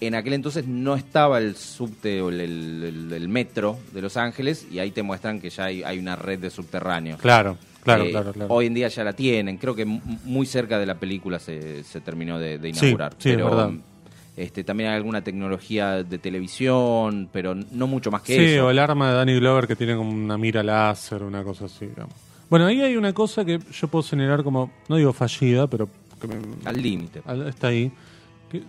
en 0.00 0.14
aquel 0.14 0.32
entonces 0.34 0.66
no 0.66 0.94
estaba 0.96 1.38
el 1.38 1.56
subte 1.56 2.20
o 2.20 2.28
el, 2.28 2.40
el- 2.40 2.84
el- 2.84 3.12
el 3.12 3.28
metro 3.28 3.78
de 3.92 4.02
Los 4.02 4.16
Ángeles 4.16 4.66
y 4.70 4.78
ahí 4.78 4.90
te 4.90 5.02
muestran 5.02 5.40
que 5.40 5.50
ya 5.50 5.64
hay, 5.64 5.82
hay 5.82 5.98
una 5.98 6.16
red 6.16 6.38
de 6.38 6.50
subterráneos. 6.50 7.20
Claro, 7.20 7.56
claro, 7.82 8.04
Eh, 8.04 8.10
claro, 8.10 8.32
claro. 8.32 8.52
Hoy 8.54 8.66
en 8.66 8.74
día 8.74 8.88
ya 8.88 9.04
la 9.04 9.12
tienen, 9.14 9.56
creo 9.56 9.74
que 9.74 9.84
muy 9.84 10.46
cerca 10.46 10.78
de 10.78 10.86
la 10.86 10.96
película 10.96 11.38
se, 11.38 11.84
se 11.84 12.00
terminó 12.00 12.38
de, 12.38 12.58
de 12.58 12.72
Sí, 12.74 12.80
inaugurar. 12.80 13.14
sí, 13.18 13.30
es 13.30 13.36
pero 13.36 13.48
verdad. 13.50 13.70
este, 14.36 14.64
también 14.64 14.90
hay 14.90 14.96
alguna 14.96 15.22
tecnología 15.22 16.02
de 16.02 16.18
televisión, 16.18 17.28
pero 17.32 17.54
no 17.54 17.86
mucho 17.86 18.10
más 18.10 18.22
que 18.22 18.34
Sí, 18.36 18.44
eso. 18.54 18.66
o 18.66 18.70
el 18.70 18.78
arma 18.78 19.10
de 19.10 19.16
Danny 19.16 19.34
Glover 19.38 19.66
que 19.66 19.76
tiene 19.76 19.96
como 19.96 20.10
una 20.10 20.36
mira 20.36 20.62
láser, 20.62 21.22
una 21.22 21.42
cosa 21.44 21.66
así, 21.66 21.86
digamos. 21.86 22.14
Bueno, 22.50 22.66
ahí 22.66 22.80
hay 22.82 22.96
una 22.96 23.12
cosa 23.12 23.44
que 23.44 23.58
yo 23.72 23.88
puedo 23.88 24.02
señalar 24.02 24.42
como, 24.44 24.70
no 24.88 24.96
digo 24.96 25.12
fallida, 25.12 25.66
pero 25.66 25.88
que 26.20 26.26
me- 26.28 26.34
Al 26.64 26.80
límite. 26.82 27.22
está 27.48 27.68
ahí. 27.68 27.90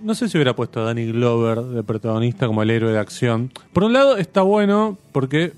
No 0.01 0.15
sé 0.15 0.29
si 0.29 0.37
hubiera 0.37 0.55
puesto 0.55 0.81
a 0.81 0.83
Danny 0.85 1.11
Glover 1.11 1.61
de 1.61 1.83
protagonista 1.83 2.47
como 2.47 2.63
el 2.63 2.69
héroe 2.71 2.91
de 2.91 2.99
acción. 2.99 3.51
Por 3.73 3.83
un 3.83 3.93
lado 3.93 4.17
está 4.17 4.41
bueno 4.41 4.97
porque 5.11 5.53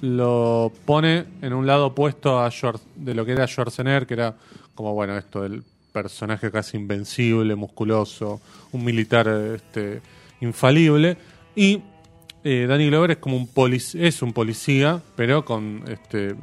lo 0.00 0.72
pone 0.84 1.24
en 1.42 1.52
un 1.52 1.66
lado 1.66 1.86
opuesto 1.86 2.40
a 2.40 2.50
de 2.96 3.14
lo 3.14 3.24
que 3.24 3.32
era 3.32 3.46
Schwarzenegger, 3.46 4.06
que 4.06 4.14
era 4.14 4.34
como 4.74 4.94
bueno 4.94 5.16
esto 5.16 5.42
del 5.42 5.62
personaje 5.92 6.50
casi 6.50 6.76
invencible, 6.76 7.54
musculoso, 7.54 8.40
un 8.72 8.84
militar 8.84 9.28
este, 9.28 10.00
infalible. 10.40 11.16
Y 11.54 11.80
eh, 12.44 12.66
Danny 12.68 12.88
Glover 12.88 13.12
es 13.12 13.16
como 13.18 13.36
un 13.36 13.46
polic- 13.46 13.98
es 14.00 14.22
un 14.22 14.32
policía, 14.32 15.00
pero 15.14 15.44
con 15.44 15.84
este 15.86 16.34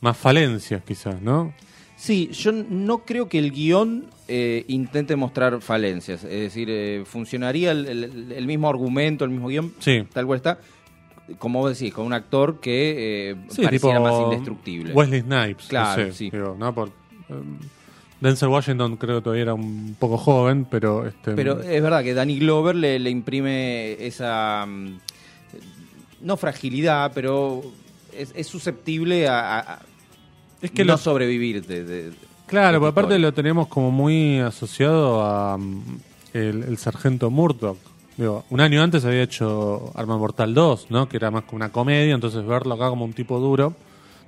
más 0.00 0.16
falencias 0.18 0.82
quizás, 0.86 1.22
¿no? 1.22 1.54
Sí, 1.96 2.28
yo 2.32 2.52
no 2.52 2.98
creo 2.98 3.28
que 3.28 3.38
el 3.38 3.50
guion 3.50 4.04
eh, 4.28 4.64
intente 4.68 5.16
mostrar 5.16 5.60
falencias. 5.60 6.24
Es 6.24 6.30
decir, 6.40 6.68
eh, 6.70 7.02
funcionaría 7.06 7.72
el, 7.72 7.86
el- 7.86 8.32
el 8.32 8.46
mismo 8.46 8.68
argumento, 8.68 9.24
el 9.24 9.30
mismo 9.30 9.48
guion, 9.48 9.72
Sí. 9.80 10.04
tal 10.12 10.26
cual 10.26 10.36
está, 10.38 10.58
como 11.38 11.60
vos 11.60 11.78
decís, 11.78 11.92
con 11.94 12.06
un 12.06 12.12
actor 12.12 12.60
que 12.60 13.30
eh, 13.30 13.36
Sí, 13.48 13.62
pareciera 13.62 13.98
tipo 13.98 14.08
más 14.10 14.22
indestructible. 14.22 14.92
Wesley 14.92 15.20
Snipes. 15.22 15.66
Claro, 15.68 16.02
no 16.06 16.08
sé, 16.08 16.16
sí. 16.16 16.30
digo, 16.30 16.56
¿no? 16.58 16.74
Por, 16.74 16.90
em, 17.28 17.58
Denzel 18.20 18.48
Washington 18.48 18.96
creo 18.96 19.16
que 19.18 19.24
todavía 19.24 19.42
era 19.42 19.54
un 19.54 19.96
poco 19.98 20.16
joven, 20.16 20.66
pero... 20.70 21.06
Este, 21.06 21.32
Pero 21.32 21.60
es 21.60 21.82
verdad 21.82 22.02
que 22.02 22.14
Danny 22.14 22.38
Glover 22.38 22.74
le, 22.74 22.98
le 22.98 23.10
imprime 23.10 23.92
esa, 24.06 24.64
mm, 24.66 24.98
no 26.22 26.36
fragilidad, 26.38 27.12
pero 27.14 27.62
es, 28.16 28.32
es 28.34 28.46
susceptible 28.46 29.28
a, 29.28 29.80
es 30.62 30.70
que 30.70 30.84
no 30.86 30.92
lo- 30.94 30.98
sobrevivir. 30.98 31.66
De, 31.66 31.84
de- 31.84 32.12
Claro, 32.46 32.78
porque 32.78 32.90
aparte 32.90 33.18
lo 33.18 33.32
tenemos 33.32 33.68
como 33.68 33.90
muy 33.90 34.38
asociado 34.38 35.22
a 35.24 35.56
mm, 35.56 35.82
el, 36.34 36.62
el 36.64 36.78
sargento 36.78 37.30
Murdoch. 37.30 37.78
Digo, 38.16 38.44
un 38.50 38.60
año 38.60 38.82
antes 38.82 39.04
había 39.04 39.22
hecho 39.22 39.90
Arma 39.94 40.16
Mortal 40.16 40.54
2, 40.54 40.86
¿no? 40.90 41.08
Que 41.08 41.16
era 41.16 41.30
más 41.30 41.44
como 41.44 41.56
una 41.56 41.72
comedia, 41.72 42.14
entonces 42.14 42.46
verlo 42.46 42.74
acá 42.74 42.88
como 42.88 43.04
un 43.04 43.12
tipo 43.12 43.40
duro. 43.40 43.74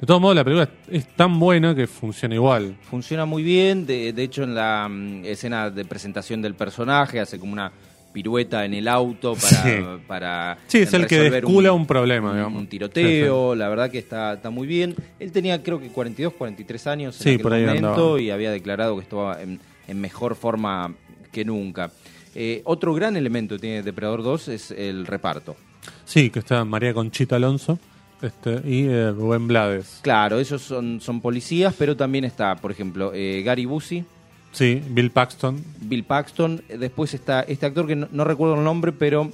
De 0.01 0.07
todos 0.07 0.21
modos, 0.21 0.37
la 0.37 0.45
película 0.45 0.69
es, 0.89 1.05
es 1.05 1.17
tan 1.17 1.39
buena 1.39 1.75
que 1.75 1.87
funciona 1.87 2.35
igual. 2.35 2.77
Funciona 2.83 3.25
muy 3.25 3.43
bien, 3.43 3.87
de, 3.87 4.13
de 4.13 4.23
hecho 4.25 4.43
en 4.43 4.55
la 4.55 4.89
mm, 4.91 5.25
escena 5.25 5.71
de 5.71 5.85
presentación 5.85 6.43
del 6.43 6.55
personaje 6.55 7.21
hace 7.21 7.39
como 7.39 7.53
una 7.53 7.71
pirueta 8.17 8.65
en 8.65 8.73
el 8.73 8.89
auto 8.89 9.35
para... 9.35 9.63
Sí. 9.63 10.03
para 10.07 10.59
Sí, 10.69 10.79
es 10.79 10.95
el 10.95 11.07
que 11.07 11.29
descula 11.29 11.73
un 11.73 11.87
problema, 11.87 12.31
un, 12.31 12.37
digamos. 12.37 12.61
un 12.63 12.67
tiroteo, 12.67 13.55
la 13.55 13.69
verdad 13.69 13.91
que 13.91 13.99
está, 13.99 14.33
está 14.33 14.49
muy 14.49 14.67
bien. 14.67 14.95
Él 15.19 15.33
tenía 15.33 15.63
creo 15.63 15.79
que 15.79 15.89
42, 15.89 16.33
43 16.33 16.87
años 16.87 17.17
en 17.21 17.23
Sí, 17.23 17.29
aquel 17.35 17.43
por 17.43 17.53
ahí 17.53 17.67
momento 17.67 17.89
andaba. 17.91 18.21
y 18.23 18.31
había 18.31 18.51
declarado 18.51 18.97
que 18.97 19.03
estaba 19.03 19.43
en, 19.43 19.61
en 19.87 20.01
mejor 20.01 20.35
forma 20.35 20.95
que 21.31 21.45
nunca. 21.45 21.91
Eh, 22.35 22.63
otro 22.65 22.95
gran 22.95 23.19
elemento 23.19 23.57
que 23.57 23.61
tiene 23.61 23.83
Depredador 23.83 24.23
2 24.23 24.49
es 24.49 24.71
el 24.71 25.07
reparto. 25.07 25.55
Sí, 26.07 26.31
que 26.31 26.39
está 26.39 26.65
María 26.65 26.95
Conchita 26.95 27.37
Alonso 27.37 27.79
este, 28.23 28.63
y 28.65 28.87
eh, 28.87 29.11
Rubén 29.11 29.47
Blades. 29.47 29.99
Claro, 30.01 30.41
esos 30.41 30.63
son, 30.63 31.03
son 31.03 31.21
policías, 31.21 31.75
pero 31.79 31.95
también 31.95 32.25
está, 32.25 32.57
por 32.57 32.71
ejemplo, 32.71 33.13
eh, 33.15 33.43
Gary 33.45 33.67
Busey, 33.67 34.07
Sí, 34.57 34.83
Bill 34.89 35.11
Paxton. 35.11 35.63
Bill 35.83 36.05
Paxton. 36.05 36.63
Después 36.79 37.13
está 37.13 37.43
este 37.43 37.67
actor 37.67 37.87
que 37.87 37.95
no, 37.95 38.09
no 38.11 38.25
recuerdo 38.25 38.55
el 38.55 38.65
nombre, 38.65 38.91
pero 38.93 39.31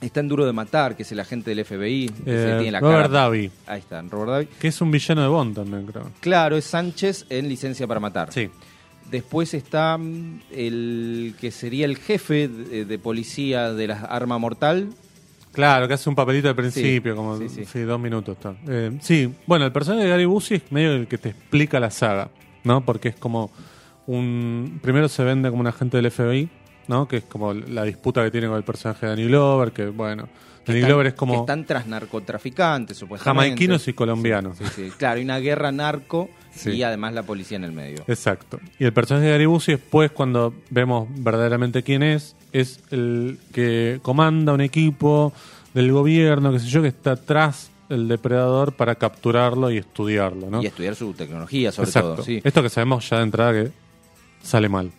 está 0.00 0.20
en 0.20 0.28
Duro 0.28 0.46
de 0.46 0.52
Matar, 0.54 0.96
que 0.96 1.02
es 1.02 1.12
el 1.12 1.20
agente 1.20 1.54
del 1.54 1.62
FBI. 1.64 2.08
que 2.08 2.24
se 2.24 2.52
eh, 2.52 2.58
tiene 2.58 2.70
la 2.72 2.80
Robert 2.80 3.02
cara- 3.02 3.20
Davi, 3.20 3.50
Ahí 3.66 3.80
está, 3.80 4.00
Robert 4.00 4.30
Davi. 4.30 4.46
que 4.58 4.68
es 4.68 4.80
un 4.80 4.90
villano 4.90 5.20
de 5.20 5.28
Bond 5.28 5.54
también, 5.56 5.84
creo. 5.84 6.10
Claro, 6.20 6.56
es 6.56 6.64
Sánchez 6.64 7.26
en 7.28 7.48
Licencia 7.50 7.86
para 7.86 8.00
Matar. 8.00 8.32
Sí. 8.32 8.48
Después 9.10 9.52
está 9.52 9.98
mm, 9.98 10.40
el 10.52 11.34
que 11.38 11.50
sería 11.50 11.84
el 11.84 11.98
jefe 11.98 12.48
de, 12.48 12.84
de 12.86 12.98
policía 12.98 13.74
de 13.74 13.88
la 13.88 14.00
arma 14.02 14.38
mortal. 14.38 14.88
Claro, 15.52 15.86
que 15.88 15.94
hace 15.94 16.08
un 16.08 16.14
papelito 16.14 16.48
al 16.48 16.54
principio, 16.56 17.12
Sí, 17.12 17.16
como 17.16 17.36
sí, 17.36 17.48
sí. 17.50 17.64
sí, 17.66 17.80
dos 17.80 18.00
minutos. 18.00 18.36
Está. 18.38 18.54
Eh, 18.68 18.96
sí, 19.02 19.28
bueno, 19.46 19.66
el 19.66 19.72
personaje 19.72 20.04
de 20.04 20.10
Gary 20.10 20.24
Busey 20.24 20.58
es 20.58 20.72
medio 20.72 20.92
el 20.94 21.08
que 21.08 21.18
te 21.18 21.30
explica 21.30 21.78
la 21.80 21.90
saga, 21.90 22.30
¿no? 22.64 22.82
Porque 22.86 23.08
es 23.08 23.16
como 23.16 23.50
un... 24.16 24.78
Primero 24.82 25.08
se 25.08 25.24
vende 25.24 25.50
como 25.50 25.60
un 25.60 25.66
agente 25.66 25.96
del 25.96 26.10
FBI, 26.10 26.48
¿no? 26.88 27.06
Que 27.08 27.18
es 27.18 27.24
como 27.24 27.52
la 27.54 27.84
disputa 27.84 28.22
que 28.24 28.30
tiene 28.30 28.46
con 28.48 28.56
el 28.56 28.64
personaje 28.64 29.06
de 29.06 29.10
Danny 29.10 29.24
Glover, 29.26 29.72
que 29.72 29.86
bueno, 29.86 30.28
Danny 30.66 30.80
Están- 30.80 30.88
Glover 30.90 31.06
es 31.08 31.12
que 31.14 31.18
como 31.18 31.40
están 31.40 31.64
tras 31.64 31.86
narcotraficantes, 31.86 32.96
supuestamente. 32.96 33.44
jamaiquinos 33.48 33.88
y 33.88 33.92
colombianos. 33.92 34.58
Sí, 34.58 34.64
sí. 34.74 34.92
Claro, 34.96 35.18
hay 35.18 35.24
una 35.24 35.38
guerra 35.38 35.72
narco 35.72 36.28
Sí. 36.52 36.70
y 36.72 36.82
además 36.82 37.14
la 37.14 37.22
policía 37.22 37.56
en 37.56 37.64
el 37.64 37.72
medio. 37.72 38.02
Exacto. 38.08 38.58
Y 38.78 38.84
el 38.84 38.92
personaje 38.92 39.26
de 39.26 39.32
Gary 39.32 39.46
Busey 39.46 39.76
después, 39.76 40.10
cuando 40.10 40.52
vemos 40.70 41.08
verdaderamente 41.18 41.82
quién 41.84 42.02
es, 42.02 42.34
es 42.52 42.80
el 42.90 43.38
que 43.52 44.00
comanda 44.02 44.52
un 44.52 44.60
equipo 44.60 45.32
del 45.74 45.92
gobierno, 45.92 46.50
qué 46.52 46.58
sé 46.58 46.66
yo, 46.68 46.82
que 46.82 46.88
está 46.88 47.14
tras 47.14 47.70
el 47.88 48.08
depredador 48.08 48.72
para 48.72 48.96
capturarlo 48.96 49.70
y 49.70 49.78
estudiarlo, 49.78 50.50
¿no? 50.50 50.60
Y 50.62 50.66
estudiar 50.66 50.94
su 50.96 51.12
tecnología, 51.12 51.70
sobre 51.72 51.88
Exacto. 51.88 52.14
todo. 52.16 52.24
Sí. 52.24 52.40
Esto 52.42 52.62
que 52.62 52.68
sabemos 52.68 53.08
ya 53.08 53.18
de 53.18 53.22
entrada 53.22 53.52
que 53.52 53.70
sale 54.42 54.68
mal. 54.68 54.90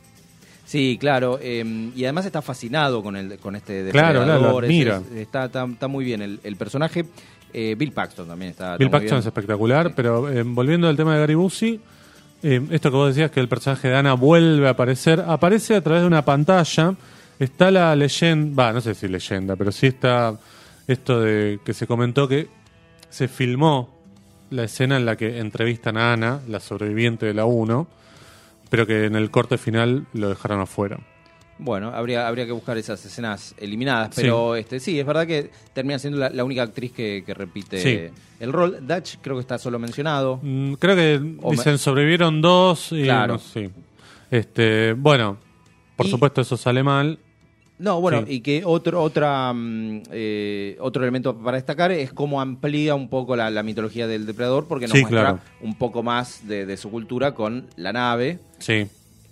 Sí, 0.65 0.97
claro. 0.99 1.37
eh, 1.41 1.91
y 1.95 2.03
además 2.05 2.25
está 2.25 2.41
fascinado 2.41 3.03
con 3.03 3.15
el 3.17 3.37
con 3.39 3.55
este 3.55 3.89
Claro, 3.91 4.23
claro, 4.23 4.33
depredador. 4.33 4.63
es- 4.65 4.69
admira. 4.69 5.01
es- 5.11 5.17
está, 5.17 5.45
está, 5.45 5.65
está 5.65 5.87
muy 5.87 6.05
bien 6.05 6.21
el, 6.21 6.39
el 6.43 6.55
personaje. 6.55 7.05
Eh, 7.53 7.75
Bill 7.77 7.91
Paxton 7.91 8.27
también 8.27 8.51
está. 8.51 8.77
Bill 8.77 8.85
está 8.87 8.97
muy 8.97 9.01
Paxton 9.01 9.15
bien. 9.17 9.19
es 9.19 9.25
espectacular, 9.25 9.93
pero 9.95 10.29
eh, 10.31 10.43
volviendo 10.43 10.87
al 10.87 10.95
tema 10.95 11.13
de 11.15 11.19
Gary 11.19 11.35
Busey, 11.35 11.79
eh, 12.43 12.61
esto 12.71 12.89
que 12.89 12.95
vos 12.95 13.09
decías 13.13 13.29
que 13.31 13.41
el 13.41 13.49
personaje 13.49 13.89
de 13.89 13.95
Ana 13.97 14.13
vuelve 14.13 14.67
a 14.67 14.71
aparecer, 14.71 15.19
aparece 15.27 15.75
a 15.75 15.81
través 15.81 16.01
de 16.03 16.07
una 16.07 16.23
pantalla, 16.23 16.95
está 17.37 17.69
la 17.69 17.93
leyenda, 17.95 18.63
va, 18.63 18.71
no 18.71 18.79
sé 18.79 18.95
si 18.95 19.09
leyenda, 19.09 19.57
pero 19.57 19.71
sí 19.73 19.87
está 19.87 20.39
esto 20.87 21.19
de 21.19 21.59
que 21.65 21.73
se 21.73 21.85
comentó 21.85 22.27
que 22.29 22.47
se 23.09 23.27
filmó 23.27 23.93
la 24.49 24.63
escena 24.63 24.95
en 24.95 25.05
la 25.05 25.17
que 25.17 25.39
entrevistan 25.39 25.97
a 25.97 26.13
Ana, 26.13 26.39
la 26.47 26.61
sobreviviente 26.61 27.25
de 27.25 27.33
la 27.33 27.43
1, 27.45 27.87
pero 28.71 28.87
que 28.87 29.05
en 29.05 29.15
el 29.15 29.29
corte 29.29 29.59
final 29.59 30.07
lo 30.13 30.29
dejaron 30.29 30.59
afuera. 30.61 30.97
Bueno, 31.59 31.89
habría, 31.93 32.27
habría 32.27 32.47
que 32.47 32.53
buscar 32.53 32.75
esas 32.79 33.05
escenas 33.05 33.53
eliminadas, 33.59 34.09
pero 34.15 34.55
este 34.55 34.79
sí, 34.79 34.99
es 34.99 35.05
verdad 35.05 35.27
que 35.27 35.51
termina 35.73 35.99
siendo 35.99 36.17
la, 36.17 36.31
la 36.31 36.43
única 36.43 36.63
actriz 36.63 36.91
que, 36.91 37.21
que 37.23 37.35
repite 37.35 37.77
Sí. 37.79 38.11
el 38.39 38.51
rol. 38.51 38.79
Dutch 38.81 39.17
creo 39.21 39.35
que 39.35 39.41
está 39.41 39.59
solo 39.59 39.77
mencionado. 39.77 40.39
Mm, 40.41 40.73
Creo 40.73 40.95
que 40.95 41.17
O 41.43 41.51
me- 41.51 41.57
dicen 41.57 41.77
sobrevivieron 41.77 42.41
dos 42.41 42.91
y 42.93 43.03
Claro. 43.03 43.33
no 43.33 43.39
sé. 43.39 43.69
Este, 44.31 44.93
bueno, 44.93 45.37
por 45.95 46.07
Y- 46.07 46.09
supuesto 46.09 46.41
eso 46.41 46.57
sale 46.57 46.81
mal. 46.81 47.19
No, 47.81 47.99
bueno, 47.99 48.19
Sí. 48.27 48.35
y 48.35 48.41
que 48.41 48.61
otro 48.63 49.01
otra 49.01 49.51
mm, 49.53 50.03
eh, 50.11 50.77
otro 50.79 51.01
elemento 51.03 51.35
para 51.35 51.57
destacar 51.57 51.91
es 51.91 52.13
cómo 52.13 52.39
amplía 52.39 52.93
un 52.95 53.09
poco 53.09 53.35
la, 53.35 53.49
la 53.49 53.63
mitología 53.63 54.05
del 54.07 54.25
depredador, 54.27 54.67
porque 54.67 54.85
nos 54.87 54.95
Sí, 54.95 55.01
muestra 55.01 55.21
claro. 55.21 55.39
un 55.61 55.75
poco 55.75 56.03
más 56.03 56.47
de, 56.47 56.65
de 56.67 56.77
su 56.77 56.91
cultura 56.91 57.33
con 57.33 57.65
la 57.77 57.91
nave, 57.91 58.37
Sí. 58.59 58.87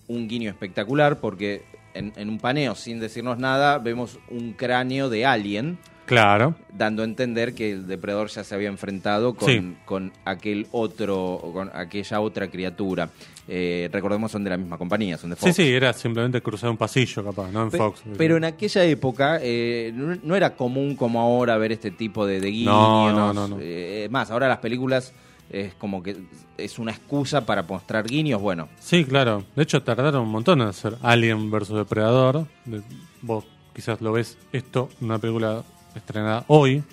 un 0.07 0.27
guiño 0.27 0.49
espectacular, 0.49 1.19
porque 1.19 1.61
en, 1.93 2.11
en 2.15 2.27
un 2.29 2.39
paneo, 2.39 2.73
sin 2.75 2.99
decirnos 2.99 3.37
nada, 3.37 3.77
vemos 3.77 4.17
un 4.29 4.53
cráneo 4.53 5.09
de 5.09 5.25
alien, 5.27 5.77
Claro. 6.07 6.55
dando 6.75 7.03
a 7.03 7.05
entender 7.05 7.53
que 7.53 7.71
el 7.71 7.85
depredador 7.87 8.29
ya 8.29 8.43
se 8.43 8.55
había 8.55 8.69
enfrentado 8.69 9.35
con, 9.35 9.47
Sí. 9.47 9.75
con 9.85 10.11
aquel 10.25 10.65
otro, 10.71 11.39
con 11.53 11.69
aquella 11.71 12.19
otra 12.19 12.47
criatura. 12.47 13.09
Eh, 13.51 13.89
recordemos, 13.91 14.31
son 14.31 14.43
de 14.43 14.51
la 14.51 14.57
misma 14.57 14.77
compañía, 14.77 15.17
son 15.17 15.31
de 15.31 15.35
Sí, 15.35 15.41
Fox. 15.47 15.55
sí, 15.55 15.63
era 15.73 15.91
simplemente 15.91 16.39
cruzar 16.39 16.69
un 16.69 16.77
pasillo, 16.77 17.23
capaz, 17.23 17.51
¿no? 17.51 17.63
En 17.63 17.71
Pe- 17.71 17.77
Fox. 17.79 18.01
Pero 18.15 18.37
en 18.37 18.43
aquella 18.43 18.83
época 18.83 19.39
eh, 19.41 19.91
no, 19.93 20.35
era 20.35 20.55
común 20.55 20.95
como 20.95 21.19
ahora 21.19 21.57
ver 21.57 21.71
este 21.71 21.89
tipo 21.89 22.27
de, 22.27 22.39
de 22.39 22.51
guiños. 22.51 22.65
No, 22.71 23.11
no, 23.11 23.33
no, 23.33 23.47
no. 23.47 23.57
Eh, 23.59 24.07
más, 24.11 24.29
ahora 24.29 24.47
las 24.47 24.59
películas 24.59 25.13
es 25.49 25.73
como 25.73 26.03
que 26.03 26.15
es 26.57 26.77
una 26.77 26.91
excusa 26.91 27.43
para 27.43 27.63
mostrar 27.63 28.05
guiños. 28.05 28.39
Bueno, 28.39 28.69
Sí, 28.79 29.03
claro. 29.03 29.43
De 29.55 29.63
hecho, 29.63 29.81
tardaron 29.81 30.21
un 30.21 30.29
montón 30.29 30.61
en 30.61 30.67
hacer 30.67 30.97
Alien 31.01 31.49
versus 31.49 31.75
Depredador. 31.75 32.45
De- 32.65 32.83
vos 33.23 33.45
quizás 33.73 33.99
lo 33.99 34.11
ves 34.11 34.37
esto 34.53 34.89
una 35.01 35.17
película 35.17 35.63
estrenada 35.95 36.43
hoy 36.49 36.83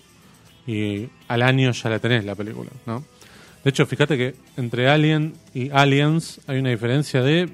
y 0.66 1.08
al 1.28 1.42
año 1.42 1.70
ya 1.72 1.90
la 1.90 1.98
tenés 1.98 2.24
la 2.24 2.34
película, 2.34 2.70
¿no? 2.86 3.04
De 3.66 3.70
hecho, 3.70 3.84
fíjate 3.84 4.16
que 4.16 4.36
entre 4.56 4.88
Alien 4.88 5.32
y 5.52 5.70
Aliens 5.70 6.40
hay 6.46 6.60
una 6.60 6.70
diferencia 6.70 7.20
de 7.20 7.48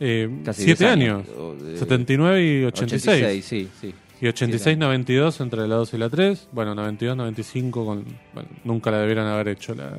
eh, 0.00 0.30
Casi 0.42 0.62
7 0.64 0.84
10 0.84 0.90
años. 0.90 1.16
años, 1.28 1.38
o 1.38 1.54
de- 1.54 1.76
79 1.76 2.42
y 2.42 2.64
86. 2.64 3.44
sí, 3.44 3.68
sí. 3.78 3.94
Y 4.22 4.24
86-92 4.24 5.42
entre 5.42 5.68
la 5.68 5.74
2 5.74 5.92
y 5.92 5.98
la 5.98 6.08
3. 6.08 6.48
Bueno, 6.52 6.74
92-95 6.74 7.70
con... 7.70 8.04
Bueno, 8.32 8.48
nunca 8.64 8.90
la 8.90 9.00
debieron 9.00 9.26
haber 9.26 9.48
hecho 9.48 9.74
la, 9.74 9.98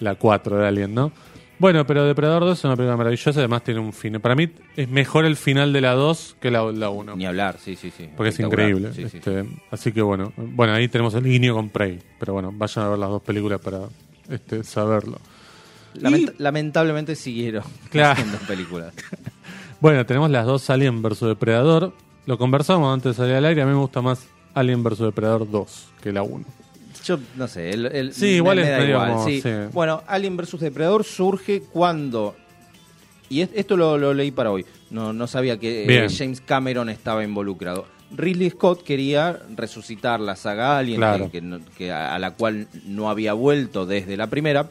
la 0.00 0.14
4 0.16 0.58
de 0.58 0.66
Alien, 0.68 0.94
¿no? 0.94 1.10
Bueno, 1.58 1.86
pero 1.86 2.04
Depredador 2.04 2.42
2 2.44 2.58
es 2.58 2.64
una 2.64 2.76
película 2.76 2.98
maravillosa. 2.98 3.40
Además 3.40 3.64
tiene 3.64 3.80
un 3.80 3.94
fin. 3.94 4.20
Para 4.20 4.34
mí 4.34 4.50
es 4.76 4.90
mejor 4.90 5.24
el 5.24 5.36
final 5.36 5.72
de 5.72 5.80
la 5.80 5.94
2 5.94 6.36
que 6.38 6.50
la, 6.50 6.70
la 6.70 6.90
1. 6.90 7.16
Ni 7.16 7.24
hablar, 7.24 7.56
sí, 7.58 7.76
sí, 7.76 7.90
sí. 7.96 8.10
Porque 8.14 8.28
es 8.28 8.38
increíble. 8.40 8.92
Sí, 8.92 9.08
sí. 9.08 9.16
Este, 9.16 9.46
Así 9.70 9.90
que 9.90 10.02
bueno. 10.02 10.34
Bueno, 10.36 10.74
ahí 10.74 10.86
tenemos 10.88 11.14
el 11.14 11.24
guiño 11.24 11.54
con 11.54 11.70
Prey. 11.70 11.98
Pero 12.20 12.34
bueno, 12.34 12.52
vayan 12.54 12.84
a 12.84 12.88
ver 12.90 12.98
las 12.98 13.08
dos 13.08 13.22
películas 13.22 13.58
para 13.60 13.80
este, 14.28 14.64
saberlo. 14.64 15.18
Lament- 15.94 16.34
Lamentablemente 16.38 17.14
siguieron 17.16 17.62
Claro. 17.90 18.12
haciendo 18.12 18.38
películas. 18.46 18.92
Bueno, 19.80 20.06
tenemos 20.06 20.30
las 20.30 20.46
dos 20.46 20.70
Alien 20.70 21.02
versus 21.02 21.28
Depredador. 21.28 21.92
Lo 22.24 22.38
conversamos 22.38 22.94
antes 22.94 23.10
de 23.16 23.22
salir 23.22 23.34
al 23.34 23.44
aire. 23.44 23.60
A 23.60 23.66
mí 23.66 23.72
me 23.72 23.78
gusta 23.78 24.00
más 24.00 24.24
Alien 24.54 24.82
versus 24.82 25.04
Depredador 25.06 25.50
2 25.50 25.88
que 26.00 26.10
la 26.10 26.22
1. 26.22 26.42
Yo 27.04 27.18
no 27.36 27.46
sé. 27.48 27.70
el- 27.70 27.86
el- 27.86 28.14
Sí, 28.14 28.26
igual 28.36 28.60
es 28.60 28.66
medio 28.66 28.94
igual, 28.94 29.12
como- 29.12 29.26
sí. 29.26 29.42
sí. 29.42 29.50
Bueno, 29.74 30.02
Alien 30.06 30.38
vs 30.38 30.58
Depredador 30.58 31.04
surge 31.04 31.60
cuando. 31.70 32.34
Y 33.28 33.42
es- 33.42 33.50
esto 33.54 33.76
lo, 33.76 33.98
lo 33.98 34.14
leí 34.14 34.30
para 34.30 34.50
hoy. 34.52 34.64
No, 34.90 35.12
no 35.12 35.26
sabía 35.26 35.58
que 35.58 35.84
eh. 35.84 36.08
James 36.08 36.40
Cameron 36.40 36.88
estaba 36.88 37.22
involucrado. 37.22 37.84
Ridley 38.16 38.50
Scott 38.50 38.82
quería 38.84 39.40
resucitar 39.56 40.20
la 40.20 40.36
saga 40.36 40.78
Alien, 40.78 40.98
Claro. 40.98 41.30
que, 41.76 41.90
a, 41.92 42.18
la 42.18 42.30
cual 42.32 42.68
no 42.86 43.10
había 43.10 43.32
vuelto 43.32 43.86
desde 43.86 44.16
la 44.16 44.28
primera. 44.28 44.68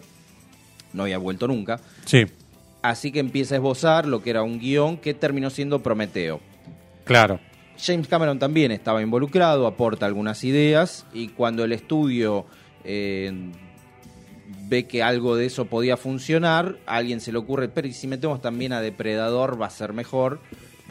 no 0.93 1.03
había 1.03 1.17
vuelto 1.17 1.47
nunca. 1.47 1.79
Sí, 2.05 2.25
Así 2.81 3.11
que 3.13 3.19
empieza 3.19 3.55
a 3.55 3.57
esbozar 3.57 4.05
lo 4.07 4.21
que 4.21 4.29
era 4.29 4.43
un 4.43 4.59
guion 4.59 4.97
que 4.97 5.13
terminó 5.13 5.49
siendo 5.49 5.79
Prometeo. 5.81 6.39
claro. 7.05 7.39
James 7.75 8.07
Cameron 8.07 8.37
también 8.37 8.71
estaba 8.71 9.01
involucrado, 9.01 9.65
aporta 9.65 10.05
algunas 10.05 10.43
ideas 10.43 11.05
y 11.11 11.29
cuando 11.29 11.63
el 11.63 11.71
estudio 11.71 12.45
eh, 12.83 13.31
ve 14.67 14.85
que 14.85 15.01
algo 15.01 15.35
de 15.35 15.47
eso 15.47 15.65
podía 15.65 15.97
funcionar, 15.97 16.77
a 16.85 16.97
alguien 16.97 17.19
se 17.19 17.31
le 17.31 17.39
ocurre, 17.39 17.69
pero 17.69 17.87
¿y 17.87 17.93
si 17.93 18.05
metemos 18.07 18.41
también 18.41 18.73
a 18.73 18.81
Depredador 18.81 19.59
va 19.59 19.65
a 19.65 19.69
ser 19.71 19.91
mejor? 19.91 20.39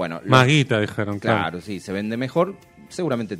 Bueno, 0.02 0.20
lo- 0.24 0.30
Más 0.30 0.48
guita, 0.48 0.80
dijeron, 0.80 1.20
claro. 1.20 1.38
Claro, 1.38 1.60
sí, 1.60 1.78
se 1.78 1.92
vende 1.92 2.16
mejor. 2.16 2.56
Seguramente 2.88 3.38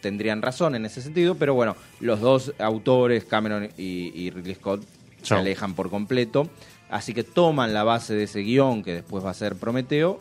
tendrían 0.00 0.42
razón 0.42 0.74
en 0.74 0.84
ese 0.84 1.00
sentido, 1.02 1.36
pero 1.36 1.54
bueno, 1.54 1.76
los 2.00 2.20
dos 2.20 2.52
autores, 2.58 3.24
Cameron 3.26 3.68
y, 3.78 4.10
y 4.12 4.30
Ridley 4.30 4.56
Scott, 4.56 4.82
se 5.22 5.34
alejan 5.34 5.74
por 5.74 5.88
completo. 5.88 6.50
Así 6.90 7.14
que 7.14 7.22
toman 7.22 7.72
la 7.72 7.84
base 7.84 8.14
de 8.14 8.24
ese 8.24 8.40
guion 8.40 8.82
que 8.82 8.94
después 8.94 9.24
va 9.24 9.30
a 9.30 9.34
ser 9.34 9.54
Prometeo 9.54 10.18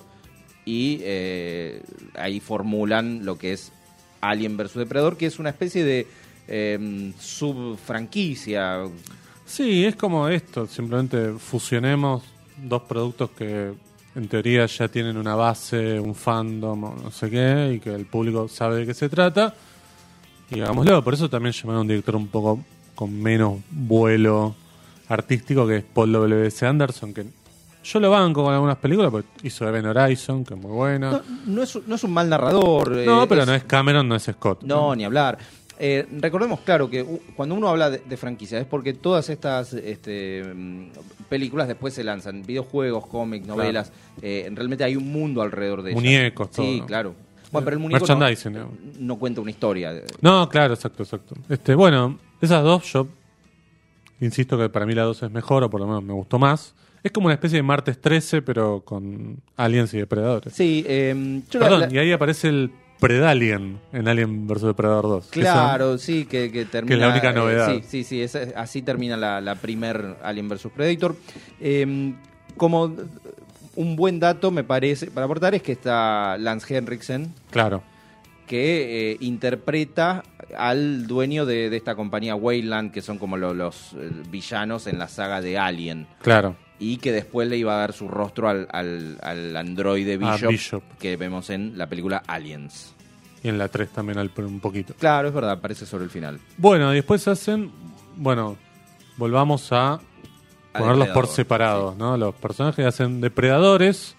y 0.63 0.99
eh, 1.01 1.81
ahí 2.13 2.39
formulan 2.39 3.25
lo 3.25 3.39
que 3.39 3.53
es 3.53 3.71
Alien 4.21 4.57
vs 4.57 4.75
Depredador, 4.75 5.17
que 5.17 5.25
es 5.25 5.39
una 5.39 5.49
especie 5.49 5.83
de 5.83 6.05
eh, 6.47 7.11
subfranquicia. 7.19 8.83
Sí, 9.47 9.83
es 9.85 9.95
como 9.95 10.27
esto, 10.27 10.67
simplemente 10.67 11.31
fusionemos 11.39 12.21
dos 12.57 12.83
productos 12.83 13.31
que 13.31 13.71
en 14.15 14.27
teoría 14.27 14.65
ya 14.65 14.87
tienen 14.87 15.17
una 15.17 15.35
base, 15.35 15.99
un 15.99 16.15
fandom 16.15 16.81
no 17.03 17.11
sé 17.11 17.29
qué, 17.29 17.73
y 17.75 17.79
que 17.79 17.93
el 17.93 18.05
público 18.05 18.47
sabe 18.47 18.77
de 18.77 18.85
qué 18.85 18.93
se 18.93 19.07
trata, 19.09 19.53
y 20.49 20.59
hagámoslo. 20.61 21.03
Por 21.03 21.13
eso 21.13 21.29
también 21.29 21.53
llamaron 21.53 21.79
a 21.79 21.81
un 21.81 21.87
director 21.87 22.15
un 22.15 22.27
poco 22.27 22.59
con 22.95 23.13
menos 23.21 23.59
vuelo 23.69 24.55
artístico, 25.07 25.65
que 25.67 25.77
es 25.77 25.83
Paul 25.83 26.11
W.S. 26.11 26.65
Anderson, 26.65 27.13
que 27.13 27.25
yo 27.83 27.99
lo 27.99 28.11
banco 28.11 28.43
con 28.43 28.53
algunas 28.53 28.77
películas, 28.77 29.09
porque 29.09 29.27
hizo 29.43 29.67
Event 29.67 29.87
Horizon, 29.87 30.43
que 30.43 30.53
es 30.53 30.59
muy 30.59 30.71
buena. 30.71 31.11
No, 31.11 31.21
no 31.45 31.63
es, 31.63 31.79
no 31.87 31.95
es 31.95 32.03
un 32.03 32.11
mal 32.11 32.27
narrador. 32.29 32.91
No, 32.91 33.23
eh, 33.23 33.27
pero 33.27 33.41
es- 33.41 33.47
no 33.47 33.53
es 33.53 33.63
Cameron, 33.63 34.07
no 34.07 34.15
es 34.15 34.23
Scott. 34.23 34.63
No, 34.63 34.93
ni 34.95 35.05
hablar. 35.05 35.37
Eh, 35.81 36.05
recordemos, 36.19 36.59
claro, 36.59 36.89
que 36.89 37.05
cuando 37.37 37.55
uno 37.55 37.69
habla 37.69 37.89
de, 37.89 37.99
de 37.99 38.17
franquicias 38.17 38.61
es 38.61 38.67
porque 38.67 38.93
todas 38.93 39.29
estas 39.29 39.71
este, 39.73 40.43
mm, 40.53 40.87
películas 41.29 41.67
después 41.69 41.93
se 41.93 42.03
lanzan, 42.03 42.43
videojuegos, 42.45 43.07
cómics, 43.07 43.47
novelas, 43.47 43.91
eh, 44.21 44.49
realmente 44.53 44.83
hay 44.83 44.97
un 44.97 45.09
mundo 45.11 45.41
alrededor 45.41 45.81
de 45.83 45.91
ellas. 45.91 46.03
Muñecos, 46.03 46.51
todo, 46.51 46.65
Sí, 46.65 46.79
¿no? 46.81 46.85
claro. 46.85 47.15
Bueno, 47.51 47.65
pero 47.65 47.77
el 47.77 47.81
muñeco 47.81 47.99
Merchandising, 48.05 48.51
digamos. 48.53 48.73
no 48.99 49.15
cuenta 49.17 49.41
una 49.41 49.51
historia. 49.51 49.93
No, 50.21 50.47
claro, 50.49 50.73
exacto, 50.73 51.01
exacto. 51.03 51.35
Este, 51.47 51.73
bueno, 51.75 52.19
esas 52.41 52.61
dos 52.63 52.83
yo 52.91 53.07
insisto 54.21 54.57
que 54.57 54.69
para 54.69 54.85
mí 54.85 54.93
la 54.93 55.03
dos 55.03 55.23
es 55.23 55.31
mejor, 55.31 55.63
o 55.63 55.69
por 55.69 55.79
lo 55.79 55.87
menos 55.87 56.03
me 56.03 56.13
gustó 56.13 56.37
más. 56.37 56.75
Es 57.01 57.11
como 57.13 57.27
una 57.27 57.35
especie 57.35 57.55
de 57.55 57.63
martes 57.63 57.99
13, 58.01 58.41
pero 58.41 58.81
con 58.81 59.37
aliens 59.55 59.93
y 59.93 59.97
depredadores. 59.99 60.53
Sí, 60.53 60.83
eh, 60.87 61.41
yo 61.49 61.59
la- 61.59 61.65
Perdón, 61.65 61.81
la- 61.89 61.93
y 61.93 61.97
ahí 61.99 62.11
aparece 62.11 62.49
el 62.49 62.71
Predalien 62.99 63.79
en 63.93 64.07
Alien 64.07 64.47
vs 64.47 64.61
Depredador 64.63 65.03
2. 65.03 65.27
que 65.27 65.39
Claro, 65.41 65.97
sí, 65.97 66.25
que, 66.25 66.51
que 66.51 66.65
termina. 66.65 66.97
la 66.97 67.09
única 67.09 67.29
eh, 67.29 67.33
novedad. 67.33 67.71
sí, 67.73 67.83
sí, 67.87 68.03
sí, 68.03 68.21
esa- 68.21 68.47
así 68.55 68.81
termina 68.81 69.15
la, 69.17 69.39
la 69.41 69.55
primer 69.55 70.17
Alien 70.23 70.49
vs 70.49 70.67
Predator. 70.75 71.15
Eh, 71.61 72.13
como 72.57 72.93
un 73.75 73.95
buen 73.95 74.19
dato, 74.19 74.51
me 74.51 74.63
parece, 74.63 75.07
para 75.11 75.25
aportar, 75.25 75.55
es 75.55 75.61
que 75.63 75.71
está 75.71 76.37
Lance 76.37 76.75
Henriksen, 76.75 77.33
Claro, 77.51 77.81
que 78.47 79.11
eh, 79.11 79.17
interpreta 79.21 80.23
al 80.57 81.05
dueño 81.07 81.45
de, 81.45 81.69
de 81.69 81.77
esta 81.77 81.95
compañía 81.95 82.35
Wayland, 82.35 82.91
que 82.91 83.01
son 83.01 83.17
como 83.19 83.37
lo- 83.37 83.53
los 83.53 83.93
eh, 83.93 84.09
villanos 84.29 84.87
en 84.87 84.99
la 84.99 85.07
saga 85.07 85.39
de 85.41 85.57
Alien. 85.57 86.07
claro. 86.21 86.55
Y 86.79 86.97
que 86.97 87.11
después 87.11 87.47
le 87.49 87.57
iba 87.57 87.73
a 87.75 87.77
dar 87.79 87.93
su 87.93 88.07
rostro 88.07 88.47
al, 88.47 88.67
al, 88.71 89.17
al 89.21 89.55
androide 89.57 90.17
Ah, 90.21 90.37
Bishop, 90.47 90.81
que 90.99 91.17
vemos 91.17 91.49
en 91.49 91.77
la 91.77 91.87
película 91.87 92.23
Aliens. 92.25 92.93
Y 93.43 93.49
en 93.49 93.57
la 93.57 93.67
3 93.67 93.89
también 93.89 94.17
al- 94.17 94.31
un 94.37 94.59
poquito. 94.59 94.93
Claro, 94.97 95.27
es 95.29 95.33
verdad, 95.33 95.51
aparece 95.51 95.85
sobre 95.85 96.05
el 96.05 96.09
final. 96.09 96.39
Bueno, 96.57 96.91
después 96.91 97.27
hacen. 97.27 97.71
Bueno, 98.15 98.55
volvamos 99.17 99.71
a 99.71 99.99
ponerlos 100.73 101.09
por 101.09 101.27
separados, 101.27 101.97
¿no? 101.97 102.15
Los 102.17 102.35
personajes 102.35 102.85
hacen 102.85 103.19
depredadores 103.21 104.15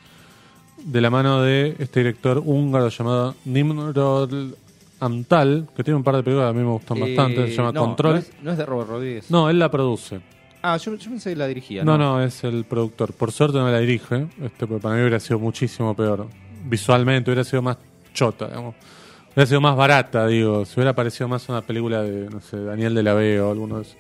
de 0.85 1.01
la 1.01 1.11
mano 1.11 1.43
de 1.43 1.77
este 1.79 2.01
director 2.01 2.43
húngaro 2.45 2.89
llamado 2.89 3.35
Nimrod 3.45 4.55
Amtal, 5.01 5.69
que 5.77 5.83
tiene 5.85 5.97
un 5.97 6.05
par 6.05 6.17
de 6.17 6.23
películas 6.23 6.47
que 6.53 6.59
a 6.59 6.61
mí 6.61 6.67
me 6.67 6.73
gustan 6.73 6.97
Eh, 6.99 7.01
bastante, 7.01 7.47
se 7.49 7.57
llama 7.57 7.73
no, 7.73 7.81
Control. 7.81 8.13
No 8.15 8.19
es, 8.21 8.33
no 8.43 8.53
es 8.53 8.59
de 8.59 8.67
Robert 8.67 8.89
Rodríguez. 8.91 9.31
No, 9.31 9.49
él 9.49 9.59
la 9.59 9.71
produce. 9.71 10.21
Ah, 10.63 10.77
yo, 10.77 10.95
yo 10.97 11.11
pensé 11.11 11.31
que 11.31 11.37
la 11.37 11.47
dirigía. 11.47 11.85
No, 11.85 11.97
no, 11.97 12.23
es 12.23 12.45
el 12.45 12.65
productor. 12.65 13.13
Por 13.15 13.33
suerte 13.33 13.59
no 13.59 13.71
la 13.71 13.79
dirige, 13.79 14.27
este, 14.43 14.67
porque 14.67 14.83
para 14.83 14.95
mí 14.95 15.01
hubiera 15.01 15.21
sido 15.21 15.39
muchísimo 15.39 15.95
peor. 15.97 16.27
Visualmente 16.65 17.31
hubiera 17.31 17.45
sido 17.45 17.63
más 17.63 17.79
chota, 18.13 18.47
digamos. 18.49 18.75
Hubiera 19.33 19.47
sido 19.47 19.61
más 19.61 19.77
barata, 19.77 20.27
digo. 20.27 20.65
Si 20.67 20.75
hubiera 20.77 20.93
parecido 20.95 21.29
más 21.29 21.49
una 21.49 21.63
película 21.63 22.03
de, 22.03 22.29
no 22.29 22.41
sé, 22.41 22.59
Daniel 22.63 22.95
de 22.95 23.03
la 23.03 23.15
Vega 23.15 23.47
o 23.47 23.51
alguno 23.53 23.77
de 23.77 23.83
esos. 23.83 23.97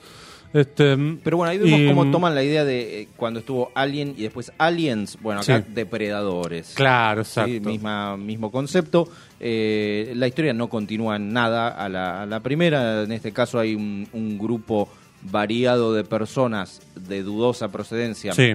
Este, 0.52 0.96
Pero 1.22 1.36
bueno, 1.36 1.52
ahí 1.52 1.58
vemos 1.58 1.78
y, 1.80 1.86
cómo 1.86 2.10
toman 2.10 2.34
la 2.34 2.42
idea 2.42 2.64
de 2.64 3.02
eh, 3.02 3.08
cuando 3.16 3.38
estuvo 3.38 3.70
Alien 3.74 4.14
y 4.18 4.22
después 4.22 4.52
Aliens. 4.58 5.16
Bueno, 5.22 5.40
acá 5.42 5.58
Sí. 5.60 5.72
depredadores. 5.72 6.72
Claro, 6.74 7.22
Sí, 7.22 7.40
exacto. 7.40 7.68
misma, 7.70 8.16
mismo 8.16 8.50
concepto. 8.50 9.08
Eh, 9.38 10.12
la 10.16 10.26
historia 10.26 10.52
no 10.52 10.68
continúa 10.68 11.14
en 11.16 11.32
nada 11.32 11.68
a 11.68 11.88
la, 11.88 12.22
a 12.22 12.26
la 12.26 12.40
primera. 12.40 13.04
En 13.04 13.12
este 13.12 13.30
caso 13.32 13.60
hay 13.60 13.76
un, 13.76 14.08
un 14.12 14.36
grupo 14.38 14.88
variado 15.22 15.92
de 15.94 16.04
personas 16.04 16.80
de 16.96 17.22
dudosa 17.22 17.68
procedencia 17.68 18.32
Sí, 18.32 18.54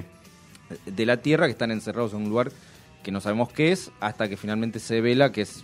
de 0.85 1.05
la 1.05 1.17
Tierra 1.17 1.45
que 1.45 1.51
están 1.51 1.71
encerrados 1.71 2.13
en 2.13 2.23
un 2.23 2.29
lugar 2.29 2.51
que 3.03 3.11
no 3.11 3.21
sabemos 3.21 3.51
qué 3.51 3.71
es, 3.71 3.91
hasta 3.99 4.27
que 4.27 4.35
finalmente 4.37 4.79
se 4.79 4.99
vela 5.01 5.31
que 5.31 5.41
es, 5.41 5.63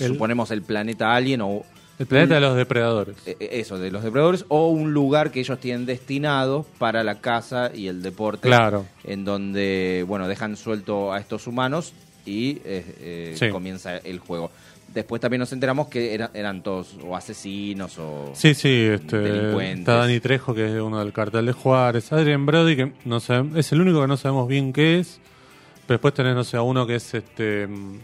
El- 0.00 0.12
suponemos, 0.14 0.50
el 0.50 0.62
planeta 0.62 1.14
Alien 1.14 1.42
o 1.42 1.64
el 1.98 2.06
planeta 2.06 2.34
de 2.34 2.40
los 2.40 2.56
depredadores. 2.56 3.16
eh, 3.26 3.36
eh, 3.40 3.48
eso, 3.52 3.78
de 3.78 3.90
los 3.90 4.02
depredadores, 4.02 4.44
o 4.48 4.68
un 4.68 4.92
lugar 4.92 5.30
que 5.30 5.40
ellos 5.40 5.58
tienen 5.60 5.86
destinado 5.86 6.66
para 6.78 7.02
la 7.04 7.20
caza 7.20 7.70
y 7.74 7.88
el 7.88 8.02
deporte, 8.02 8.48
Claro. 8.48 8.86
en 9.04 9.24
donde, 9.24 10.04
bueno, 10.06 10.28
dejan 10.28 10.56
suelto 10.56 11.12
a 11.12 11.18
estos 11.18 11.46
humanos 11.46 11.92
y 12.26 12.58
eh, 12.64 12.84
eh, 13.00 13.34
Sí. 13.38 13.48
comienza 13.50 13.96
el 13.98 14.18
juego. 14.18 14.50
Después 14.96 15.20
también 15.20 15.40
nos 15.40 15.52
enteramos 15.52 15.88
que 15.88 16.14
era- 16.14 16.30
eran 16.32 16.62
todos 16.62 16.96
o 17.06 17.14
asesinos 17.14 17.98
o... 17.98 18.30
Sí, 18.34 18.54
sí, 18.54 18.88
este, 18.90 19.18
Delincuentes. 19.18 19.80
está 19.80 19.96
Dani 19.96 20.20
Trejo, 20.20 20.54
que 20.54 20.64
es 20.74 20.80
uno 20.80 20.98
del 21.00 21.12
cartel 21.12 21.44
de 21.44 21.52
Juárez, 21.52 22.10
Adrian 22.14 22.46
Brody, 22.46 22.76
que 22.76 22.92
no 23.04 23.20
sabe- 23.20 23.60
es 23.60 23.70
el 23.72 23.82
único 23.82 24.00
que 24.00 24.06
no 24.06 24.16
sabemos 24.16 24.48
bien 24.48 24.72
qué 24.72 24.98
es, 25.00 25.20
pero 25.86 25.96
después 25.98 26.14
tenés, 26.14 26.34
no 26.34 26.44
sé, 26.44 26.56
a 26.56 26.62
uno 26.62 26.86
que 26.86 26.94
es 26.94 27.12
este 27.12 27.66
mm, 27.66 27.98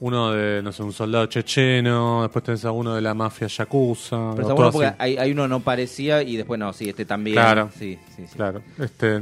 uno 0.00 0.32
de, 0.32 0.60
no 0.60 0.72
sé, 0.72 0.82
un 0.82 0.92
soldado 0.92 1.26
checheno, 1.26 2.22
después 2.22 2.44
tenés 2.44 2.64
a 2.64 2.72
uno 2.72 2.96
de 2.96 3.00
la 3.00 3.14
mafia 3.14 3.46
yakuza, 3.46 4.32
Pero 4.34 4.56
bueno 4.56 4.72
porque 4.72 4.92
hay, 4.98 5.16
hay 5.16 5.30
uno 5.30 5.46
no 5.46 5.60
parecía 5.60 6.20
y 6.24 6.36
después 6.36 6.58
no, 6.58 6.72
sí, 6.72 6.88
este 6.88 7.04
también. 7.04 7.36
Claro. 7.36 7.70
Sí, 7.78 7.96
sí, 8.16 8.24
sí. 8.26 8.34
Claro, 8.34 8.60
este, 8.80 9.20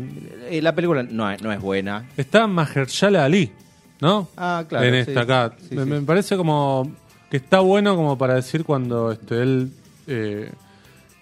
Eh, 0.48 0.62
La 0.62 0.74
película 0.74 1.02
no 1.02 1.30
es, 1.30 1.42
no 1.42 1.52
es 1.52 1.60
buena. 1.60 2.06
está 2.16 2.46
Mahershala 2.46 3.26
Ali, 3.26 3.52
¿no? 4.00 4.28
Ah, 4.36 4.64
claro. 4.68 4.86
en 4.86 5.04
sí. 5.04 5.10
esta 5.10 5.22
acá. 5.22 5.52
Sí, 5.58 5.74
me, 5.74 5.84
sí. 5.84 5.90
me 5.90 6.00
parece 6.02 6.36
como 6.36 6.90
que 7.30 7.36
está 7.36 7.60
bueno 7.60 7.96
como 7.96 8.18
para 8.18 8.34
decir 8.34 8.64
cuando 8.64 9.12
este 9.12 9.42
él 9.42 9.72
eh, 10.06 10.50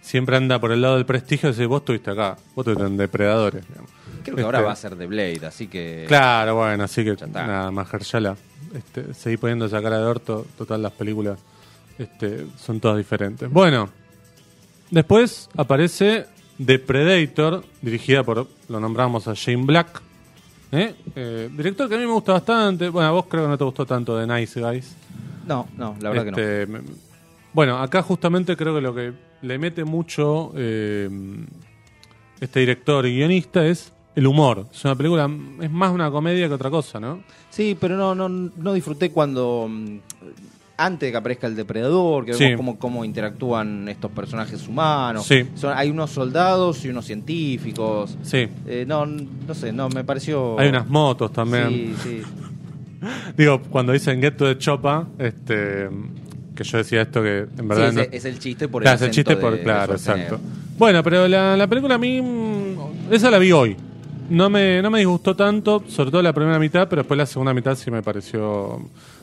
siempre 0.00 0.36
anda 0.36 0.58
por 0.58 0.72
el 0.72 0.80
lado 0.80 0.96
del 0.96 1.04
prestigio, 1.04 1.50
decir, 1.50 1.66
vos 1.66 1.82
estuviste 1.82 2.10
acá, 2.10 2.38
vos 2.54 2.66
estuviste 2.66 2.86
en 2.86 2.96
Depredadores. 2.96 3.68
digamos. 3.68 3.90
Creo 4.22 4.36
que 4.36 4.42
ahora 4.42 4.58
Este, 4.58 4.66
va 4.66 4.72
a 4.72 4.76
ser 4.76 4.96
de 4.96 5.06
Blade, 5.06 5.46
así 5.46 5.66
que... 5.68 6.06
Claro, 6.08 6.56
bueno, 6.56 6.84
así 6.84 7.04
que 7.04 7.14
nada, 7.26 7.70
Mahershala. 7.70 8.36
Este, 8.74 9.12
seguí 9.12 9.36
poniendo 9.36 9.66
esa 9.66 9.82
cara 9.82 9.98
de 9.98 10.04
orto, 10.04 10.46
total 10.56 10.82
las 10.82 10.92
películas 10.92 11.38
este, 11.98 12.46
son 12.56 12.80
todas 12.80 12.96
diferentes. 12.96 13.50
Bueno, 13.50 13.90
después 14.90 15.50
aparece 15.56 16.26
The 16.64 16.78
Predator, 16.78 17.64
dirigida 17.82 18.24
por, 18.24 18.46
lo 18.68 18.80
nombramos 18.80 19.28
a 19.28 19.34
Shane 19.34 19.64
Black, 19.64 20.00
¿eh? 20.72 20.94
Eh, 21.14 21.50
director 21.52 21.88
que 21.88 21.94
a 21.94 21.98
mí 21.98 22.06
me 22.06 22.12
gusta 22.12 22.32
bastante, 22.32 22.88
bueno, 22.88 23.08
a 23.08 23.12
vos 23.12 23.26
creo 23.28 23.44
que 23.44 23.48
no 23.48 23.58
te 23.58 23.64
gustó 23.64 23.86
tanto 23.86 24.16
de 24.16 24.26
Nice 24.26 24.60
Guys. 24.60 24.94
No, 25.46 25.66
no, 25.76 25.96
la 26.00 26.10
verdad 26.10 26.24
que 26.24 26.30
no. 26.30 26.38
Este, 26.38 26.92
Bueno, 27.52 27.78
acá 27.78 28.02
justamente 28.02 28.56
creo 28.56 28.74
que 28.74 28.80
lo 28.80 28.94
que 28.94 29.12
le 29.42 29.58
mete 29.58 29.84
mucho 29.84 30.52
eh, 30.56 31.08
este 32.40 32.60
director 32.60 33.06
y 33.06 33.16
guionista 33.16 33.66
es 33.66 33.92
el 34.14 34.26
humor. 34.26 34.66
Es 34.72 34.84
una 34.84 34.96
película, 34.96 35.30
es 35.60 35.70
más 35.70 35.92
una 35.92 36.10
comedia 36.10 36.48
que 36.48 36.54
otra 36.54 36.70
cosa, 36.70 36.98
¿no? 36.98 37.22
Sí, 37.50 37.76
pero 37.80 37.96
no, 37.96 38.14
no, 38.14 38.28
no 38.28 38.72
disfruté 38.72 39.10
cuando. 39.10 39.70
Antes 40.80 41.08
de 41.08 41.10
que 41.10 41.16
aparezca 41.16 41.46
el 41.48 41.56
depredador, 41.56 42.24
que 42.24 42.34
Sí. 42.34 42.44
vemos 42.44 42.56
cómo, 42.58 42.78
cómo 42.78 43.04
interactúan 43.04 43.88
estos 43.88 44.12
personajes 44.12 44.66
humanos. 44.68 45.26
Sí. 45.26 45.44
Son, 45.56 45.76
hay 45.76 45.90
unos 45.90 46.10
soldados 46.10 46.84
y 46.84 46.88
unos 46.88 47.04
científicos. 47.04 48.16
Sí. 48.22 48.48
Eh, 48.66 48.84
no, 48.86 49.04
no 49.04 49.54
sé, 49.54 49.72
no, 49.72 49.88
me 49.88 50.04
pareció. 50.04 50.58
Hay 50.58 50.68
unas 50.68 50.88
motos 50.88 51.32
también. 51.32 51.68
Sí, 51.68 51.94
sí. 52.02 52.22
Digo, 53.36 53.60
cuando 53.70 53.92
dicen 53.92 54.20
Get 54.20 54.36
to 54.36 54.44
the 54.46 54.56
Chopa, 54.58 55.06
este, 55.18 55.88
que 56.54 56.64
yo 56.64 56.78
decía 56.78 57.02
esto 57.02 57.22
que 57.22 57.46
en 57.58 57.68
verdad 57.68 57.90
Sí, 57.90 57.96
no- 57.96 58.02
es, 58.02 58.24
el 58.24 58.38
chiste 58.38 58.68
por 58.68 58.82
Claro, 58.82 58.96
el 58.98 59.02
es 59.02 59.08
el 59.08 59.14
chiste 59.14 59.36
por 59.36 59.52
de- 59.56 59.62
claro, 59.62 59.92
exacto. 59.94 60.38
Bueno, 60.78 61.02
pero 61.02 61.26
la, 61.26 61.56
la 61.56 61.66
película 61.66 61.96
a 61.96 61.98
mí 61.98 62.22
esa 63.10 63.30
la 63.30 63.38
vi 63.38 63.50
hoy. 63.52 63.76
No 64.30 64.50
me, 64.50 64.82
no 64.82 64.90
me 64.90 64.98
disgustó 64.98 65.34
tanto, 65.34 65.82
sobre 65.88 66.10
todo 66.10 66.22
la 66.22 66.32
primera 66.32 66.58
mitad, 66.58 66.86
pero 66.88 67.00
después 67.02 67.16
la 67.18 67.26
segunda 67.26 67.54
mitad 67.54 67.74
sí 67.76 67.90
me 67.90 68.02
pareció 68.02 68.78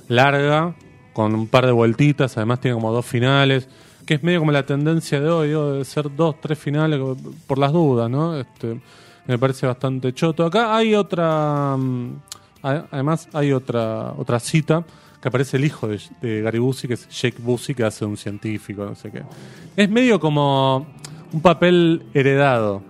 larga, 0.08 0.74
con 1.16 1.34
un 1.34 1.48
par 1.48 1.66
de 1.66 1.72
vueltitas, 1.72 2.36
además 2.36 2.60
tiene 2.60 2.76
como 2.76 2.92
dos 2.92 3.06
finales, 3.06 3.70
que 4.06 4.16
es 4.16 4.24
medio 4.24 4.40
como 4.40 4.52
la 4.52 4.66
tendencia 4.66 5.22
de 5.22 5.30
hoy, 5.30 5.78
de 5.78 5.86
ser 5.86 6.14
dos, 6.14 6.42
tres 6.42 6.60
finales 6.60 7.00
por 7.48 7.58
las 7.58 7.72
dudas, 7.72 8.10
¿no? 8.10 8.38
Este, 8.38 8.82
me 9.26 9.40
parece 9.40 9.66
bastante 9.66 10.12
choto. 10.12 10.46
Acá 10.46 10.76
hay 10.76 10.94
otra, 10.94 11.78
mm, 11.78 12.20
además 12.62 13.30
hay 13.32 13.54
otra, 13.54 14.12
otra 14.18 14.42
cita 14.42 14.84
que 15.22 15.30
aparece 15.30 15.56
el 15.56 15.64
hijo 15.64 15.88
de, 15.88 16.02
de 16.22 16.42
Gary 16.42 16.60
Busey, 16.60 16.90
que 16.90 16.96
es 16.96 17.08
Jake 17.08 17.38
Busey, 17.42 17.74
que 17.74 17.86
hace 17.86 18.04
un 18.04 18.18
científico, 18.18 18.84
no 18.84 18.96
sé 18.96 19.10
qué. 19.10 19.24
Es 19.78 19.90
medio 19.90 20.20
como 20.20 20.86
un 21.32 21.42
papel 21.42 22.04
heredado. 22.14 22.84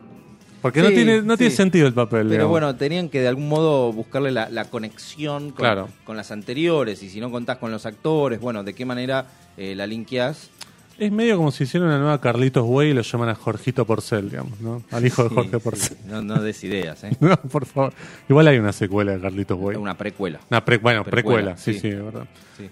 Porque 0.65 0.81
no 0.81 0.89
tiene, 0.89 1.21
no 1.21 1.37
tiene 1.37 1.51
sentido 1.55 1.85
el 1.85 1.93
papel. 1.93 2.21
Pero 2.21 2.29
digamos. 2.29 2.49
bueno, 2.49 2.75
tenían 2.75 3.09
que 3.09 3.21
de 3.21 3.27
algún 3.27 3.47
modo 3.47 3.93
buscarle 3.93 4.31
la, 4.31 4.49
la 4.49 4.65
conexión 4.65 5.49
con, 5.51 5.57
Claro. 5.57 5.89
con 6.05 6.17
las 6.17 6.31
anteriores 6.31 7.03
y 7.03 7.09
si 7.09 7.19
no 7.19 7.29
contás 7.29 7.57
con 7.59 7.69
los 7.71 7.85
actores, 7.85 8.39
bueno, 8.39 8.63
¿de 8.63 8.73
qué 8.73 8.83
manera 8.83 9.27
eh, 9.57 9.75
la 9.75 9.85
linkeás? 9.85 10.49
Es 10.97 11.11
medio 11.11 11.35
como 11.37 11.51
si 11.51 11.65
hicieran 11.65 11.89
una 11.89 11.99
nueva 11.99 12.19
Carlitos 12.21 12.63
Way 12.65 12.91
y 12.91 12.93
lo 12.93 13.01
llaman 13.01 13.27
a 13.29 13.35
Jorgito 13.35 13.85
Porcel, 13.85 14.29
digamos, 14.29 14.59
¿no? 14.61 14.81
Al 14.91 15.05
hijo 15.05 15.23
de 15.23 15.29
Sí, 15.29 15.35
Jorge 15.35 15.59
Porcel. 15.59 15.97
no, 16.07 16.21
no 16.21 16.41
des 16.41 16.63
ideas, 16.63 17.03
¿eh? 17.03 17.11
No, 17.19 17.35
por 17.35 17.65
favor. 17.65 17.93
Igual 18.29 18.47
hay 18.47 18.57
una 18.57 18.71
secuela 18.71 19.11
de 19.11 19.19
Carlitos 19.19 19.59
Way. 19.59 19.75
Una 19.75 19.95
precuela. 19.97 20.39
Una 20.49 20.63
pre- 20.65 20.77
bueno, 20.77 21.03
Precuela, 21.03 21.53
precuela, 21.53 21.57
sí, 21.57 21.73
sí. 21.79 21.89
de 21.89 22.01
verdad. 22.01 22.25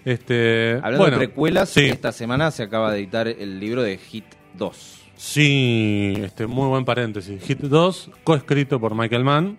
Este, 0.04 0.72
Hablando 0.82 0.98
bueno, 0.98 1.18
de 1.18 1.26
precuelas, 1.28 1.76
esta 1.76 2.12
semana 2.12 2.50
se 2.50 2.62
acaba 2.62 2.90
de 2.92 2.98
editar 2.98 3.28
el 3.28 3.60
libro 3.60 3.82
de 3.82 3.98
Hit 3.98 4.24
2. 4.56 5.00
Sí, 5.24 6.14
este, 6.18 6.46
muy 6.46 6.68
buen 6.68 6.84
paréntesis. 6.84 7.42
Hit 7.42 7.60
2, 7.60 8.10
coescrito 8.24 8.78
por 8.80 8.94
Michael 8.94 9.24
Mann. 9.24 9.56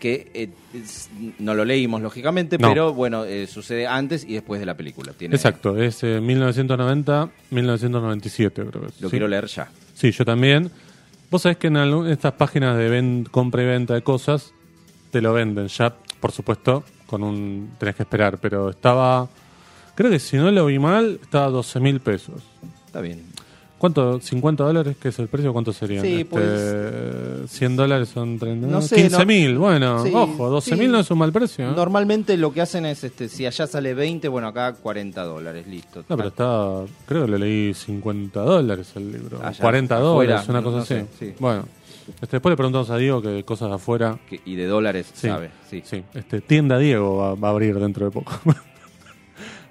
Que 0.00 0.30
eh, 0.32 0.48
es- 0.74 1.10
no 1.40 1.54
lo 1.54 1.64
leímos, 1.64 2.00
lógicamente, 2.00 2.56
No. 2.56 2.68
pero 2.68 2.94
bueno, 2.94 3.24
eh, 3.24 3.48
sucede 3.48 3.88
antes 3.88 4.24
y 4.24 4.34
después 4.34 4.60
de 4.60 4.66
la 4.66 4.76
película. 4.76 5.12
Tiene, 5.12 5.34
Exacto, 5.34 5.76
es 5.76 6.04
eh, 6.04 6.20
1990-1997, 6.20 8.52
creo 8.52 8.70
que 8.82 8.86
es. 8.88 9.00
Lo 9.00 9.08
sí. 9.08 9.10
quiero 9.10 9.26
leer 9.28 9.46
ya. 9.46 9.70
Sí, 9.94 10.12
yo 10.12 10.24
también. 10.24 10.70
Vos 11.30 11.42
sabés 11.42 11.58
que 11.58 11.66
en 11.66 11.76
algún- 11.76 12.08
estas 12.08 12.32
páginas 12.34 12.76
de 12.78 12.88
ven- 12.88 13.24
compra 13.30 13.62
y 13.62 13.66
venta 13.66 13.94
de 13.94 14.02
cosas 14.02 14.52
te 15.10 15.20
lo 15.20 15.32
venden 15.32 15.66
ya, 15.68 15.94
por 16.20 16.32
supuesto, 16.32 16.84
con 17.06 17.22
un 17.22 17.70
tenés 17.78 17.96
que 17.96 18.02
esperar, 18.04 18.38
pero 18.38 18.70
estaba, 18.70 19.28
creo 19.94 20.10
que 20.10 20.18
si 20.20 20.36
no 20.36 20.50
lo 20.50 20.66
vi 20.66 20.78
mal, 20.78 21.18
estaba 21.22 21.46
a 21.46 21.50
12 21.50 21.80
mil 21.80 22.00
pesos. 22.00 22.42
Está 22.86 23.00
bien. 23.00 23.22
¿Cuánto? 23.78 24.18
¿50 24.20 24.56
dólares? 24.56 24.96
¿Qué 25.00 25.08
es 25.10 25.18
el 25.20 25.28
precio? 25.28 25.52
¿Cuánto 25.52 25.72
serían? 25.72 26.02
Sí, 26.04 26.22
Este, 26.22 26.24
pues- 26.24 27.50
100 27.50 27.76
dólares 27.76 28.08
son 28.08 28.36
30, 28.38 28.66
No 28.66 28.82
sé, 28.82 28.96
15 28.96 29.18
no- 29.18 29.24
mil. 29.26 29.56
Bueno, 29.56 30.04
Sí, 30.04 30.10
ojo, 30.12 30.50
12 30.50 30.74
mil 30.74 30.86
sí. 30.86 30.92
no 30.92 30.98
es 30.98 31.10
un 31.12 31.18
mal 31.18 31.30
precio. 31.32 31.68
¿eh? 31.70 31.72
Normalmente 31.76 32.36
lo 32.36 32.52
que 32.52 32.60
hacen 32.60 32.86
es, 32.86 33.04
este, 33.04 33.28
si 33.28 33.46
allá 33.46 33.66
sale 33.68 33.94
20, 33.94 34.26
bueno, 34.28 34.48
acá 34.48 34.72
40 34.74 35.22
dólares, 35.22 35.66
listo. 35.68 36.04
No, 36.08 36.16
pero 36.16 36.28
está, 36.30 36.92
creo 37.06 37.26
que 37.26 37.30
le 37.32 37.38
leí 37.38 37.72
50 37.74 38.40
dólares 38.40 38.90
el 38.96 39.12
libro. 39.12 39.38
Allá, 39.44 39.60
40 39.60 39.96
afuera, 39.96 40.10
dólares, 40.34 40.48
una 40.48 40.60
no- 40.60 40.64
cosa 40.64 40.76
no 40.78 40.82
así. 40.82 40.94
sé, 40.94 41.06
sí. 41.18 41.34
Bueno, 41.38 41.64
este, 42.20 42.26
después 42.36 42.50
le 42.50 42.56
preguntamos 42.56 42.90
a 42.90 42.96
Diego 42.96 43.22
que 43.22 43.44
cosas 43.44 43.68
de 43.68 43.74
afuera. 43.76 44.18
Que- 44.28 44.40
y 44.44 44.56
de 44.56 44.66
dólares, 44.66 45.08
Sí, 45.14 45.28
sabe. 45.28 45.50
Sí. 45.70 45.82
sí. 45.84 46.02
Este, 46.14 46.40
tienda 46.40 46.78
Diego 46.78 47.16
va, 47.18 47.34
va 47.36 47.48
a 47.48 47.50
abrir 47.52 47.78
dentro 47.78 48.06
de 48.06 48.10
poco. 48.10 48.32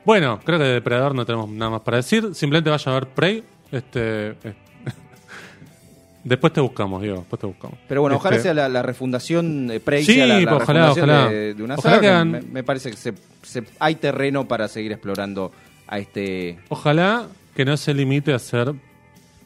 bueno, 0.05 0.39
creo 0.45 0.57
que 0.59 0.63
de 0.65 0.73
Depredador 0.75 1.13
no 1.13 1.25
tenemos 1.25 1.49
nada 1.49 1.71
más 1.71 1.81
para 1.81 1.97
decir. 1.97 2.33
Simplemente 2.33 2.69
vaya 2.69 2.91
a 2.91 2.95
ver 2.95 3.07
Prey. 3.09 3.43
Este, 3.71 4.29
eh, 4.29 4.35
después 6.23 6.53
te 6.53 6.61
buscamos, 6.61 7.01
Diego. 7.01 7.17
Después 7.19 7.39
te 7.39 7.47
buscamos. 7.47 7.77
Pero 7.87 8.01
bueno, 8.01 8.17
ojalá 8.17 8.35
Este, 8.35 8.43
sea 8.47 8.53
la, 8.53 8.69
la 8.69 8.81
refundación 8.83 9.69
eh, 9.71 9.79
Prey, 9.79 10.03
Sí, 10.05 10.17
la, 10.17 10.39
la 10.39 10.51
pues, 10.51 10.63
ojalá, 10.63 10.79
refundación 10.87 11.09
ojalá. 11.09 11.29
De, 11.29 11.53
de 11.53 11.63
una 11.63 11.75
Ojalá 11.75 11.95
saga 11.95 12.01
que 12.01 12.07
que 12.07 12.11
hagan- 12.13 12.31
me, 12.31 12.41
me 12.41 12.63
parece 12.63 12.91
que 12.91 12.97
se, 12.97 13.13
se- 13.43 13.63
hay 13.79 13.95
terreno 13.95 14.47
para 14.47 14.67
seguir 14.67 14.91
explorando 14.91 15.51
a 15.87 15.99
este... 15.99 16.59
Ojalá 16.69 17.27
que 17.55 17.65
no 17.65 17.77
se 17.77 17.93
limite 17.93 18.33
a 18.33 18.39
ser 18.39 18.73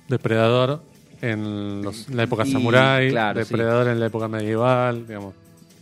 Depredador 0.08 0.82
en, 1.22 1.82
los- 1.84 2.10
en 2.10 2.18
la 2.18 2.24
época 2.24 2.44
Y, 2.46 2.52
samurái, 2.52 3.10
claro, 3.12 3.44
sí. 3.44 3.50
Depredador 3.50 3.88
en 3.88 4.00
la 4.00 4.06
época 4.08 4.28
medieval, 4.28 5.08
digamos. 5.08 5.34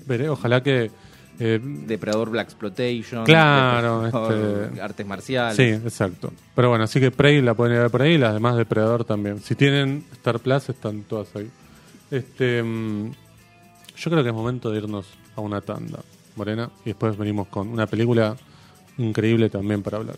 Veré, 0.05 0.29
ojalá 0.29 0.61
que... 0.61 0.91
eh, 1.39 1.59
Depredador 1.63 2.29
Black 2.29 2.47
Exploitation, 2.47 3.23
Claro, 3.25 4.05
este- 4.05 4.81
artes 4.81 5.05
marciales. 5.07 5.55
Sí, 5.55 5.63
exacto. 5.63 6.31
Pero 6.55 6.69
bueno, 6.69 6.83
así 6.83 6.99
que 6.99 7.11
Prey 7.11 7.41
la 7.41 7.53
pueden 7.53 7.73
ir 7.73 7.79
a 7.79 7.83
ver 7.83 7.91
por 7.91 8.01
ahí 8.01 8.13
y 8.13 8.17
las 8.17 8.33
demás 8.33 8.55
Depredador 8.57 9.05
también. 9.05 9.39
Si 9.39 9.55
tienen 9.55 10.05
Star 10.11 10.39
Plus, 10.39 10.67
están 10.69 11.03
todas 11.03 11.33
ahí. 11.35 11.49
Este, 12.11 12.61
mm, 12.61 13.11
yo 13.95 14.11
creo 14.11 14.23
que 14.23 14.29
es 14.29 14.35
momento 14.35 14.69
de 14.71 14.77
irnos 14.79 15.05
a 15.35 15.41
una 15.41 15.61
tanda, 15.61 15.99
Morena, 16.35 16.69
y 16.83 16.89
después 16.89 17.17
venimos 17.17 17.47
con 17.47 17.69
una 17.69 17.87
película 17.87 18.35
increíble 18.97 19.49
también 19.49 19.81
para 19.81 19.97
hablar. 19.97 20.17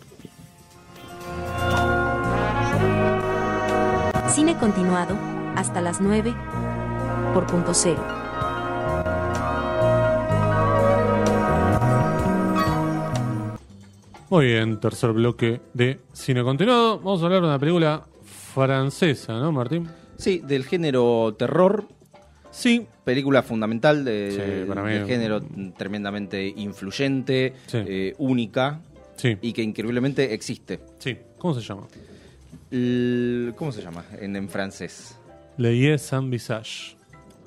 Cine 4.28 4.56
continuado, 4.58 5.16
hasta 5.56 5.80
las 5.80 6.00
9, 6.00 6.34
por 7.34 7.46
punto 7.46 7.74
cero. 7.74 8.02
Muy 14.32 14.46
bien, 14.46 14.80
tercer 14.80 15.12
bloque 15.12 15.60
de 15.74 16.00
cine 16.14 16.42
continuado. 16.42 16.96
Vamos 17.00 17.20
a 17.20 17.26
hablar 17.26 17.42
de 17.42 17.48
una 17.48 17.58
película 17.58 18.06
francesa, 18.54 19.38
¿no, 19.38 19.52
Martín? 19.52 19.86
Sí, 20.16 20.38
del 20.42 20.64
género 20.64 21.34
terror, 21.38 21.84
Sí, 22.50 22.86
película 23.04 23.42
fundamental 23.42 24.06
de, 24.06 24.62
Sí, 24.64 24.66
para 24.66 24.82
mí. 24.84 24.92
del 24.94 25.06
género 25.06 25.42
tremendamente 25.76 26.46
influyente, 26.48 27.52
Sí. 27.66 27.78
eh, 27.86 28.14
única 28.16 28.80
sí, 29.16 29.36
y 29.42 29.52
que 29.52 29.62
increíblemente 29.62 30.32
existe. 30.32 30.80
sí. 30.98 31.18
¿Cómo 31.36 31.52
se 31.52 31.60
llama? 31.60 31.82
L- 32.70 33.52
¿Cómo 33.54 33.70
se 33.70 33.82
llama 33.82 34.02
en, 34.18 34.34
en 34.36 34.48
francés? 34.48 35.14
Le 35.58 35.76
Yeux 35.76 36.00
sans 36.00 36.30
visage. 36.30 36.96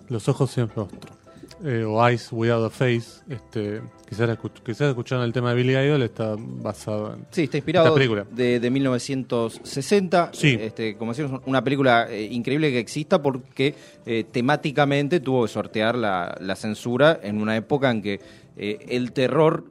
Los 0.09 0.29
ojos 0.29 0.51
sin 0.51 0.69
rostro. 0.69 1.17
Eh, 1.63 1.83
o 1.85 2.05
Eyes 2.07 2.29
Without 2.31 2.65
a 2.65 2.69
Face. 2.69 3.21
Este, 3.29 3.81
quizás, 4.09 4.29
escuch- 4.29 4.61
quizás 4.63 4.89
escucharon 4.89 5.23
el 5.23 5.31
tema 5.31 5.49
de 5.51 5.55
Billy 5.55 5.73
Idol, 5.73 6.01
está 6.01 6.35
basado 6.37 7.13
en. 7.13 7.25
Sí, 7.31 7.43
está 7.43 7.57
inspirado 7.57 7.85
Esta 7.87 7.95
película. 7.95 8.25
de, 8.29 8.59
de 8.59 8.69
1960. 8.69 10.31
Sí. 10.33 10.57
Este, 10.59 10.97
como 10.97 11.11
decíamos, 11.11 11.41
una 11.45 11.63
película 11.63 12.07
eh, 12.09 12.23
increíble 12.29 12.71
que 12.71 12.79
exista 12.79 13.21
porque 13.21 13.73
eh, 14.05 14.25
temáticamente 14.29 15.19
tuvo 15.21 15.43
que 15.43 15.47
sortear 15.49 15.95
la, 15.95 16.35
la 16.41 16.55
censura 16.55 17.19
en 17.23 17.41
una 17.41 17.55
época 17.55 17.89
en 17.89 18.01
que 18.01 18.19
el 18.57 19.11
terror 19.11 19.65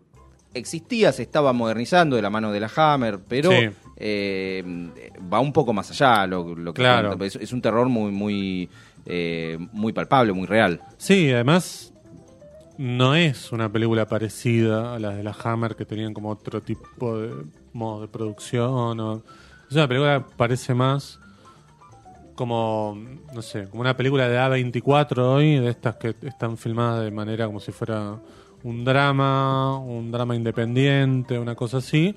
existía, 0.53 1.11
se 1.13 1.23
estaba 1.23 1.53
modernizando 1.53 2.17
de 2.17 2.23
la 2.23 2.31
mano 2.31 2.53
de 2.53 2.61
la 2.61 2.71
Hammer, 2.77 3.19
pero 3.27 3.51
Sí. 3.51 3.69
va 5.33 5.41
un 5.41 5.53
poco 5.53 5.73
más 5.73 5.91
allá 5.91 6.27
lo, 6.27 6.55
lo 6.55 6.73
que 6.75 6.83
Claro. 6.83 7.17
Es, 7.25 7.37
es 7.37 7.53
un 7.53 7.61
terror 7.63 7.89
muy, 7.89 8.13
muy, 8.13 8.69
eh, 9.07 9.59
muy 9.73 9.93
palpable, 9.93 10.33
muy 10.33 10.47
real. 10.47 10.81
Sí, 10.99 11.31
además. 11.33 11.91
No 12.77 13.15
es 13.15 13.53
una 13.53 13.71
película 13.71 14.07
parecida 14.09 14.97
a 14.97 14.99
las 14.99 15.17
de 15.17 15.23
la 15.23 15.31
Hammer 15.45 15.77
que 15.77 15.85
tenían 15.85 16.13
como 16.13 16.31
otro 16.31 16.61
tipo 16.61 17.19
de 17.21 17.31
modo 17.73 18.01
de 18.03 18.09
producción. 18.09 18.99
o- 18.99 19.23
es 19.71 19.77
una 19.77 19.87
película 19.87 20.25
que 20.27 20.35
parece 20.37 20.75
más 20.75 21.21
como, 22.35 22.99
no 23.33 23.43
sé, 23.43 23.69
como 23.69 23.81
una 23.83 23.97
película 23.97 24.29
de 24.29 24.39
A24 24.39 25.19
hoy, 25.19 25.57
de 25.61 25.71
estas 25.71 25.97
que 25.97 26.17
están 26.23 26.57
filmadas 26.57 27.05
de 27.05 27.11
manera 27.13 27.47
como 27.47 27.61
si 27.61 27.71
fuera 27.71 28.17
un 28.65 28.85
drama, 28.85 29.79
un 29.79 30.11
drama 30.11 30.35
independiente, 30.35 31.39
una 31.39 31.55
cosa 31.55 31.77
así, 31.79 32.17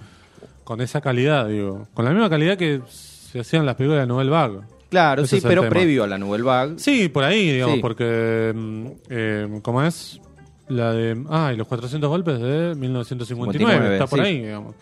con 0.64 0.82
esa 0.82 1.02
calidad, 1.02 1.48
digo. 1.48 1.88
Con 1.94 2.06
la 2.06 2.12
misma 2.12 2.30
calidad 2.32 2.58
que 2.58 2.82
se 2.90 3.42
hacían 3.42 3.66
las 3.66 3.76
películas 3.76 4.02
de 4.04 4.08
Noel 4.08 4.30
Vague. 4.32 4.60
Claro, 4.90 5.24
Ese 5.24 5.38
sí, 5.42 5.46
pero 5.48 5.64
tema. 5.64 5.70
previo 5.72 6.04
a 6.04 6.08
la 6.08 6.18
Nouvelle 6.18 6.44
Vague. 6.44 6.74
Sí, 6.78 7.10
por 7.10 7.24
ahí, 7.24 7.52
digamos, 7.52 7.76
Sí. 7.76 7.82
porque. 7.82 8.54
mm, 8.56 8.86
eh, 9.10 9.60
¿Cómo 9.62 9.84
es? 9.84 10.20
La 10.70 10.94
de. 10.94 11.24
Ah, 11.30 11.52
y 11.54 11.58
los 11.58 11.68
400 11.68 12.10
golpes 12.10 12.40
de 12.40 12.74
1959. 12.76 13.74
59, 13.74 13.96
está 13.96 14.08
por 14.08 14.20
sí. 14.20 14.26
ahí, 14.26 14.42
digamos. 14.42 14.76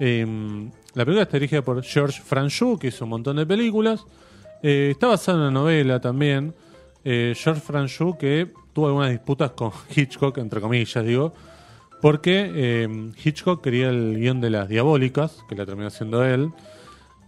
Eh, 0.00 0.68
la 0.94 1.04
película 1.04 1.22
está 1.22 1.36
dirigida 1.38 1.62
por 1.62 1.82
George 1.82 2.20
Franchou, 2.22 2.78
que 2.78 2.88
hizo 2.88 3.04
un 3.04 3.10
montón 3.10 3.36
de 3.36 3.46
películas. 3.46 4.04
Eh, 4.62 4.90
está 4.92 5.08
basada 5.08 5.38
en 5.38 5.42
una 5.42 5.50
novela 5.50 6.00
también. 6.00 6.54
Eh, 7.04 7.34
George 7.36 7.60
Franchou, 7.62 8.16
que 8.16 8.48
tuvo 8.72 8.86
algunas 8.86 9.10
disputas 9.10 9.50
con 9.52 9.70
Hitchcock, 9.96 10.38
entre 10.38 10.60
comillas, 10.60 11.04
digo. 11.04 11.32
Porque 12.00 12.50
eh, 12.54 13.10
Hitchcock 13.24 13.62
quería 13.62 13.88
el 13.90 14.18
guion 14.18 14.40
de 14.40 14.50
las 14.50 14.68
diabólicas, 14.68 15.38
que 15.48 15.54
la 15.54 15.64
terminó 15.66 15.88
haciendo 15.88 16.24
él. 16.24 16.48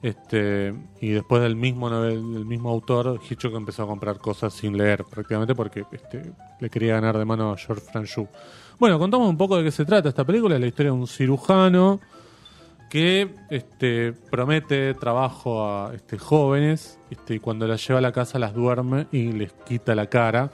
Este, 0.05 0.75
y 1.01 1.13
después 1.13 1.41
del 1.41 1.57
mismo 1.57 1.89
novel, 1.89 2.35
del 2.35 2.45
mismo 2.45 2.69
autor, 2.69 3.19
Hitchcock 3.27 3.55
empezó 3.55 3.85
a 3.85 3.87
comprar 3.87 4.19
cosas 4.19 4.53
sin 4.53 4.77
leer, 4.77 5.03
prácticamente 5.03 5.55
porque 5.55 5.87
este, 5.93 6.31
le 6.61 6.69
quería 6.69 6.97
ganar 6.97 7.17
de 7.17 7.25
mano 7.25 7.51
a 7.51 7.57
George 7.57 7.87
Franchou. 7.91 8.29
Bueno, 8.79 8.99
contamos 8.99 9.27
un 9.31 9.39
poco 9.39 9.57
de 9.57 9.65
qué 9.65 9.71
se 9.71 9.87
trata 9.87 10.11
esta 10.11 10.23
película, 10.23 10.59
la 10.59 10.67
historia 10.67 10.93
de 10.93 10.99
un 10.99 11.07
cirujano 11.07 12.01
que 12.91 13.35
este, 13.49 14.13
promete 14.13 14.93
trabajo 14.93 15.67
a 15.67 15.95
este, 15.95 16.19
jóvenes 16.19 16.99
y 17.27 17.39
cuando 17.39 17.67
las 17.67 17.89
lleva 17.89 18.01
a 18.01 18.03
la 18.03 18.13
casa 18.13 18.39
las 18.39 18.53
duerme 18.53 19.07
y 19.11 19.33
les 19.33 19.55
quita 19.55 19.95
la 19.95 20.09
cara 20.09 20.51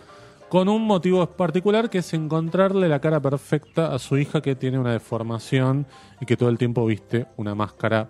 con 0.48 0.68
un 0.68 0.86
motivo 0.86 1.26
particular 1.26 1.90
que 1.90 1.98
es 1.98 2.14
encontrarle 2.14 2.88
la 2.88 3.00
cara 3.00 3.18
perfecta 3.18 3.92
a 3.92 3.98
su 3.98 4.16
hija 4.16 4.42
que 4.42 4.54
tiene 4.54 4.78
una 4.78 4.92
deformación 4.92 5.86
y 6.20 6.26
que 6.26 6.36
todo 6.36 6.50
el 6.50 6.58
tiempo 6.58 6.86
viste 6.86 7.26
una 7.36 7.56
máscara 7.56 8.08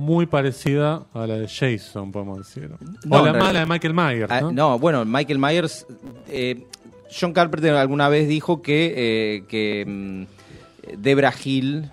muy 0.00 0.26
parecida 0.26 1.06
a 1.14 1.26
la 1.26 1.36
de 1.36 1.46
Jason, 1.48 2.10
podemos 2.12 2.38
decir. 2.38 2.70
No, 3.04 3.20
o 3.22 3.24
la 3.26 3.32
mala 3.32 3.60
de 3.60 3.66
Michael 3.66 3.94
Myers, 3.94 4.30
Ah, 4.30 4.40
¿no? 4.40 4.52
no, 4.52 4.78
bueno, 4.78 5.04
Michael 5.04 5.38
Myers. 5.38 5.86
eh, 6.28 6.64
John 7.12 7.32
Carpenter 7.32 7.74
alguna 7.74 8.08
vez 8.08 8.28
dijo 8.28 8.62
que, 8.62 8.94
eh, 8.96 9.44
que 9.48 9.84
mm, 9.86 10.24
Debra 10.98 11.32
Hill 11.44 11.90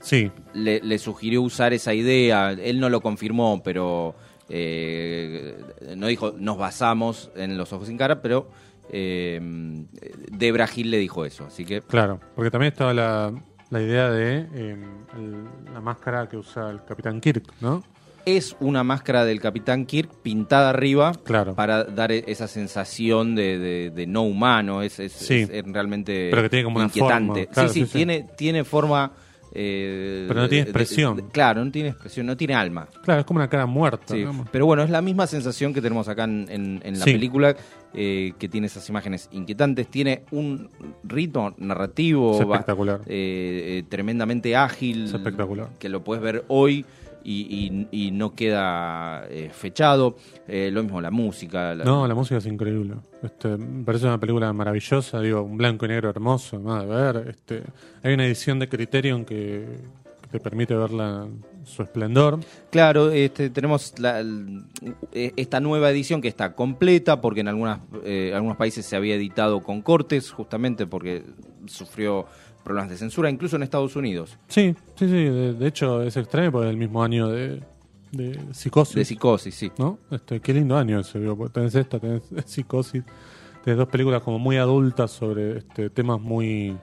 Sí, 0.00 0.30
le, 0.54 0.80
le 0.80 0.98
sugirió 0.98 1.42
usar 1.42 1.72
esa 1.74 1.92
idea. 1.94 2.52
Él 2.52 2.80
no 2.80 2.88
lo 2.88 3.00
confirmó, 3.02 3.62
pero 3.62 4.14
eh, 4.48 5.56
no 5.96 6.06
dijo 6.06 6.34
nos 6.38 6.56
basamos 6.58 7.30
en 7.36 7.56
los 7.58 7.72
ojos 7.74 7.86
sin 7.88 7.98
cara, 7.98 8.22
pero 8.22 8.48
eh, 8.90 9.38
Debra 10.32 10.68
Hill 10.74 10.90
le 10.90 10.98
dijo 10.98 11.24
eso. 11.26 11.44
Así 11.44 11.64
que 11.64 11.82
claro. 11.82 12.18
Porque 12.34 12.50
también 12.50 12.72
estaba 12.72 12.94
la, 12.94 13.32
la 13.70 13.80
idea 13.82 14.10
de 14.10 14.46
eh, 14.54 14.76
el- 15.16 15.72
la 15.72 15.80
máscara 15.80 16.28
que 16.28 16.36
usa 16.36 16.70
el 16.70 16.84
Capitán 16.84 17.20
Kirk, 17.20 17.44
¿no? 17.60 17.82
es 18.26 18.54
una 18.60 18.84
máscara 18.84 19.24
del 19.24 19.40
Capitán 19.40 19.86
Kirk 19.86 20.10
pintada 20.22 20.68
arriba 20.68 21.12
Claro. 21.24 21.54
para 21.54 21.84
dar 21.84 22.12
e- 22.12 22.24
esa 22.26 22.46
sensación 22.48 23.34
de, 23.34 23.58
de- 23.58 23.90
de 23.90 24.06
no 24.06 24.22
humano. 24.22 24.82
Es, 24.82 25.00
es- 25.00 25.12
Sí. 25.12 25.46
es 25.50 25.64
realmente 25.64 26.28
Pero 26.30 26.42
que 26.42 26.50
tiene 26.50 26.64
como 26.64 26.76
una 26.76 26.84
inquietante. 26.86 27.40
forma. 27.46 27.52
Claro, 27.54 27.68
sí, 27.70 27.86
sí, 27.86 27.92
tiene, 27.92 28.26
tiene 28.36 28.62
forma. 28.64 29.12
eh, 29.52 30.26
Pero 30.28 30.42
no 30.42 30.48
tiene 30.48 30.64
de- 30.66 30.70
expresión. 30.70 31.16
de- 31.16 31.24
claro, 31.28 31.64
no 31.64 31.72
tiene 31.72 31.88
expresión, 31.88 32.24
no 32.26 32.36
tiene 32.36 32.54
alma. 32.54 32.86
Claro, 33.02 33.20
es 33.20 33.26
como 33.26 33.38
una 33.38 33.48
cara 33.48 33.66
muerta. 33.66 34.14
Sí, 34.14 34.22
¿no? 34.24 34.44
Pero 34.52 34.64
bueno, 34.66 34.84
es 34.84 34.90
la 34.90 35.02
misma 35.02 35.26
sensación 35.26 35.74
que 35.74 35.80
tenemos 35.82 36.06
acá 36.08 36.22
en, 36.24 36.46
en- 36.50 36.80
en 36.84 36.98
la 37.00 37.04
Sí. 37.04 37.12
película, 37.12 37.56
eh, 37.94 38.32
que 38.38 38.48
tiene 38.48 38.66
esas 38.68 38.88
imágenes 38.88 39.28
inquietantes, 39.32 39.88
tiene 39.88 40.22
un 40.30 40.70
ritmo 41.04 41.54
narrativo 41.58 42.34
Es 42.34 42.40
espectacular. 42.40 43.00
eh, 43.06 43.78
eh, 43.78 43.84
tremendamente 43.88 44.54
ágil, 44.56 45.04
Es 45.06 45.14
espectacular. 45.14 45.70
que 45.78 45.88
lo 45.88 46.04
puedes 46.04 46.22
ver 46.22 46.44
hoy 46.48 46.84
y, 47.22 47.86
y- 47.92 48.06
y 48.06 48.10
no 48.12 48.34
queda 48.34 49.26
eh, 49.28 49.50
fechado. 49.52 50.16
Eh, 50.48 50.70
lo 50.72 50.82
mismo 50.82 51.00
la 51.02 51.10
música. 51.10 51.74
la- 51.74 51.84
No, 51.84 52.06
la 52.08 52.14
música 52.14 52.38
es 52.38 52.46
increíble. 52.46 52.94
Este, 53.22 53.56
me 53.58 53.84
parece 53.84 54.06
una 54.06 54.18
película 54.18 54.50
maravillosa, 54.54 55.20
digo, 55.20 55.42
un 55.42 55.56
blanco 55.58 55.84
y 55.84 55.88
negro 55.88 56.08
hermoso, 56.08 56.56
además 56.56 56.82
de 56.82 56.88
ver. 57.20 57.28
Este, 57.28 57.62
hay 58.02 58.14
una 58.14 58.24
edición 58.24 58.58
de 58.58 58.68
Criterion 58.68 59.24
que 59.26 59.66
te 60.30 60.40
permite 60.40 60.74
verla 60.74 61.26
su 61.64 61.82
esplendor. 61.82 62.38
Claro, 62.70 63.10
este, 63.10 63.50
tenemos 63.50 63.98
la- 63.98 64.20
eh, 65.12 65.32
esta 65.36 65.60
nueva 65.60 65.90
edición 65.90 66.20
que 66.20 66.28
está 66.28 66.54
completa 66.54 67.20
porque 67.20 67.40
en 67.40 67.48
algunas, 67.48 67.80
eh, 68.04 68.32
algunos 68.34 68.56
países 68.56 68.86
se 68.86 68.96
había 68.96 69.14
editado 69.16 69.60
con 69.60 69.82
cortes, 69.82 70.30
justamente 70.30 70.86
porque 70.86 71.24
sufrió 71.66 72.26
problemas 72.64 72.90
de 72.90 72.96
censura, 72.96 73.30
incluso 73.30 73.56
en 73.56 73.62
Estados 73.62 73.96
Unidos. 73.96 74.36
Sí, 74.48 74.74
sí, 74.96 75.06
sí. 75.06 75.10
De, 75.10 75.54
de 75.54 75.66
hecho, 75.66 76.02
es 76.02 76.16
extraño 76.16 76.52
porque 76.52 76.66
es 76.68 76.70
el 76.72 76.76
mismo 76.78 77.02
año 77.02 77.28
de, 77.28 77.62
de 78.12 78.38
Psicosis. 78.52 78.94
De 78.94 79.04
psicosis, 79.04 79.54
sí. 79.54 79.72
¿no? 79.78 79.98
Este, 80.10 80.40
qué 80.40 80.52
lindo 80.54 80.76
año 80.76 81.00
ese, 81.00 81.18
digo, 81.18 81.48
tenés 81.48 81.74
esta, 81.74 81.98
tenés 81.98 82.22
Psicosis, 82.46 83.02
tenés 83.64 83.78
dos 83.78 83.88
películas 83.88 84.22
como 84.22 84.38
muy 84.38 84.56
adultas 84.58 85.10
sobre 85.10 85.58
este, 85.58 85.90
temas 85.90 86.20
muy, 86.20 86.76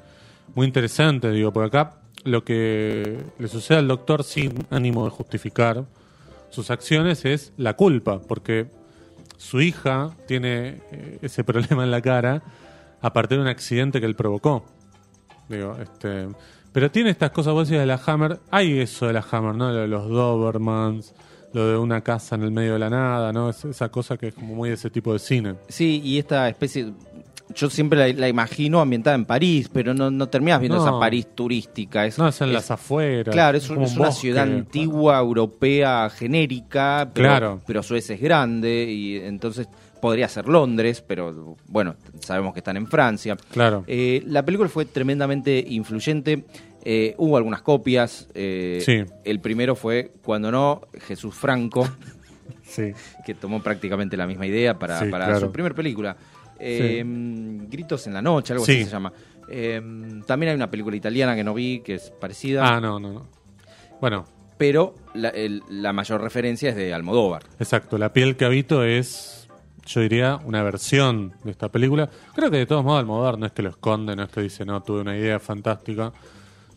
muy 0.55 0.65
interesantes, 0.67 1.33
digo, 1.33 1.51
por 1.53 1.63
acá 1.65 2.01
lo 2.27 2.43
que 2.43 3.17
le 3.39 3.47
sucede 3.47 3.77
al 3.79 3.87
doctor 3.87 4.23
sin 4.23 4.53
ánimo 4.69 5.05
de 5.05 5.11
justificar 5.11 5.85
sus 6.49 6.69
acciones 6.71 7.25
es 7.25 7.53
la 7.57 7.75
culpa, 7.75 8.19
porque 8.19 8.67
su 9.37 9.61
hija 9.61 10.11
tiene 10.27 10.81
eh, 10.91 11.19
ese 11.21 11.43
problema 11.43 11.83
en 11.83 11.91
la 11.91 12.01
cara 12.01 12.41
a 13.01 13.13
partir 13.13 13.37
de 13.37 13.43
un 13.43 13.47
accidente 13.49 13.99
que 13.99 14.05
él 14.05 14.15
provocó. 14.15 14.65
Digo, 15.49 15.75
este, 15.81 16.27
pero 16.73 16.91
tiene 16.91 17.09
estas 17.11 17.31
cosas, 17.31 17.53
vos 17.53 17.67
decías 17.67 17.81
de 17.81 17.87
la 17.87 18.01
Hammer, 18.05 18.39
hay 18.51 18.79
eso 18.79 19.07
de 19.07 19.13
la 19.13 19.25
Hammer, 19.31 19.55
¿no? 19.55 19.71
Lo 19.71 19.79
de 19.81 19.87
los 19.87 20.09
Dobermans, 20.09 21.13
lo 21.53 21.67
de 21.67 21.77
una 21.77 22.01
casa 22.01 22.35
en 22.35 22.43
el 22.43 22.51
medio 22.51 22.73
de 22.73 22.79
la 22.79 22.89
nada, 22.89 23.31
¿no? 23.31 23.49
Es- 23.49 23.63
esa 23.65 23.89
cosa 23.89 24.17
que 24.17 24.27
es 24.29 24.33
como 24.33 24.55
muy 24.55 24.69
de 24.69 24.75
ese 24.75 24.89
tipo 24.89 25.13
de 25.13 25.19
cine. 25.19 25.55
Sí, 25.69 26.01
y 26.03 26.17
esta 26.19 26.49
especie, 26.49 26.91
yo 27.55 27.69
siempre 27.69 27.97
la, 28.13 28.19
la 28.19 28.27
imagino 28.27 28.79
ambientada 28.81 29.15
en 29.15 29.25
París, 29.25 29.69
pero 29.71 29.93
no, 29.93 30.11
no 30.11 30.27
terminas 30.29 30.59
viendo 30.59 30.77
No. 30.77 30.83
esa 30.83 30.99
París 30.99 31.27
turística. 31.33 32.05
Es, 32.05 32.17
No, 32.17 32.27
es 32.27 32.39
en 32.41 32.49
es- 32.49 32.53
las 32.53 32.71
afueras. 32.71 33.33
Claro, 33.33 33.57
es, 33.57 33.69
un- 33.69 33.77
una 33.77 33.87
bosque. 33.87 34.11
ciudad 34.21 34.43
antigua, 34.43 35.17
europea, 35.19 36.09
genérica, 36.09 37.09
pero, 37.13 37.27
Claro. 37.29 37.61
pero 37.65 37.79
a 37.79 37.83
su 37.83 37.93
vez 37.93 38.09
es 38.09 38.19
grande 38.21 38.83
y 38.89 39.17
entonces 39.17 39.67
podría 40.01 40.27
ser 40.29 40.47
Londres, 40.47 41.03
pero 41.05 41.55
bueno, 41.67 41.95
sabemos 42.19 42.53
que 42.53 42.59
están 42.59 42.77
en 42.77 42.85
Francia. 42.87 43.35
Claro. 43.51 43.83
Eh, 43.87 44.21
la 44.27 44.43
película 44.45 44.69
fue 44.69 44.85
tremendamente 44.85 45.63
influyente. 45.67 46.45
eh, 46.89 47.15
hubo 47.17 47.35
algunas 47.35 47.61
copias. 47.63 48.29
eh, 48.33 48.79
Sí. 48.85 49.03
El 49.25 49.41
primero 49.41 49.75
fue, 49.75 50.13
cuando 50.23 50.49
no, 50.51 50.81
Jesús 51.05 51.35
Franco, 51.35 51.85
Sí. 52.63 52.93
que 53.25 53.33
tomó 53.33 53.61
prácticamente 53.61 54.15
la 54.15 54.25
misma 54.25 54.45
idea 54.45 54.77
para, 54.79 54.99
Sí, 54.99 55.09
para 55.09 55.25
claro. 55.25 55.39
su 55.41 55.51
primera 55.51 55.75
película. 55.75 56.15
Eh, 56.59 57.03
Gritos 57.69 58.07
en 58.07 58.13
la 58.13 58.21
noche, 58.21 58.53
algo 58.53 58.65
Sí. 58.65 58.73
así 58.73 58.83
se 58.85 58.91
llama. 58.91 59.11
Eh, 59.49 59.81
también 60.25 60.49
hay 60.51 60.55
una 60.55 60.69
película 60.69 60.95
italiana 60.95 61.35
que 61.35 61.43
no 61.43 61.53
vi, 61.53 61.79
que 61.79 61.95
es 61.95 62.11
parecida, 62.11 62.67
Ah, 62.75 62.81
no, 62.81 62.99
no, 62.99 63.13
no. 63.13 63.25
Bueno, 64.01 64.25
pero 64.57 64.95
la, 65.13 65.29
el- 65.29 65.63
la 65.69 65.93
mayor 65.93 66.21
referencia 66.21 66.69
es 66.69 66.75
de 66.75 66.93
Almodóvar. 66.93 67.43
exacto. 67.59 67.97
La 67.97 68.11
piel 68.13 68.35
que 68.35 68.45
habito 68.45 68.83
es, 68.83 69.47
yo 69.85 70.01
diría, 70.01 70.39
una 70.43 70.63
versión 70.63 71.33
de 71.43 71.51
esta 71.51 71.69
película. 71.69 72.09
Creo 72.35 72.51
que 72.51 72.57
de 72.57 72.65
todos 72.65 72.83
modos 72.83 72.99
Almodóvar 72.99 73.37
no 73.37 73.45
es 73.45 73.51
que 73.53 73.61
lo 73.61 73.69
esconde, 73.69 74.15
no 74.15 74.23
es 74.23 74.29
que 74.29 74.41
dice, 74.41 74.65
no, 74.65 74.81
tuve 74.83 75.01
una 75.01 75.15
idea 75.17 75.39
fantástica. 75.39 76.11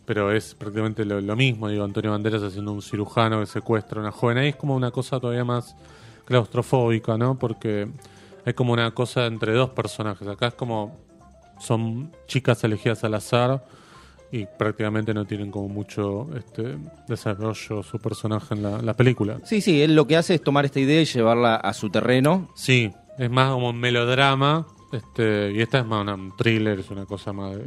Pero 0.05 0.31
es 0.31 0.55
prácticamente 0.55 1.05
lo, 1.05 1.21
lo 1.21 1.35
mismo, 1.35 1.69
digo, 1.69 1.83
Antonio 1.83 2.11
Banderas 2.11 2.41
haciendo 2.41 2.71
un 2.73 2.81
cirujano 2.81 3.39
que 3.39 3.45
secuestra 3.45 3.99
a 3.99 4.01
una 4.01 4.11
joven. 4.11 4.37
Ahí 4.39 4.49
es 4.49 4.55
como 4.55 4.75
una 4.75 4.91
cosa 4.91 5.19
todavía 5.19 5.45
más 5.45 5.75
claustrofóbica, 6.25 7.17
¿no? 7.17 7.37
Porque 7.37 7.87
hay 8.45 8.53
como 8.53 8.73
una 8.73 8.91
cosa 8.91 9.25
entre 9.25 9.53
dos 9.53 9.69
personajes. 9.71 10.27
Acá 10.27 10.47
es 10.47 10.53
como 10.53 10.99
son 11.59 12.11
chicas 12.27 12.63
elegidas 12.63 13.03
al 13.03 13.13
azar 13.13 13.63
y 14.31 14.45
prácticamente 14.57 15.13
no 15.13 15.25
tienen 15.25 15.51
como 15.51 15.67
mucho 15.67 16.27
este 16.35 16.77
desarrollo 17.07 17.83
su 17.83 17.99
personaje 17.99 18.53
en 18.55 18.63
la, 18.63 18.81
la 18.81 18.93
película. 18.95 19.37
Sí, 19.43 19.61
sí, 19.61 19.81
él 19.81 19.93
lo 19.95 20.07
que 20.07 20.17
hace 20.17 20.35
es 20.35 20.43
tomar 20.43 20.65
esta 20.65 20.79
idea 20.79 21.01
y 21.01 21.05
llevarla 21.05 21.55
a 21.55 21.73
su 21.73 21.89
terreno. 21.89 22.49
Sí, 22.55 22.91
es 23.19 23.29
más 23.29 23.51
como 23.51 23.69
un 23.69 23.77
melodrama, 23.79 24.65
este, 24.91 25.51
y 25.51 25.61
esta 25.61 25.79
es 25.79 25.85
más 25.85 26.01
una- 26.01 26.15
un 26.15 26.35
thriller, 26.35 26.79
es 26.79 26.89
una 26.89 27.05
cosa 27.05 27.33
más 27.33 27.55
de... 27.57 27.65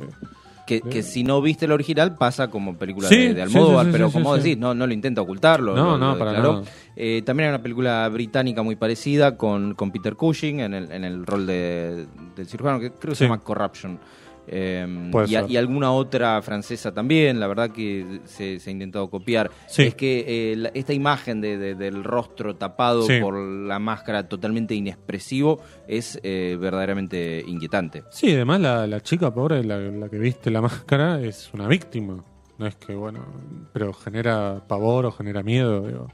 Que, 0.66 0.80
que 0.80 1.02
si 1.02 1.24
no 1.24 1.42
viste 1.42 1.66
el 1.66 1.72
original 1.72 2.14
pasa 2.16 2.48
como 2.48 2.74
película 2.76 3.08
Sí, 3.08 3.16
de, 3.18 3.34
de 3.34 3.42
Almodóvar, 3.42 3.84
sí, 3.84 3.90
sí, 3.90 3.92
pero 3.92 4.10
como 4.10 4.34
decís, 4.34 4.56
no, 4.56 4.72
no 4.74 4.86
lo 4.86 4.92
intenta 4.94 5.20
ocultarlo. 5.20 5.74
No, 5.76 5.84
lo- 5.92 5.98
no, 5.98 6.12
lo 6.12 6.18
para 6.18 6.32
nada. 6.32 6.62
Eh, 6.96 7.22
también 7.26 7.48
hay 7.48 7.54
una 7.54 7.62
película 7.62 8.08
británica 8.08 8.62
muy 8.62 8.76
parecida 8.76 9.36
con, 9.36 9.74
con 9.74 9.90
Peter 9.90 10.14
Cushing 10.16 10.60
en 10.60 10.72
el, 10.74 10.90
en 10.90 11.04
el 11.04 11.26
rol 11.26 11.46
de, 11.46 12.06
del 12.36 12.46
cirujano, 12.46 12.80
que 12.80 12.92
creo 12.92 13.12
que 13.12 13.16
se 13.16 13.24
llama 13.24 13.40
Corruption. 13.40 13.98
Eh, 14.46 15.08
Puede 15.10 15.30
y, 15.30 15.36
a- 15.36 15.42
ser. 15.42 15.50
y 15.50 15.56
alguna 15.56 15.90
otra 15.92 16.40
francesa 16.42 16.92
también, 16.92 17.40
la 17.40 17.46
verdad 17.46 17.70
que 17.70 18.20
se, 18.24 18.60
se 18.60 18.70
ha 18.70 18.72
intentado 18.72 19.08
copiar. 19.08 19.50
Sí. 19.68 19.82
Es 19.84 19.94
que 19.94 20.52
eh, 20.52 20.56
la- 20.56 20.68
esta 20.74 20.92
imagen 20.92 21.40
de- 21.40 21.56
de- 21.56 21.74
del 21.74 22.04
rostro 22.04 22.54
tapado 22.56 23.02
Sí. 23.02 23.20
por 23.20 23.34
la 23.38 23.78
máscara 23.78 24.28
totalmente 24.28 24.74
inexpresivo 24.74 25.60
es 25.88 26.18
eh, 26.22 26.56
verdaderamente 26.60 27.42
inquietante. 27.46 28.04
Sí, 28.10 28.32
además 28.32 28.60
la, 28.60 28.86
la 28.86 29.00
chica 29.00 29.32
pobre, 29.32 29.64
la, 29.64 29.78
la 29.78 30.08
que 30.08 30.18
viste 30.18 30.50
la 30.50 30.60
máscara, 30.62 31.20
es 31.20 31.50
una 31.54 31.66
víctima. 31.68 32.22
No 32.56 32.66
es 32.66 32.76
que, 32.76 32.94
bueno, 32.94 33.24
pero 33.72 33.92
genera 33.92 34.62
pavor 34.68 35.06
o 35.06 35.10
genera 35.12 35.42
miedo, 35.42 35.80
digo, 35.86 36.08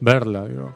verla, 0.00 0.46
digo. 0.46 0.74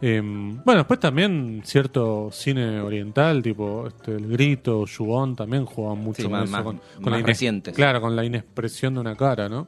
Em, 0.00 0.62
bueno, 0.64 0.80
después 0.80 1.00
también 1.00 1.62
cierto 1.64 2.28
cine 2.30 2.80
oriental, 2.80 3.42
tipo 3.42 3.86
este, 3.88 4.12
El 4.14 4.28
Grito, 4.28 4.86
Yubón, 4.86 5.34
también 5.34 5.64
jugaban 5.64 5.98
mucho 5.98 6.22
Sí, 6.22 6.28
con 6.28 6.32
más- 6.32 6.48
eso. 6.48 6.62
con, 6.64 6.80
más 7.00 7.20
la 7.20 7.26
recientes. 7.26 7.74
Claro, 7.74 8.00
con 8.00 8.14
la 8.14 8.24
inexpresión 8.24 8.94
de 8.94 9.00
una 9.00 9.16
cara, 9.16 9.48
¿no? 9.48 9.66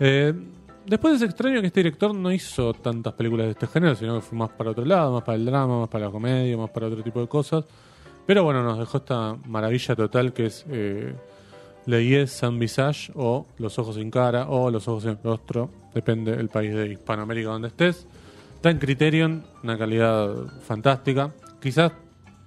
Eh, 0.00 0.34
después 0.84 1.14
es 1.14 1.22
extraño 1.22 1.60
que 1.62 1.68
este 1.68 1.80
director 1.80 2.14
no 2.14 2.30
hizo 2.30 2.74
tantas 2.74 3.14
películas 3.14 3.46
de 3.46 3.52
este 3.52 3.66
género, 3.66 3.94
sino 3.94 4.16
que 4.16 4.20
fue 4.20 4.36
más 4.36 4.50
para 4.50 4.70
otro 4.72 4.84
lado, 4.84 5.12
más 5.14 5.22
para 5.22 5.36
el 5.36 5.46
drama, 5.46 5.80
más 5.80 5.88
para 5.88 6.06
la 6.06 6.10
comedia, 6.10 6.56
más 6.58 6.68
para 6.70 6.88
otro 6.88 7.02
tipo 7.02 7.20
de 7.20 7.28
cosas. 7.28 7.64
Pero 8.26 8.44
bueno, 8.44 8.62
nos 8.62 8.78
dejó 8.78 8.98
esta 8.98 9.34
maravilla 9.46 9.96
total 9.96 10.32
que 10.34 10.46
es 10.46 10.66
eh, 10.68 11.14
Le 11.86 12.06
Yeux 12.06 12.30
Sans 12.30 12.58
Visage 12.58 13.12
o 13.14 13.46
Los 13.58 13.78
Ojos 13.78 13.94
sin 13.96 14.10
Cara 14.10 14.46
o 14.48 14.70
Los 14.70 14.88
Ojos 14.88 15.04
sin 15.04 15.16
Rostro, 15.24 15.70
depende 15.94 16.36
del 16.36 16.48
país 16.50 16.74
de 16.74 16.88
Hispanoamérica 16.92 17.48
donde 17.48 17.68
estés. 17.68 18.06
Está 18.64 18.70
en 18.70 18.78
Criterion, 18.78 19.44
una 19.62 19.76
calidad 19.76 20.34
fantástica. 20.62 21.34
Quizás 21.60 21.92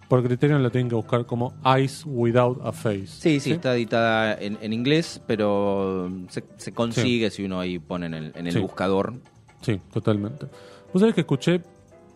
por 0.09 0.23
Criterion 0.23 0.63
la 0.63 0.71
tienen 0.71 0.89
que 0.89 0.95
buscar 0.95 1.27
como 1.27 1.53
Eyes 1.63 2.05
Without 2.07 2.59
a 2.65 2.71
Face. 2.71 3.05
Sí, 3.05 3.39
sí, 3.39 3.51
está 3.51 3.75
editada 3.75 4.33
en, 4.33 4.57
en 4.59 4.73
inglés, 4.73 5.21
pero 5.27 6.09
se, 6.29 6.43
se 6.57 6.71
consigue 6.73 7.29
si 7.29 7.45
uno 7.45 7.59
ahí 7.59 7.77
pone 7.77 8.07
en 8.07 8.15
el, 8.15 8.31
en 8.35 8.47
el 8.47 8.53
Sí. 8.53 8.59
buscador. 8.59 9.13
Sí, 9.61 9.79
totalmente. 9.93 10.47
Vos 10.91 11.01
sabés 11.01 11.13
que 11.13 11.21
escuché 11.21 11.61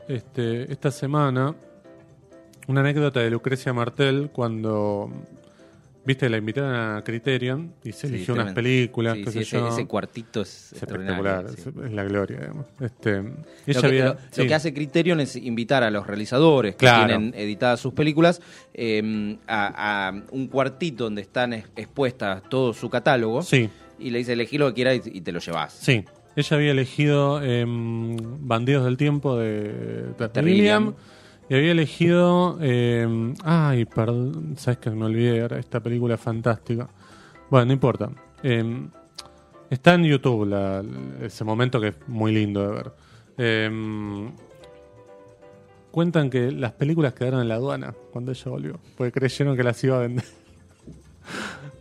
este, 0.07 0.71
esta 0.71 0.89
semana 0.89 1.53
una 2.67 2.79
anécdota 2.81 3.19
de 3.19 3.29
Lucrecia 3.29 3.71
Martel 3.71 4.31
cuando, 4.33 5.11
viste, 6.05 6.29
la 6.29 6.37
invitaron 6.37 6.73
a 6.75 7.01
Criterion 7.03 7.73
y 7.83 7.91
se 7.91 8.07
Sí, 8.07 8.15
eligió 8.15 8.33
unas 8.33 8.53
películas, 8.53 9.15
Sí, 9.17 9.23
qué 9.23 9.31
sí, 9.31 9.37
sé 9.39 9.41
ese, 9.43 9.57
yo. 9.57 9.67
ese 9.69 9.85
cuartito 9.87 10.41
es, 10.41 10.73
Es 10.73 10.83
espectacular, 10.83 11.45
es, 11.45 11.91
la 11.93 12.03
gloria, 12.03 12.39
digamos. 12.39 12.65
Este, 12.79 13.21
Lo 13.21 13.81
que, 13.81 13.87
había- 13.87 14.05
lo- 14.05 14.13
lo 14.13 14.19
sí. 14.31 14.47
que 14.47 14.53
hace 14.53 14.73
Criterion 14.73 15.19
es 15.19 15.35
invitar 15.35 15.83
a 15.83 15.91
los 15.91 16.07
realizadores 16.07 16.75
que 16.75 16.87
tienen 16.87 17.33
editadas 17.35 17.79
sus 17.79 17.93
películas 17.93 18.41
eh, 18.73 19.37
a, 19.47 20.07
a 20.09 20.23
un 20.31 20.47
cuartito 20.47 21.03
donde 21.05 21.21
están 21.21 21.53
es- 21.53 21.65
expuestas 21.75 22.43
todo 22.49 22.73
su 22.73 22.89
catálogo 22.89 23.41
Sí, 23.41 23.69
y 23.99 24.09
le 24.09 24.19
dice 24.19 24.33
elegí 24.33 24.57
lo 24.57 24.67
que 24.69 24.73
quieras 24.73 25.01
y, 25.07 25.17
y 25.17 25.21
te 25.21 25.31
lo 25.31 25.39
llevas. 25.39 25.73
sí. 25.73 26.03
Ella 26.33 26.55
había 26.55 26.71
elegido 26.71 27.43
em, 27.43 28.15
Bandidos 28.47 28.85
del 28.85 28.95
Tiempo 28.95 29.37
de, 29.37 30.13
de 30.17 30.29
Terry 30.29 30.53
Gilliam 30.53 30.83
Gilliam. 30.85 30.95
Y 31.51 31.53
había 31.53 31.71
elegido. 31.73 32.57
em, 32.61 33.33
ay, 33.43 33.83
perdón, 33.83 34.55
sabes 34.57 34.79
que 34.79 34.89
me 34.89 35.03
olvidé 35.03 35.41
ahora, 35.41 35.59
esta 35.59 35.81
película 35.81 36.17
fantástica. 36.17 36.87
Bueno, 37.49 37.65
no 37.65 37.73
importa. 37.73 38.09
Em, 38.41 38.89
está 39.69 39.95
en 39.95 40.05
YouTube 40.05 40.49
ese 41.21 41.43
momento 41.43 41.81
que 41.81 41.89
es 41.89 41.95
muy 42.07 42.31
lindo 42.31 42.65
de 42.65 42.73
ver. 42.73 42.91
Em, 43.37 44.31
cuentan 45.91 46.29
que 46.29 46.53
las 46.53 46.71
películas 46.71 47.13
quedaron 47.15 47.41
en 47.41 47.49
la 47.49 47.55
aduana 47.55 47.93
cuando 48.13 48.31
ella 48.31 48.49
volvió, 48.49 48.79
porque 48.95 49.11
creyeron 49.11 49.57
que 49.57 49.63
las 49.63 49.83
iba 49.83 49.97
a 49.97 49.99
vender. 49.99 50.23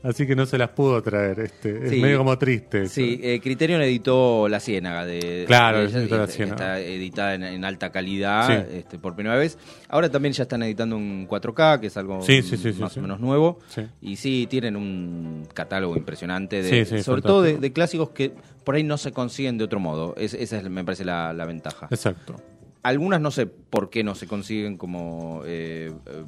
Así 0.03 0.27
que 0.27 0.35
no 0.35 0.47
se 0.47 0.57
las 0.57 0.71
pudo 0.71 1.03
traer. 1.03 1.41
Este, 1.41 1.87
es 1.87 2.01
medio 2.01 2.17
como 2.19 2.39
triste. 2.39 2.87
Sí, 2.89 3.21
eh, 3.23 3.39
Criterion 3.43 3.83
editó 3.83 4.49
La 4.49 4.59
Ciénaga 4.59 5.05
de 5.05 5.45
Claro, 5.47 5.79
de 5.87 5.99
editó 6.01 6.17
La 6.17 6.27
Ciénaga. 6.27 6.79
Está 6.79 6.81
editada 6.81 7.35
en, 7.35 7.43
en 7.43 7.65
alta 7.67 7.91
calidad 7.93 8.47
Sí. 8.71 8.77
este, 8.79 8.99
por 8.99 9.15
primera 9.15 9.37
vez. 9.37 9.59
Ahora 9.91 10.09
también 10.11 10.33
ya 10.33 10.45
están 10.45 10.63
editando 10.63 10.97
un 10.97 11.27
4K, 11.29 11.81
que 11.81 11.89
es 11.89 11.97
algo 11.99 12.23
Sí, 12.23 12.41
más 12.79 12.97
o 12.97 13.03
menos 13.03 13.21
nuevo. 13.21 13.59
Y 14.01 14.17
sí, 14.17 14.47
tienen 14.49 14.77
un 14.77 15.47
catálogo 15.53 15.97
impresionante, 15.97 16.63
de, 16.63 16.71
Sí, 16.71 16.77
sí, 16.97 17.03
sobre 17.03 17.21
fantástico. 17.23 17.29
todo 17.29 17.43
de, 17.43 17.73
clásicos 17.73 18.11
que 18.11 18.33
por 18.65 18.77
ahí 18.77 18.83
no 18.85 18.97
se 18.97 19.13
consiguen 19.13 19.59
de 19.59 19.65
otro 19.65 19.81
modo. 19.81 20.15
Es- 20.17 20.33
esa 20.35 20.59
es, 20.59 20.71
me 20.71 20.83
parece, 20.83 21.05
la, 21.05 21.33
la 21.35 21.45
ventaja. 21.45 21.89
Exacto. 21.91 22.37
Algunas 22.83 23.21
no 23.21 23.31
sé 23.31 23.45
por 23.45 23.91
qué 23.91 24.03
no 24.03 24.15
se 24.15 24.27
consiguen 24.27 24.79
como 24.79 25.43
eh, 25.45 25.93
eh, 26.07 26.23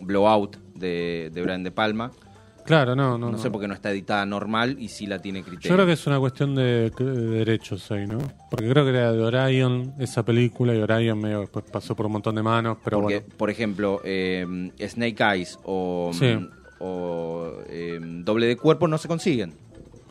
Blowout 0.00 0.56
de, 0.74 1.30
de 1.34 1.42
Brian 1.42 1.62
De 1.62 1.70
Palma. 1.70 2.12
Claro, 2.68 2.94
no, 2.94 3.12
no. 3.12 3.26
No, 3.26 3.32
no. 3.32 3.38
sé 3.38 3.50
por 3.50 3.60
qué 3.60 3.66
no 3.68 3.74
está 3.74 3.90
editada 3.90 4.24
normal 4.26 4.76
y 4.78 4.88
sí 4.88 5.06
la 5.06 5.18
tiene 5.20 5.40
Yo 5.40 5.46
Criterion. 5.46 5.74
creo 5.74 5.86
que 5.86 5.92
es 5.94 6.06
una 6.06 6.18
cuestión 6.20 6.54
de, 6.54 6.90
de 6.90 7.04
derechos 7.26 7.90
ahí, 7.90 8.06
¿no? 8.06 8.18
Porque 8.50 8.68
creo 8.68 8.84
que 8.84 8.90
era 8.90 9.10
de 9.12 9.22
Orion 9.22 9.94
esa 9.98 10.22
película 10.24 10.74
y 10.74 10.78
Orion 10.80 11.18
medio 11.18 11.40
después 11.40 11.64
pasó 11.72 11.96
por 11.96 12.06
un 12.06 12.12
montón 12.12 12.34
de 12.34 12.42
manos, 12.42 12.76
pero 12.84 13.00
Porque, 13.00 13.20
bueno. 13.20 13.34
por 13.36 13.48
ejemplo, 13.50 14.00
eh, 14.04 14.70
Snake 14.86 15.16
Eyes 15.24 15.58
o, 15.64 16.10
Sí. 16.12 16.38
o, 16.80 17.52
eh, 17.68 17.98
Doble 18.00 18.46
de 18.46 18.56
Cuerpo 18.56 18.86
no 18.86 18.98
se 18.98 19.08
consiguen. 19.08 19.54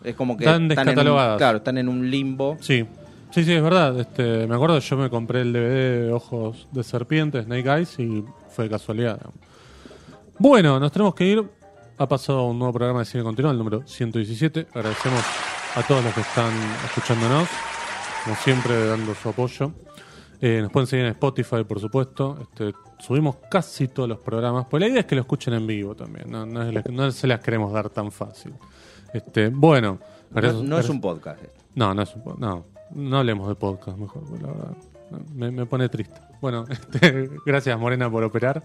Es 0.04 0.16
como 0.16 0.36
que 0.36 0.44
Están 0.46 0.56
en 0.56 0.62
un, 0.64 0.68
descatalogadas. 0.70 1.38
claro, 1.38 1.58
están 1.60 1.78
en 1.78 1.88
un 1.90 2.10
limbo. 2.10 2.58
Sí, 2.60 2.86
sí, 3.32 3.44
sí, 3.44 3.54
es 3.54 3.62
verdad. 3.62 4.00
Este, 4.00 4.48
me 4.48 4.56
acuerdo, 4.56 4.80
yo 4.80 4.98
me 4.98 5.10
compré 5.10 5.42
el 5.42 5.54
DVD 5.54 6.06
de 6.08 6.12
Ojos 6.12 6.68
de 6.72 6.84
Serpiente, 6.84 7.42
Snake 7.44 7.70
Eyes, 7.70 8.00
y 8.00 8.24
fue 8.50 8.66
de 8.66 8.70
casualidad. 8.72 9.20
Bueno, 10.40 10.80
nos 10.80 10.92
tenemos 10.92 11.16
que 11.16 11.26
ir. 11.26 11.44
Ha 12.00 12.08
pasado 12.08 12.46
un 12.46 12.60
nuevo 12.60 12.74
programa 12.74 13.00
de 13.00 13.06
Cine 13.06 13.24
Continuo, 13.24 13.52
el 13.52 13.58
número 13.58 13.82
117. 13.86 14.68
Agradecemos 14.74 15.24
a 15.76 15.82
todos 15.84 16.04
los 16.04 16.14
que 16.14 16.22
están 16.22 16.52
escuchándonos, 16.86 17.48
como 18.24 18.36
siempre, 18.38 18.86
dando 18.86 19.16
su 19.16 19.30
apoyo. 19.30 19.72
Eh, 20.40 20.60
nos 20.62 20.72
pueden 20.72 20.86
seguir 20.86 21.06
en 21.06 21.12
Spotify, 21.14 21.64
por 21.64 21.80
supuesto. 21.80 22.38
Este, 22.42 22.74
subimos 23.00 23.38
casi 23.50 23.88
todos 23.88 24.08
los 24.08 24.20
programas. 24.20 24.68
Pues 24.70 24.82
la 24.82 24.88
idea 24.88 25.00
es 25.00 25.06
que 25.08 25.16
lo 25.16 25.22
escuchen 25.22 25.56
en 25.56 25.66
vivo 25.66 25.96
también. 25.96 26.30
No, 26.30 26.46
no, 26.46 26.62
es 26.62 26.72
la- 26.74 26.84
no 26.92 27.10
se 27.12 27.26
las 27.26 27.40
queremos 27.40 27.74
dar 27.74 27.90
tan 27.90 28.12
fácil. 28.12 28.54
Este, 29.12 29.50
bueno, 29.50 29.98
No, 30.30 30.36
gracias- 30.42 30.62
no 30.64 30.78
es 30.78 30.90
un 30.90 31.02
podcast. 31.02 31.42
esto. 31.42 31.62
no, 31.74 31.94
no 31.96 32.02
es 32.04 32.14
un 32.16 32.24
po- 32.24 32.36
no, 32.38 32.66
no 32.92 33.18
hablemos 33.18 33.48
de 33.48 33.56
podcast 33.56 33.98
mejor, 33.98 34.24
porque 34.24 34.44
la 34.44 34.52
verdad. 34.52 34.78
Me, 35.34 35.50
me 35.50 35.66
pone 35.66 35.90
triste. 35.90 36.20
Bueno, 36.42 36.66
este, 36.70 37.28
gracias 37.44 37.80
Morena 37.80 38.12
por 38.12 38.24
operar. 38.24 38.62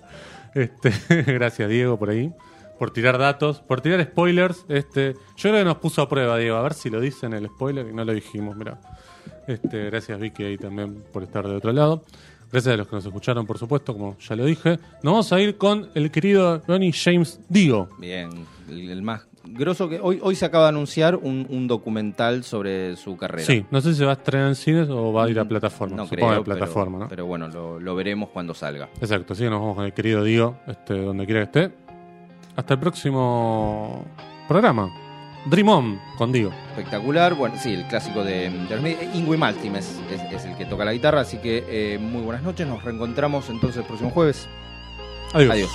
Este, 0.55 0.91
gracias 1.33 1.71
Diego 1.71 1.99
por 1.99 2.11
ahí. 2.11 2.31
Por 2.79 2.91
tirar 2.93 3.19
datos, 3.19 3.61
por 3.61 3.81
tirar 3.81 4.03
spoilers. 4.03 4.65
Este, 4.69 5.15
yo 5.37 5.51
creo 5.51 5.55
que 5.57 5.65
nos 5.65 5.77
puso 5.77 6.03
a 6.03 6.09
prueba, 6.09 6.37
Diego. 6.39 6.57
A 6.57 6.63
ver 6.63 6.75
si 6.75 6.91
lo 6.91 7.01
dice 7.01 7.27
en 7.27 7.35
el 7.35 7.47
spoiler 7.47 7.87
y 7.89 7.93
no 7.95 8.05
lo 8.05 8.13
dijimos, 8.13 8.57
mira. 8.57 8.81
Este, 9.47 9.87
gracias 9.87 10.19
Vicky 10.21 10.45
ahí 10.45 10.57
también 10.59 11.03
por 11.13 11.23
estar 11.23 11.47
de 11.47 11.55
otro 11.55 11.73
lado. 11.73 12.03
Gracias 12.51 12.75
a 12.75 12.77
los 12.77 12.87
que 12.87 12.97
nos 12.97 13.07
escucharon, 13.07 13.47
por 13.47 13.59
supuesto, 13.59 13.93
como 13.95 14.17
ya 14.19 14.37
lo 14.37 14.45
dije. 14.45 14.79
Nos 15.03 15.13
vamos 15.13 15.33
a 15.33 15.41
ir 15.41 15.57
con 15.57 15.89
el 15.95 16.11
querido 16.11 16.63
Ronnie 16.67 16.93
James 16.93 17.41
Dio. 17.49 17.89
Bien, 17.99 18.47
el, 18.69 18.91
el 18.91 19.03
más 19.03 19.23
grosso 19.45 19.89
que 19.89 19.99
hoy 20.01 20.21
hoy 20.23 20.37
se 20.37 20.45
acaba 20.45 20.65
de 20.65 20.69
anunciar 20.71 21.17
un, 21.17 21.47
un 21.49 21.67
documental 21.67 22.45
sobre 22.45 22.97
su 22.97 23.17
carrera. 23.17 23.45
Sí, 23.47 23.65
no 23.71 23.81
sé 23.81 23.95
si 23.95 24.05
va 24.05 24.11
a 24.11 24.15
estrenar 24.15 24.49
en 24.49 24.55
cines 24.55 24.89
o 24.89 25.13
va 25.13 25.25
a 25.25 25.31
ir 25.31 25.39
a 25.39 25.45
plataforma. 25.45 25.97
No 25.97 26.07
Supongo 26.07 26.29
creo, 26.29 26.41
a 26.41 26.45
plataforma, 26.45 26.99
pero, 26.99 27.05
¿no? 27.05 27.09
pero 27.09 27.27
bueno, 27.27 27.49
lo, 27.49 27.81
lo 27.81 27.95
veremos 27.95 28.29
cuando 28.31 28.55
salga. 28.55 28.89
Exacto, 29.01 29.35
que 29.35 29.49
nos 29.51 29.61
vamos 29.61 29.77
con 29.77 29.85
el 29.85 29.93
querido 29.95 30.23
Dio, 30.23 30.57
este, 30.67 31.01
donde 31.01 31.25
quiera 31.27 31.41
que 31.49 31.61
esté. 31.61 31.75
Hasta 32.57 32.75
el 32.75 32.81
próximo 32.81 34.05
programa. 34.49 34.91
Dream 35.47 35.69
On 35.69 36.01
con 36.19 36.31
Dio. 36.31 36.53
Espectacular, 36.71 37.35
bueno, 37.35 37.57
sí, 37.59 37.75
el 37.75 37.85
clásico 37.89 38.23
de, 38.23 38.49
de 38.51 38.75
los 38.75 38.81
Medios. 38.81 39.03
Ingui 39.15 39.37
Maltim 39.37 39.75
es, 39.75 40.01
es- 40.11 40.33
es 40.33 40.45
el 40.45 40.57
que 40.57 40.67
toca 40.67 40.85
la 40.85 40.93
guitarra, 40.93 41.21
así 41.23 41.39
que 41.39 41.65
eh, 41.69 41.99
muy 41.99 42.23
buenas 42.23 42.43
noches, 42.45 42.67
nos 42.67 42.85
reencontramos 42.85 43.49
entonces 43.51 43.79
el 43.79 43.85
próximo 43.85 44.11
jueves. 44.11 44.49
Adiós. 45.35 45.51
Adiós. 45.51 45.71